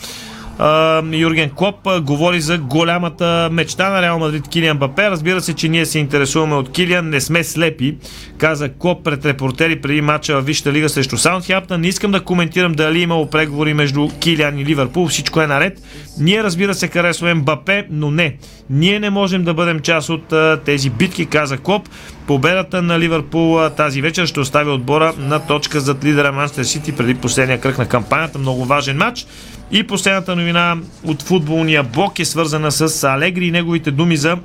Юрген 1.12 1.50
Клоп 1.50 1.76
говори 2.02 2.42
за 2.42 2.58
голямата 2.58 3.50
мечта 3.52 3.90
на 3.90 4.02
Реал 4.02 4.20
Мадрид 4.20 4.48
Килиан 4.48 4.78
Бапе. 4.78 5.10
Разбира 5.10 5.42
се, 5.42 5.54
че 5.54 5.70
ние 5.70 5.86
се 5.86 6.00
интересуваме 6.00 6.56
от 6.56 6.72
Килиан, 6.72 7.10
не 7.10 7.22
сме 7.22 7.44
слепи, 7.44 7.98
каза 8.38 8.70
Клоп 8.70 9.04
пред 9.04 9.26
репортери 9.26 9.82
преди 9.82 10.02
матча 10.02 10.42
в 10.42 10.46
Висшата 10.46 10.72
лига 10.72 10.90
срещу 10.90 11.18
Саутхемптън. 11.18 11.82
Не 11.82 11.88
искам 11.88 12.12
да 12.12 12.22
коментирам 12.22 12.74
дали 12.74 13.00
е 13.00 13.02
имало 13.02 13.30
преговори 13.30 13.74
между 13.74 14.10
Килиан 14.20 14.60
и 14.60 14.66
Ливърпул, 14.66 15.08
всичко 15.08 15.42
е 15.42 15.48
наред. 15.48 15.82
Ние 16.20 16.44
разбира 16.44 16.74
се 16.74 16.88
харесваме 16.88 17.42
Бапе, 17.42 17.86
но 17.92 18.12
не. 18.12 18.38
Ние 18.70 19.00
не 19.00 19.10
можем 19.10 19.44
да 19.44 19.54
бъдем 19.54 19.80
част 19.80 20.10
от 20.10 20.34
а, 20.34 20.60
тези 20.66 20.90
битки, 20.90 21.26
каза 21.26 21.58
Клоп. 21.58 21.90
Победата 22.28 22.82
на 22.82 23.00
Ливърпул 23.00 23.60
а, 23.60 23.70
тази 23.70 24.02
вечер 24.02 24.26
ще 24.26 24.40
остави 24.40 24.70
отбора 24.70 25.14
на 25.18 25.40
точка 25.40 25.80
зад 25.80 26.06
лидера 26.06 26.32
Манчестър 26.32 26.64
Сити 26.64 26.92
преди 26.92 27.16
последния 27.16 27.62
кръг 27.62 27.78
на 27.78 27.86
кампанията. 27.86 28.40
Много 28.40 28.66
важен 28.66 28.98
матч. 28.98 29.26
И 29.72 29.88
последната 29.88 30.36
новина 30.36 30.78
от 31.06 31.22
футболния 31.22 31.84
блок 31.84 32.20
е 32.20 32.26
свързана 32.26 32.72
с 32.72 33.04
Алегри 33.04 33.46
и 33.46 33.52
неговите 33.52 33.92
думи 33.92 34.18
за 34.18 34.38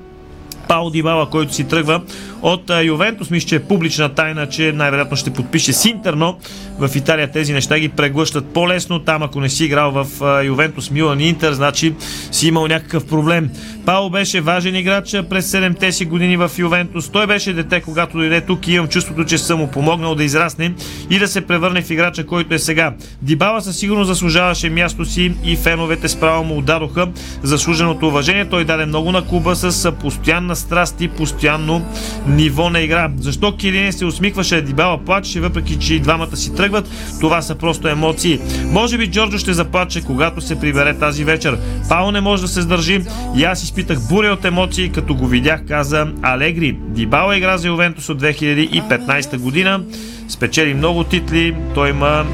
Пао 0.70 0.90
Дибала, 0.90 1.30
който 1.30 1.54
си 1.54 1.64
тръгва 1.64 2.00
от 2.42 2.70
Ювентус. 2.84 3.30
Мисля, 3.30 3.48
че 3.48 3.56
е 3.56 3.60
публична 3.60 4.08
тайна, 4.08 4.48
че 4.48 4.72
най-вероятно 4.72 5.16
ще 5.16 5.30
подпише 5.30 5.72
с 5.72 5.84
Интер, 5.84 6.14
но 6.14 6.38
в 6.78 6.96
Италия 6.96 7.30
тези 7.30 7.52
неща 7.52 7.78
ги 7.78 7.88
преглъщат 7.88 8.46
по-лесно. 8.46 8.98
Там, 8.98 9.22
ако 9.22 9.40
не 9.40 9.48
си 9.48 9.64
играл 9.64 9.90
в 9.90 10.06
Ювентус, 10.44 10.90
Милан 10.90 11.20
и 11.20 11.28
Интер, 11.28 11.52
значи 11.52 11.94
си 12.32 12.48
имал 12.48 12.66
някакъв 12.66 13.06
проблем. 13.06 13.50
Пао 13.86 14.10
беше 14.10 14.40
важен 14.40 14.76
играч 14.76 15.16
през 15.30 15.52
7-те 15.52 15.92
си 15.92 16.04
години 16.04 16.36
в 16.36 16.50
Ювентус. 16.58 17.08
Той 17.08 17.26
беше 17.26 17.52
дете, 17.52 17.80
когато 17.80 18.18
дойде 18.18 18.40
тук 18.40 18.68
и 18.68 18.72
имам 18.72 18.88
чувството, 18.88 19.24
че 19.24 19.38
съм 19.38 19.58
му 19.58 19.70
помогнал 19.70 20.14
да 20.14 20.24
израсне 20.24 20.74
и 21.10 21.18
да 21.18 21.28
се 21.28 21.40
превърне 21.40 21.82
в 21.82 21.90
играча, 21.90 22.26
който 22.26 22.54
е 22.54 22.58
сега. 22.58 22.94
Дибала 23.22 23.60
със 23.60 23.76
сигурност 23.76 24.08
заслужаваше 24.08 24.70
място 24.70 25.04
си 25.04 25.32
и 25.44 25.56
феновете 25.56 26.08
справо 26.08 26.44
му 26.44 26.58
отдадоха 26.58 27.08
заслуженото 27.42 28.08
уважение. 28.08 28.44
Той 28.44 28.64
даде 28.64 28.86
много 28.86 29.12
на 29.12 29.26
клуба 29.26 29.56
с 29.56 29.92
постоянна 29.92 30.56
страст 30.60 31.00
и 31.00 31.08
постоянно 31.08 31.86
ниво 32.26 32.70
на 32.70 32.80
игра. 32.80 33.10
Защо 33.18 33.56
Килин 33.56 33.92
се 33.92 34.04
усмихваше, 34.04 34.62
Дибала 34.62 34.98
плачеше, 34.98 35.40
въпреки 35.40 35.78
че 35.78 35.94
и 35.94 36.00
двамата 36.00 36.36
си 36.36 36.54
тръгват, 36.54 36.88
това 37.20 37.42
са 37.42 37.54
просто 37.54 37.88
емоции. 37.88 38.40
Може 38.64 38.98
би 38.98 39.10
Джорджо 39.10 39.38
ще 39.38 39.52
заплаче, 39.52 40.04
когато 40.04 40.40
се 40.40 40.60
прибере 40.60 40.98
тази 40.98 41.24
вечер. 41.24 41.58
Пао 41.88 42.10
не 42.10 42.20
може 42.20 42.42
да 42.42 42.48
се 42.48 42.62
сдържи 42.62 43.00
и 43.36 43.44
аз 43.44 43.62
изпитах 43.62 44.08
буря 44.08 44.28
от 44.28 44.44
емоции, 44.44 44.88
като 44.88 45.14
го 45.14 45.26
видях, 45.26 45.66
каза 45.68 46.06
Алегри. 46.22 46.78
Дибала 46.88 47.36
игра 47.36 47.58
за 47.58 47.68
Ювентус 47.68 48.08
от 48.08 48.22
2015 48.22 49.38
година. 49.38 49.80
Спечели 50.28 50.74
много 50.74 51.04
титли. 51.04 51.54
Той 51.74 51.90
има 51.90 52.24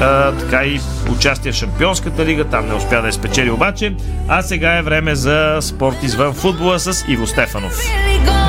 а, 0.00 0.32
така 0.32 0.64
и 0.64 0.80
участие 1.12 1.52
в 1.52 1.54
Шампионската 1.54 2.24
лига. 2.24 2.44
Там 2.44 2.68
не 2.68 2.74
успя 2.74 3.00
да 3.00 3.06
я 3.06 3.12
спечели 3.12 3.50
обаче. 3.50 3.94
А 4.28 4.42
сега 4.42 4.78
е 4.78 4.82
време 4.82 5.14
за 5.14 5.58
спорт 5.60 5.96
извън 6.02 6.34
футбола 6.34 6.78
с 6.78 7.04
Иво 7.08 7.26
Стефанов. 7.26 7.78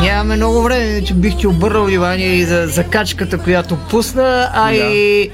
Нямаме 0.01 0.35
много 0.35 0.61
време, 0.61 1.03
че 1.03 1.13
бих 1.13 1.37
ти 1.37 1.47
обърнал 1.47 1.85
внимание 1.85 2.35
и 2.35 2.45
за, 2.45 2.67
за 2.67 2.83
качката, 2.83 3.37
която 3.37 3.77
пусна, 3.77 4.49
а 4.53 4.71
Да. 4.71 4.75
и 4.75 5.29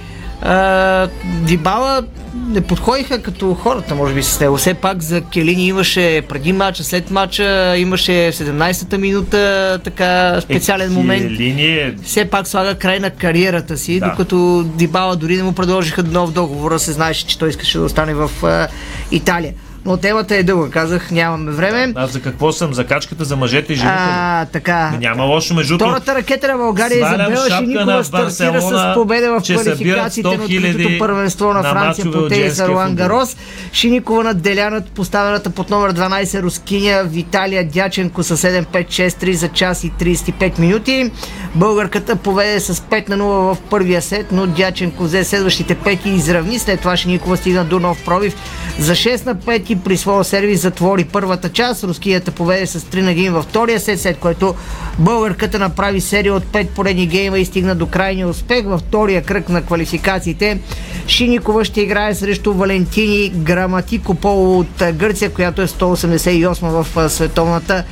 а, 0.45 1.07
Дибала 1.41 2.03
не 2.47 2.61
подходиха 2.61 3.21
като 3.21 3.53
хората, 3.53 3.95
може 3.95 4.13
би, 4.13 4.23
с 4.23 4.39
него. 4.39 4.57
Все 4.57 4.73
пак 4.73 5.01
за 5.01 5.21
Келини 5.21 5.67
имаше 5.67 6.21
преди 6.29 6.53
мача, 6.53 6.83
след 6.83 7.11
мача, 7.11 7.77
имаше 7.77 8.31
в 8.31 8.35
17-та 8.35 8.97
минута 8.97 9.79
така 9.83 10.41
специален 10.41 10.93
момент. 10.93 11.31
Линия 11.31 11.95
Все 12.03 12.25
пак 12.25 12.47
слага 12.47 12.75
край 12.75 12.99
на 12.99 13.09
кариерата 13.09 13.77
си, 13.77 13.99
Да. 13.99 14.09
докато 14.09 14.63
Дибала 14.63 15.15
дори 15.15 15.37
не 15.37 15.43
му 15.43 15.53
предложиха 15.53 16.03
нов 16.03 16.31
договор, 16.31 16.77
се 16.77 16.91
знаеше, 16.91 17.27
че 17.27 17.39
той 17.39 17.49
искаше 17.49 17.77
да 17.77 17.83
остане 17.83 18.13
в 18.13 18.31
а, 18.43 18.67
Италия. 19.11 19.53
Но 19.85 19.97
темата 19.97 20.35
е 20.35 20.43
дълга, 20.43 20.69
казах, 20.69 21.11
нямаме 21.11 21.51
време. 21.51 21.93
Аз 21.95 22.11
за 22.11 22.21
какво 22.21 22.51
съм? 22.51 22.73
За 22.73 22.85
качката 22.85 23.25
за 23.25 23.35
мъжете 23.35 23.73
и 23.73 23.75
жените? 23.75 23.97
А, 23.97 24.45
така. 24.45 24.91
Няма 24.99 25.23
лошо, 25.23 25.53
между. 25.53 25.75
Втората 25.75 26.15
ракета 26.15 26.47
на 26.47 26.57
България 26.57 27.07
Свалям 27.07 27.33
Изабела 27.33 27.59
Шиникова 27.59 28.03
стартира 28.03 28.61
с 28.61 28.93
победа 28.93 29.39
в 29.39 29.43
квалификациите 29.43 30.29
100 30.29 30.37
на 30.37 30.43
000 30.43 30.69
откритото 30.69 30.99
първенство 30.99 31.53
на 31.53 31.61
на 31.65 31.71
Франция 31.71 32.11
по 32.11 32.27
тенис 32.27 32.59
Ролан. 32.59 32.95
Гарос. 32.95 33.37
Шиникова 33.73 34.23
надделя 34.23 34.69
над 34.69 34.91
поставената 34.91 35.49
под 35.49 35.69
номер 35.69 35.93
12 35.93 36.41
рускиня 36.41 37.03
Виталия 37.03 37.67
Дяченко 37.67 38.23
с 38.23 38.37
7-5-6-3 38.37 39.31
за 39.31 39.47
час 39.47 39.83
и 39.83 39.91
35 39.91 40.59
минути. 40.59 41.11
Българката 41.55 42.15
поведе 42.15 42.59
с 42.59 42.75
5 42.75 43.09
на 43.09 43.17
0 43.17 43.19
в 43.23 43.57
първия 43.69 44.01
сет, 44.01 44.31
но 44.31 44.47
Дяченко 44.47 45.03
взе 45.03 45.23
следващите 45.23 45.75
5 45.75 46.05
и 46.05 46.09
изравни. 46.09 46.59
След 46.59 46.79
това 46.79 46.97
Шиникова 46.97 47.37
стигна 47.37 47.65
до 47.65 47.79
нов 47.79 48.03
пробив 48.05 48.35
за 48.79 48.93
6 48.93 49.25
на 49.25 49.35
5 49.35 49.71
и 49.71 49.74
при 49.83 49.97
своя 49.97 50.23
сервис 50.23 50.61
затвори 50.61 51.03
първата 51.03 51.49
част. 51.49 51.83
Рускията 51.83 52.31
поведе 52.31 52.65
с 52.65 52.79
3 52.79 53.01
на 53.01 53.11
1 53.11 53.29
във 53.29 53.45
втория 53.45 53.79
сет, 53.79 54.01
след 54.01 54.17
което 54.17 54.55
българката 54.99 55.59
направи 55.59 56.01
серия 56.01 56.33
от 56.33 56.43
5 56.43 56.67
поредни 56.67 57.07
гейма 57.07 57.39
и 57.39 57.45
стигна 57.45 57.75
до 57.75 57.87
крайния 57.87 58.27
успех 58.27 58.65
във 58.65 58.79
втория 58.79 59.23
кръг 59.23 59.49
на 59.49 59.61
квалификациите. 59.61 60.59
Шиникова 61.07 61.65
ще 61.65 61.81
играе 61.81 62.15
срещу 62.15 62.53
Валентини 62.53 63.29
Граматикопол 63.29 64.59
от 64.59 64.83
Гърция, 64.93 65.29
която 65.29 65.61
е 65.61 65.67
188 65.67 66.83
в 66.83 67.09
световната 67.09 67.83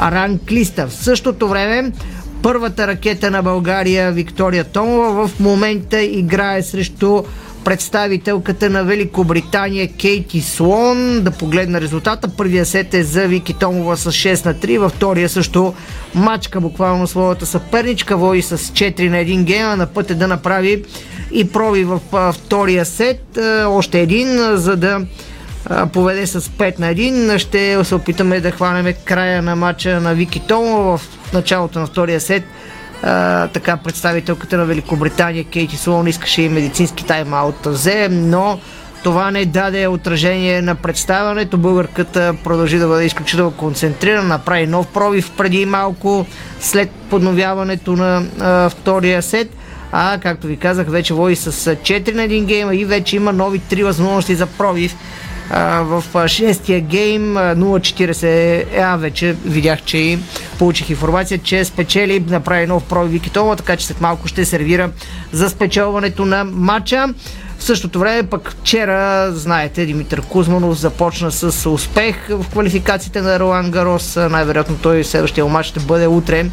ранглиста. 0.00 0.86
В 0.86 0.92
същото 0.92 1.48
време 1.48 1.92
първата 2.42 2.86
ракета 2.86 3.30
на 3.30 3.42
България 3.42 4.12
Виктория 4.12 4.64
Томова 4.64 5.28
в 5.28 5.40
момента 5.40 6.02
играе 6.02 6.62
срещу 6.62 7.22
представителката 7.64 8.70
на 8.70 8.84
Великобритания 8.84 9.88
Кейти 10.00 10.40
Слон. 10.40 11.20
Да 11.20 11.30
погледна 11.30 11.80
резултата. 11.80 12.28
Първия 12.28 12.66
сет 12.66 12.94
е 12.94 13.02
за 13.02 13.26
Вики 13.26 13.54
Томова 13.54 13.96
с 13.96 14.12
6 14.12 14.46
на 14.46 14.54
3. 14.54 14.78
Във 14.78 14.92
втория 14.92 15.28
също 15.28 15.74
мачка 16.14 16.60
буквално 16.60 17.06
своята 17.06 17.46
съперничка. 17.46 18.16
Води 18.16 18.42
с 18.42 18.58
4 18.58 19.08
на 19.08 19.16
1 19.16 19.44
гейма. 19.44 19.76
На 19.76 19.86
път 19.86 20.10
е 20.10 20.14
да 20.14 20.28
направи 20.28 20.84
и 21.32 21.48
проби 21.48 21.84
в 21.84 22.00
а, 22.12 22.32
втория 22.32 22.84
сет. 22.84 23.38
Още 23.66 24.00
един, 24.00 24.56
за 24.56 24.76
да 24.76 25.00
поведе 25.92 26.26
с 26.26 26.40
5 26.40 26.78
на 26.78 26.94
1. 26.94 27.38
Ще 27.38 27.84
се 27.84 27.94
опитаме 27.94 28.40
да 28.40 28.50
хванем 28.50 28.94
края 29.04 29.42
на 29.42 29.56
матча 29.56 30.00
на 30.00 30.14
Вики 30.14 30.40
Томова 30.40 30.98
в 30.98 31.08
началото 31.32 31.78
на 31.78 31.86
втория 31.86 32.20
сет. 32.20 32.44
А, 33.02 33.48
така 33.48 33.76
представителката 33.76 34.56
на 34.56 34.64
Великобритания 34.64 35.44
Кейти 35.44 35.76
Слоун 35.76 36.06
искаше 36.06 36.42
и 36.42 36.48
медицински 36.48 37.04
тайм-аут 37.04 37.62
да 37.62 37.70
взе, 37.70 38.08
но 38.10 38.58
това 39.02 39.30
не 39.30 39.44
даде 39.44 39.86
отражение 39.86 40.62
на 40.62 40.74
представянето. 40.74 41.58
Българката 41.58 42.34
продължи 42.44 42.78
да 42.78 42.86
бъде 42.88 43.04
изключително 43.04 43.50
концентрирана, 43.50 44.28
направи 44.28 44.66
нов 44.66 44.86
пробив 44.86 45.30
преди 45.36 45.66
малко 45.66 46.26
след 46.60 46.90
подновяването 46.90 47.92
на 47.92 48.22
а, 48.40 48.70
втория 48.70 49.22
сет. 49.22 49.48
А, 49.92 50.18
както 50.18 50.46
ви 50.46 50.56
казах, 50.56 50.86
вече 50.88 51.14
води 51.14 51.36
с 51.36 51.46
а, 51.46 51.76
4 51.76 52.14
на 52.14 52.22
1 52.22 52.44
гейма 52.44 52.74
и 52.74 52.84
вече 52.84 53.16
има 53.16 53.32
нови 53.32 53.60
3 53.60 53.84
възможности 53.84 54.34
за 54.34 54.46
пробив. 54.46 54.96
В 55.50 56.28
шестия 56.28 56.80
гейм 56.80 57.36
а, 57.36 57.40
0-40 57.40 58.22
е, 58.22 58.66
а 58.80 58.96
вече 58.96 59.36
видях, 59.44 59.82
че 59.84 59.98
и 59.98 60.18
получих 60.58 60.90
информация, 60.90 61.38
че 61.38 61.64
спечели, 61.64 62.24
направи 62.28 62.66
нов 62.66 62.84
пробив 62.84 63.12
Викитова, 63.12 63.56
така 63.56 63.76
че 63.76 63.86
след 63.86 64.00
малко 64.00 64.28
ще 64.28 64.44
сервира 64.44 64.90
за 65.32 65.50
спечелването 65.50 66.24
на 66.24 66.44
матча. 66.44 67.14
В 67.62 67.64
същото 67.64 67.98
време 67.98 68.22
пък 68.22 68.50
вчера, 68.50 69.30
знаете, 69.32 69.86
Димитър 69.86 70.22
Кузманов 70.22 70.78
започна 70.78 71.32
с 71.32 71.70
успех 71.70 72.28
в 72.28 72.48
квалификациите 72.50 73.20
на 73.20 73.40
Ролан 73.40 73.70
Гарос. 73.70 74.16
Най-вероятно 74.16 74.76
той 74.82 75.04
следващия 75.04 75.46
матч 75.46 75.68
ще 75.68 75.80
бъде 75.80 76.06
утре 76.06 76.46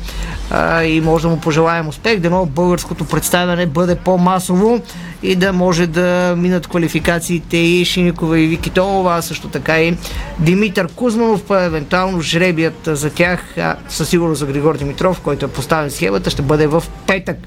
а, 0.51 0.83
и 0.83 1.01
може 1.01 1.21
да 1.21 1.29
му 1.29 1.39
пожелаем 1.39 1.87
успех. 1.87 2.19
Дано 2.19 2.45
българското 2.45 3.05
представяне 3.05 3.65
бъде 3.65 3.95
по-масово 3.95 4.81
и 5.23 5.35
да 5.35 5.53
може 5.53 5.87
да 5.87 6.35
минат 6.37 6.67
квалификациите 6.67 7.57
и 7.57 7.85
Шиникова 7.85 8.39
и 8.39 8.47
Вики 8.47 8.69
Томова, 8.69 9.15
а 9.17 9.21
също 9.21 9.47
така 9.47 9.81
и 9.81 9.97
Димитър 10.39 10.87
Кузманов, 10.87 11.41
евентуално 11.49 12.21
жребият 12.21 12.79
за 12.85 13.09
тях, 13.09 13.57
а, 13.57 13.75
със 13.89 14.09
сигурност 14.09 14.39
за 14.39 14.45
Григор 14.45 14.77
Димитров, 14.77 15.21
който 15.21 15.45
е 15.45 15.49
поставен 15.49 15.91
схемата, 15.91 16.29
ще 16.29 16.41
бъде 16.41 16.67
в 16.67 16.83
петък. 17.07 17.37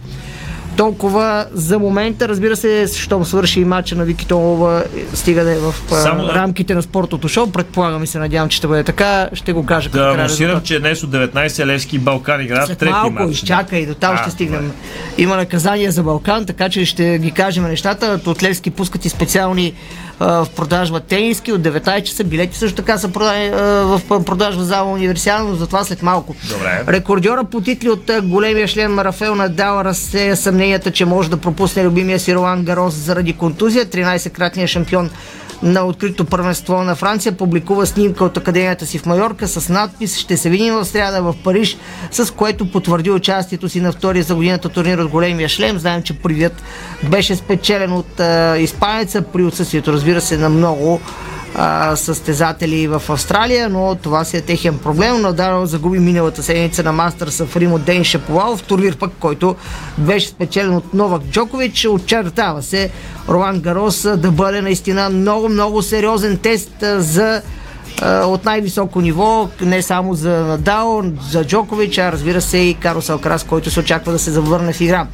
Толкова 0.76 1.46
за 1.52 1.78
момента, 1.78 2.28
разбира 2.28 2.56
се, 2.56 2.86
щом 2.96 3.24
свърши 3.24 3.60
и 3.60 3.64
матча 3.64 3.94
на 3.94 4.04
Вики 4.04 4.26
Томова, 4.26 4.84
стига 5.14 5.44
да 5.44 5.52
е 5.52 5.56
в 5.56 5.74
Само 5.92 6.26
да- 6.26 6.34
рамките 6.34 6.74
на 6.74 6.82
спортното 6.82 7.28
шоу. 7.28 7.46
Предполагам 7.46 8.04
и 8.04 8.06
се 8.06 8.18
надявам, 8.18 8.48
че 8.48 8.56
ще 8.56 8.66
бъде 8.66 8.84
така. 8.84 9.28
Ще 9.32 9.52
го 9.52 9.66
кажа 9.66 9.90
Да 9.90 10.10
анонсирам, 10.10 10.60
че 10.60 10.80
днес 10.80 11.02
от 11.02 11.10
19 11.10 11.66
Левски 11.66 11.98
Балкан 11.98 12.40
играят 12.40 12.78
трети 12.78 12.92
малко, 12.92 13.12
матч. 13.12 13.32
изчакай, 13.32 13.86
до 13.86 13.94
там 13.94 14.14
А, 14.14 14.18
ще 14.18 14.30
стигнем. 14.30 14.72
Има 15.18 15.36
наказание 15.36 15.90
за 15.90 16.02
Балкан, 16.02 16.46
така 16.46 16.68
че 16.68 16.84
ще 16.84 17.18
ги 17.18 17.30
кажем 17.30 17.64
нещата. 17.64 18.20
От 18.26 18.42
Левски 18.42 18.70
пускат 18.70 19.04
и 19.04 19.08
специални 19.08 19.72
в 20.26 20.46
продажба 20.56 21.00
тениски 21.00 21.52
от 21.52 21.62
19 21.62 22.02
часа. 22.02 22.24
Билети 22.24 22.58
също 22.58 22.76
така 22.76 22.98
са 22.98 23.08
продани, 23.08 23.46
а, 23.46 23.62
в 23.62 24.24
продажба 24.24 24.64
зала 24.64 24.92
универсална, 24.92 25.50
но 25.50 25.54
затова 25.54 25.84
след 25.84 26.02
малко. 26.02 26.34
Добре. 26.48 26.84
Рекордьора 26.88 27.44
по 27.44 27.60
титли 27.60 27.90
от 27.90 28.10
големия 28.22 28.68
член 28.68 28.94
на 28.94 29.04
Рафел 29.04 29.34
Надал 29.34 29.80
разсея 29.84 30.36
съмненията, 30.36 30.90
че 30.90 31.04
може 31.04 31.30
да 31.30 31.36
пропусне 31.36 31.84
любимия 31.84 32.18
си 32.18 32.34
Ролан 32.34 32.64
Гарос 32.64 32.94
заради 32.94 33.32
контузия. 33.32 33.86
13-кратният 33.86 34.66
шампион 34.66 35.10
на 35.62 35.84
открито 35.84 36.24
първенство 36.24 36.82
на 36.82 36.94
Франция 36.94 37.32
публикува 37.32 37.86
снимка 37.86 38.24
от 38.24 38.36
академията 38.36 38.86
си 38.86 38.98
в 38.98 39.06
Майорка 39.06 39.48
с 39.48 39.68
надпис 39.68 40.16
Ще 40.16 40.36
се 40.36 40.50
видим 40.50 40.74
в 40.74 40.84
среда 40.84 41.20
в 41.20 41.34
Париж, 41.44 41.76
с 42.10 42.34
което 42.34 42.70
потвърди 42.70 43.10
участието 43.10 43.68
си 43.68 43.80
на 43.80 43.92
втория 43.92 44.22
за 44.22 44.34
годината 44.34 44.68
турнир 44.68 44.98
от 44.98 45.10
големия 45.10 45.48
шлем. 45.48 45.78
Знаем, 45.78 46.02
че 46.02 46.18
привият 46.18 46.62
беше 47.02 47.36
спечелен 47.36 47.92
от 47.92 48.20
а, 48.20 48.58
испанеца 48.58 49.22
при 49.22 49.44
отсъствието, 49.44 49.92
разбира 49.92 50.11
се, 50.20 50.36
на 50.36 50.48
много 50.48 51.00
състезатели 51.94 52.86
в 52.86 53.02
Австралия, 53.08 53.68
но 53.68 53.94
това 53.94 54.24
си 54.24 54.36
е 54.36 54.40
техен 54.40 54.78
проблем. 54.78 55.20
Надал 55.20 55.66
загуби 55.66 55.98
миналата 55.98 56.42
седмица 56.42 56.82
на 56.82 56.92
Мастърса 56.92 57.46
в 57.46 57.56
Рим 57.56 57.72
от 57.72 57.84
Ден 57.84 58.04
Шаповал, 58.04 58.56
в 58.56 58.62
турнир 58.62 58.96
пък, 58.96 59.10
който 59.20 59.56
беше 59.98 60.28
спечелен 60.28 60.74
от 60.74 60.94
Новак 60.94 61.22
Джокович. 61.22 61.86
Очертава 61.86 62.62
се 62.62 62.90
Ролан 63.28 63.60
Гарос 63.60 64.02
да 64.16 64.30
бъде 64.30 64.62
наистина 64.62 65.10
много, 65.10 65.48
много 65.48 65.82
сериозен 65.82 66.36
тест 66.36 66.72
за 66.82 67.42
от 68.04 68.44
най-високо 68.44 69.00
ниво, 69.00 69.48
не 69.60 69.82
само 69.82 70.14
за 70.14 70.30
Надал, 70.30 71.02
за 71.30 71.44
Джокович, 71.44 71.98
а 71.98 72.12
разбира 72.12 72.40
се 72.40 72.58
и 72.58 72.74
Карос 72.74 73.10
Алкрас, 73.10 73.44
който 73.44 73.70
се 73.70 73.80
очаква 73.80 74.12
да 74.12 74.18
се 74.18 74.30
завърне 74.30 74.72
в 74.72 74.80
игра. 74.80 75.06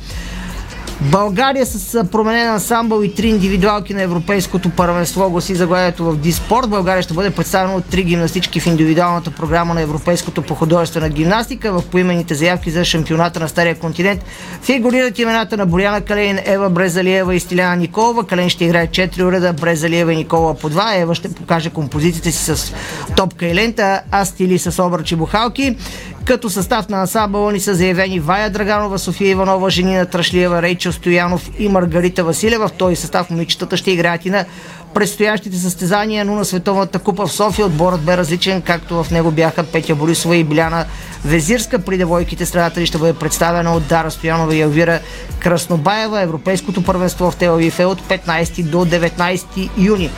България 1.01 1.67
с 1.67 2.05
променен 2.05 2.49
ансамбъл 2.49 3.03
и 3.03 3.15
три 3.15 3.29
индивидуалки 3.29 3.95
на 3.95 4.03
Европейското 4.03 4.71
първенство 4.71 5.31
гласи 5.31 5.55
заглавието 5.55 6.05
в 6.05 6.17
Диспорт. 6.17 6.69
България 6.69 7.03
ще 7.03 7.15
бъде 7.15 7.31
представена 7.31 7.75
от 7.75 7.85
три 7.85 8.03
гимнастички 8.03 8.61
в 8.61 8.67
индивидуалната 8.67 9.31
програма 9.31 9.75
на 9.75 9.81
Европейското 9.81 10.43
по 10.43 10.55
художествена 10.55 11.09
гимнастика. 11.09 11.73
В 11.73 11.83
поимените 11.91 12.35
заявки 12.35 12.71
за 12.71 12.85
шампионата 12.85 13.41
на 13.41 13.49
Стария 13.49 13.75
континент 13.75 14.25
фигурират 14.63 15.19
имената 15.19 15.57
на 15.57 15.67
Боряна 15.67 16.01
Калейн, 16.01 16.39
Ева 16.45 16.71
Брезалиева 16.71 17.35
и 17.35 17.41
Стиляна 17.41 17.77
Николова. 17.77 18.27
Кален 18.27 18.49
ще 18.49 18.65
играе 18.65 18.87
4 18.87 19.23
уреда, 19.23 19.53
Брезалиева 19.53 20.13
и 20.13 20.17
Никола 20.17 20.55
по 20.55 20.71
2. 20.71 21.03
Ева 21.03 21.15
ще 21.15 21.35
покаже 21.35 21.71
композициите 21.71 22.33
си 22.33 22.45
с 22.45 22.75
топка 23.17 23.47
и 23.47 23.55
лента, 23.55 24.03
а 24.11 24.25
стили 24.25 24.59
с 24.59 24.83
обръчи 24.85 25.17
бухалки. 25.17 25.77
Като 26.29 26.51
състав 26.51 26.89
на 26.89 27.01
ансамбъла 27.01 27.53
ни 27.53 27.61
са 27.61 27.75
заявени 27.75 28.21
Вая 28.21 28.51
Драганова, 28.51 28.99
София 28.99 29.31
Иванова, 29.31 29.71
Женина 29.71 30.07
Трашлиева, 30.07 30.63
Рейчел 30.63 30.93
Стоянов 30.93 31.51
и 31.59 31.69
Маргарита 31.69 32.25
Василева. 32.25 32.69
В 32.69 32.73
този 32.73 32.97
състав 32.97 33.31
момичетата 33.31 33.77
ще 33.77 33.91
играят 33.91 34.27
и 34.27 34.31
на 34.31 34.45
предстоящите 34.95 35.57
състезания, 35.57 36.25
но 36.25 36.35
на 36.35 36.45
Световната 36.45 36.99
купа 36.99 37.27
в 37.27 37.33
София 37.33 37.67
отборът 37.67 38.01
бе 38.01 38.17
различен, 38.17 38.63
както 38.63 39.05
в 39.05 39.11
него 39.11 39.31
бяха 39.31 39.65
Петя 39.65 39.95
Борисова 39.95 40.37
и 40.37 40.45
Биляна 40.45 40.85
Везирска. 41.25 41.79
При 41.79 41.97
девойките 41.97 42.47
страната 42.47 42.81
ли 42.81 42.87
ще 42.87 42.99
бъде 42.99 43.13
представена 43.13 43.75
от 43.75 43.87
Дара 43.87 44.11
Стоянова 44.11 44.55
и 44.55 44.61
Елвира 44.61 45.01
Краснобаева. 45.39 46.21
Европейското 46.21 46.85
първенство 46.85 47.31
в 47.31 47.37
Телавив 47.37 47.79
е 47.81 47.85
от 47.85 48.03
15 48.03 48.63
до 48.63 48.85
19 48.85 49.71
юни. 49.79 50.11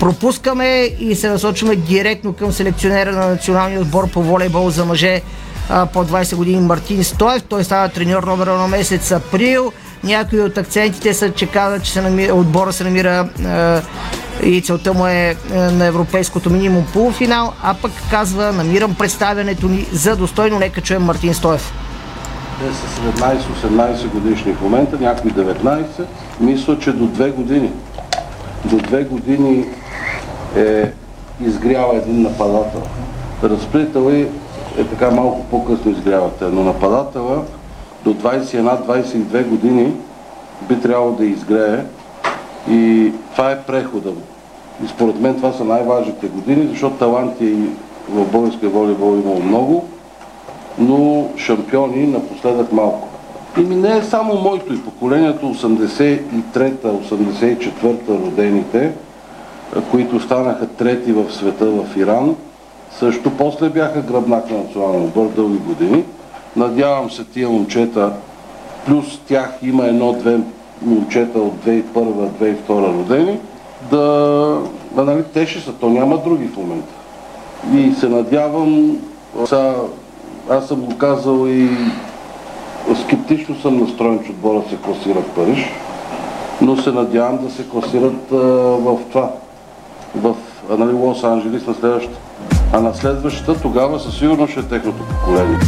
Пропускаме 0.00 0.90
и 1.00 1.14
се 1.14 1.28
насочваме 1.28 1.76
директно 1.76 2.32
към 2.32 2.52
селекционера 2.52 3.12
на 3.12 3.28
националния 3.28 3.80
отбор 3.80 4.10
по 4.10 4.22
волейбол 4.22 4.70
за 4.70 4.84
мъже 4.84 5.22
по 5.68 6.04
20 6.04 6.36
години 6.36 6.60
Мартин 6.60 7.04
Стоев. 7.04 7.42
Той 7.42 7.64
става 7.64 7.88
треньор 7.88 8.22
номер 8.22 8.46
на 8.46 8.68
месец 8.68 9.12
април. 9.12 9.72
Някои 10.04 10.40
от 10.40 10.58
акцентите 10.58 11.14
са, 11.14 11.30
че 11.30 11.46
казват, 11.46 11.84
че 11.84 11.92
се 11.92 12.02
намира, 12.02 12.34
отбора 12.34 12.72
се 12.72 12.84
намира 12.84 13.28
е, 14.42 14.46
и 14.48 14.62
целта 14.62 14.94
му 14.94 15.06
е, 15.06 15.36
е 15.52 15.56
на 15.56 15.84
европейското 15.84 16.50
минимум 16.50 16.84
полуфинал, 16.92 17.52
а 17.62 17.74
пък 17.74 17.92
казва, 18.10 18.52
намирам 18.52 18.94
представянето 18.94 19.68
ни 19.68 19.86
за 19.92 20.16
достойно. 20.16 20.58
Нека 20.58 20.80
чуем 20.80 21.02
Мартин 21.02 21.34
Стоев. 21.34 21.72
Те 22.60 22.74
са 22.74 23.26
17-18 23.66 24.08
годишни 24.08 24.52
в 24.52 24.60
момента, 24.60 24.96
някои 25.00 25.30
19. 25.30 25.84
Мисля, 26.40 26.78
че 26.78 26.92
до 26.92 27.04
2 27.04 27.32
години. 27.32 27.72
До 28.64 28.76
2 28.76 29.08
години 29.08 29.64
е 30.56 30.92
изгрява 31.46 31.96
един 31.96 32.22
нападател. 32.22 32.82
Разплитал 33.42 34.10
е, 34.78 34.80
е 34.80 34.84
така 34.84 35.10
малко 35.10 35.44
по-късно 35.50 35.90
изгрявате, 35.90 36.44
но 36.44 36.64
нападателя 36.64 37.42
до 38.04 38.14
21-22 38.14 39.48
години 39.48 39.92
би 40.68 40.80
трябвало 40.80 41.12
да 41.12 41.26
изгрее 41.26 41.84
и 42.70 43.12
това 43.32 43.50
е 43.50 43.62
прехода. 43.62 44.10
И 44.84 44.88
според 44.88 45.20
мен 45.20 45.34
това 45.34 45.52
са 45.52 45.64
най-важните 45.64 46.26
години, 46.26 46.66
защото 46.68 46.96
таланти 46.96 47.54
в 48.08 48.32
българския 48.32 48.70
волейбол 48.70 49.16
имало 49.16 49.42
много, 49.42 49.88
но 50.78 51.28
шампиони 51.36 52.06
напоследък 52.06 52.72
малко. 52.72 53.08
И 53.58 53.60
ми 53.60 53.76
не 53.76 53.96
е 53.96 54.02
само 54.02 54.34
моето 54.34 54.74
и 54.74 54.82
поколението 54.82 55.46
83-та, 55.46 56.88
84-та 56.88 58.12
родените, 58.12 58.92
които 59.90 60.20
станаха 60.20 60.66
трети 60.66 61.12
в 61.12 61.32
света 61.32 61.66
в 61.66 61.96
Иран, 61.96 62.36
също 62.98 63.30
после 63.30 63.68
бяха 63.68 64.00
гръбнак 64.00 64.50
на 64.50 64.58
националния 64.58 65.02
отбор 65.02 65.28
дълги 65.36 65.58
години. 65.58 66.04
Надявам 66.56 67.10
се 67.10 67.24
тия 67.24 67.48
момчета, 67.48 68.12
плюс 68.86 69.20
тях 69.28 69.58
има 69.62 69.86
едно-две 69.86 70.38
момчета 70.82 71.38
от 71.38 71.54
2001-2002 71.54 72.58
родени, 72.68 73.38
да, 73.90 73.98
да 74.92 75.04
нали, 75.04 75.24
те 75.34 75.46
ще 75.46 75.60
са, 75.60 75.72
то 75.72 75.90
няма 75.90 76.18
други 76.18 76.46
в 76.46 76.56
момента. 76.56 76.92
И 77.74 77.94
се 77.94 78.08
надявам, 78.08 78.98
са, 79.46 79.74
аз 80.50 80.66
съм 80.68 80.80
го 80.80 80.98
казал 80.98 81.46
и 81.46 81.68
скептично 83.04 83.56
съм 83.56 83.80
настроен, 83.80 84.20
че 84.24 84.30
отбора 84.30 84.62
се 84.70 84.76
класира 84.76 85.20
в 85.20 85.34
Париж, 85.34 85.70
но 86.60 86.76
се 86.76 86.92
надявам 86.92 87.38
да 87.44 87.50
се 87.50 87.68
класират 87.68 88.32
а, 88.32 88.36
в 88.36 88.98
това, 89.10 89.30
в 90.16 90.34
нали, 90.70 90.92
Лос-Анджелис 90.92 91.68
на 91.68 91.74
следващата. 91.74 92.18
А 92.74 92.80
на 92.80 92.94
следващата 92.94 93.60
тогава 93.60 94.00
със 94.00 94.18
сигурност 94.18 94.50
ще 94.50 94.60
е 94.60 94.62
техното 94.62 95.04
поколение. 95.04 95.58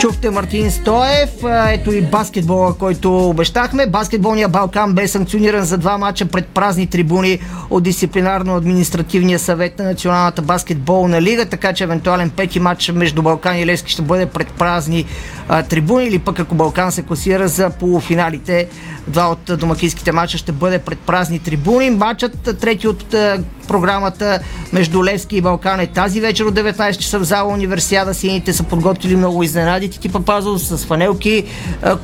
Чухте 0.00 0.30
Мартин 0.30 0.70
Стоев, 0.70 1.30
ето 1.68 1.92
и 1.92 2.00
баскетбола, 2.00 2.74
който 2.74 3.28
обещахме. 3.28 3.86
Баскетболния 3.86 4.48
Балкан 4.48 4.94
бе 4.94 5.08
санкциониран 5.08 5.64
за 5.64 5.78
два 5.78 5.98
мача 5.98 6.26
пред 6.26 6.46
празни 6.46 6.86
трибуни 6.86 7.40
от 7.70 7.84
дисциплинарно-административния 7.84 9.36
съвет 9.36 9.78
на 9.78 9.84
Националната 9.84 10.42
баскетболна 10.42 11.22
лига, 11.22 11.46
така 11.46 11.72
че 11.72 11.84
евентуален 11.84 12.30
пети 12.30 12.60
матч 12.60 12.92
между 12.92 13.22
Балкан 13.22 13.58
и 13.58 13.66
Лески 13.66 13.92
ще 13.92 14.02
бъде 14.02 14.26
пред 14.26 14.48
празни 14.48 15.04
а, 15.48 15.62
трибуни 15.62 16.06
или 16.06 16.18
пък 16.18 16.40
ако 16.40 16.54
Балкан 16.54 16.92
се 16.92 17.02
класира 17.02 17.48
за 17.48 17.70
полуфиналите, 17.70 18.68
два 19.08 19.28
от 19.28 19.58
домакинските 19.58 20.12
матча 20.12 20.38
ще 20.38 20.52
бъде 20.52 20.78
пред 20.78 20.98
празни 20.98 21.38
трибуни. 21.38 21.90
Матчът, 21.90 22.58
трети 22.60 22.88
от 22.88 23.14
а, 23.14 23.38
програмата 23.68 24.40
между 24.72 25.04
Левски 25.04 25.36
и 25.36 25.40
Балкан 25.40 25.80
е 25.80 25.86
тази 25.86 26.20
вечер 26.20 26.44
от 26.44 26.54
19 26.54 26.98
часа 26.98 27.18
в 27.18 27.24
зала 27.24 27.52
Универсиада. 27.52 28.14
Сините 28.14 28.52
са 28.52 28.62
подготвили 28.62 29.16
много 29.16 29.42
изненади. 29.42 29.90
Тити 29.90 30.08
Папазов 30.08 30.62
с 30.62 30.78
фанелки, 30.78 31.44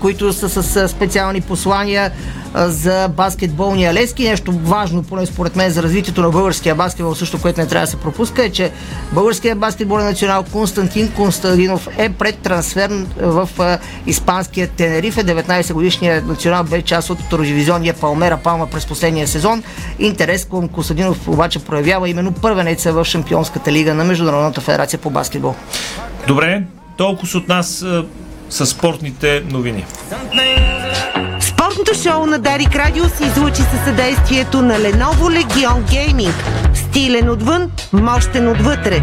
които 0.01 0.33
са 0.33 0.63
с 0.63 0.89
специални 0.89 1.41
послания 1.41 2.13
за 2.55 3.09
баскетболния 3.09 3.95
Лески. 3.95 4.29
Нещо 4.29 4.53
важно, 4.53 5.03
поне 5.03 5.27
според 5.27 5.57
мен, 5.57 5.71
за 5.71 5.83
развитието 5.83 6.23
на 6.23 6.31
българския 6.31 6.75
баскетбол, 6.75 7.15
също 7.15 7.41
което 7.43 7.61
не 7.61 7.67
трябва 7.67 7.87
да 7.87 7.91
се 7.91 7.97
пропуска, 7.97 8.45
е, 8.45 8.51
че 8.51 8.71
българският 9.13 9.59
баскетболен 9.59 10.07
национал 10.07 10.45
Константин 10.53 11.13
Константинов 11.13 11.89
е 11.99 12.09
пред 12.09 12.39
трансфер 12.39 13.07
в 13.17 13.49
испанския 14.07 14.69
Тенерифе. 14.69 15.25
19 15.25 15.73
годишният 15.73 16.27
национал 16.27 16.65
бе 16.65 16.83
част 16.83 17.11
от 17.11 17.21
втородивизионния 17.21 17.95
Палмера 17.95 18.37
Палма 18.37 18.67
през 18.67 18.87
последния 18.87 19.29
сезон. 19.29 19.63
Интерес 19.99 20.45
към 20.45 20.69
Константинов 20.69 21.29
обаче 21.29 21.54
проявява 21.61 22.09
именно 22.09 22.33
първенеца 22.33 22.93
в 22.93 23.05
Шампионската 23.05 23.73
лига 23.73 23.95
на 23.95 24.05
Международната 24.05 24.61
федерация 24.61 24.99
по 24.99 25.11
баскетбол. 25.11 25.55
Добре, 26.27 26.63
толкова 26.97 27.39
от 27.39 27.49
нас 27.49 27.85
с 28.51 28.67
спортните 28.67 29.43
новини. 29.51 29.85
Спортното 31.41 31.95
шоу 32.03 32.27
на 32.27 32.39
Дарик 32.39 32.77
Радио 32.77 33.05
се 33.09 33.25
излучи 33.25 33.63
със 33.63 33.85
съдействието 33.85 34.63
на 34.63 34.75
Lenovo 34.75 35.45
Legion 35.45 35.83
Gaming. 35.83 36.33
Стилен 36.75 37.31
отвън, 37.31 37.71
мощен 37.93 38.49
отвътре. 38.49 39.03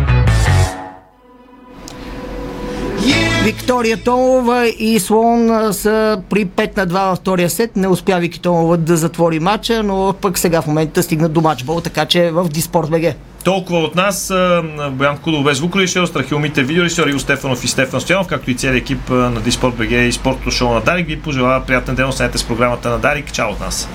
Виктория 3.44 3.98
Томова 3.98 4.68
и 4.68 5.00
Слон 5.00 5.74
са 5.74 6.22
при 6.30 6.46
5 6.46 6.78
на 6.78 6.88
2 6.88 7.10
във 7.10 7.18
втория 7.18 7.50
сет. 7.50 7.76
Не 7.76 7.88
успя 7.88 8.18
Вики 8.20 8.40
Томова 8.40 8.78
да 8.78 8.98
затвори 8.98 9.40
матча, 9.40 9.84
но 9.84 10.14
пък 10.22 10.38
сега 10.38 10.62
в 10.62 10.68
момента 10.68 11.04
стигна 11.04 11.30
до 11.30 11.42
матчбол, 11.42 11.82
така 11.82 12.06
че 12.06 12.26
е 12.26 12.32
в 12.32 12.50
Диспорт 12.50 12.90
БГ. 12.90 13.14
Толкова 13.44 13.80
от 13.80 13.96
нас. 13.96 14.34
Боян 14.92 15.18
Кудов 15.18 15.44
без 15.44 15.58
звукорежисьор, 15.58 16.06
Страхилмите 16.06 16.64
видеорежисьор, 16.64 17.08
Иво 17.08 17.20
Стефанов 17.20 17.64
и 17.64 17.68
Стефан 17.68 18.02
Стоянов, 18.02 18.28
както 18.28 18.52
и 18.52 18.56
целият 18.56 18.84
екип 18.84 19.10
на 19.10 19.42
Диспорт 19.42 19.76
БГ 19.76 19.92
и 19.92 20.12
спортното 20.12 20.52
шоу 20.52 20.74
на 20.74 20.82
Дарик 20.82 21.08
ви 21.08 21.22
пожелава 21.22 21.66
приятен 21.66 21.96
ден. 21.96 22.08
Останете 22.08 22.38
с 22.38 22.44
програмата 22.44 22.90
на 22.90 22.98
Дарик. 22.98 23.32
Чао 23.32 23.50
от 23.50 23.60
нас! 23.60 23.90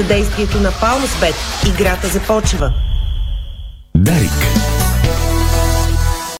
Съдействието 0.00 0.60
на 0.60 0.72
Палмсбет 0.80 1.34
играта 1.68 2.08
започва. 2.08 2.72
Дарик. 3.96 4.30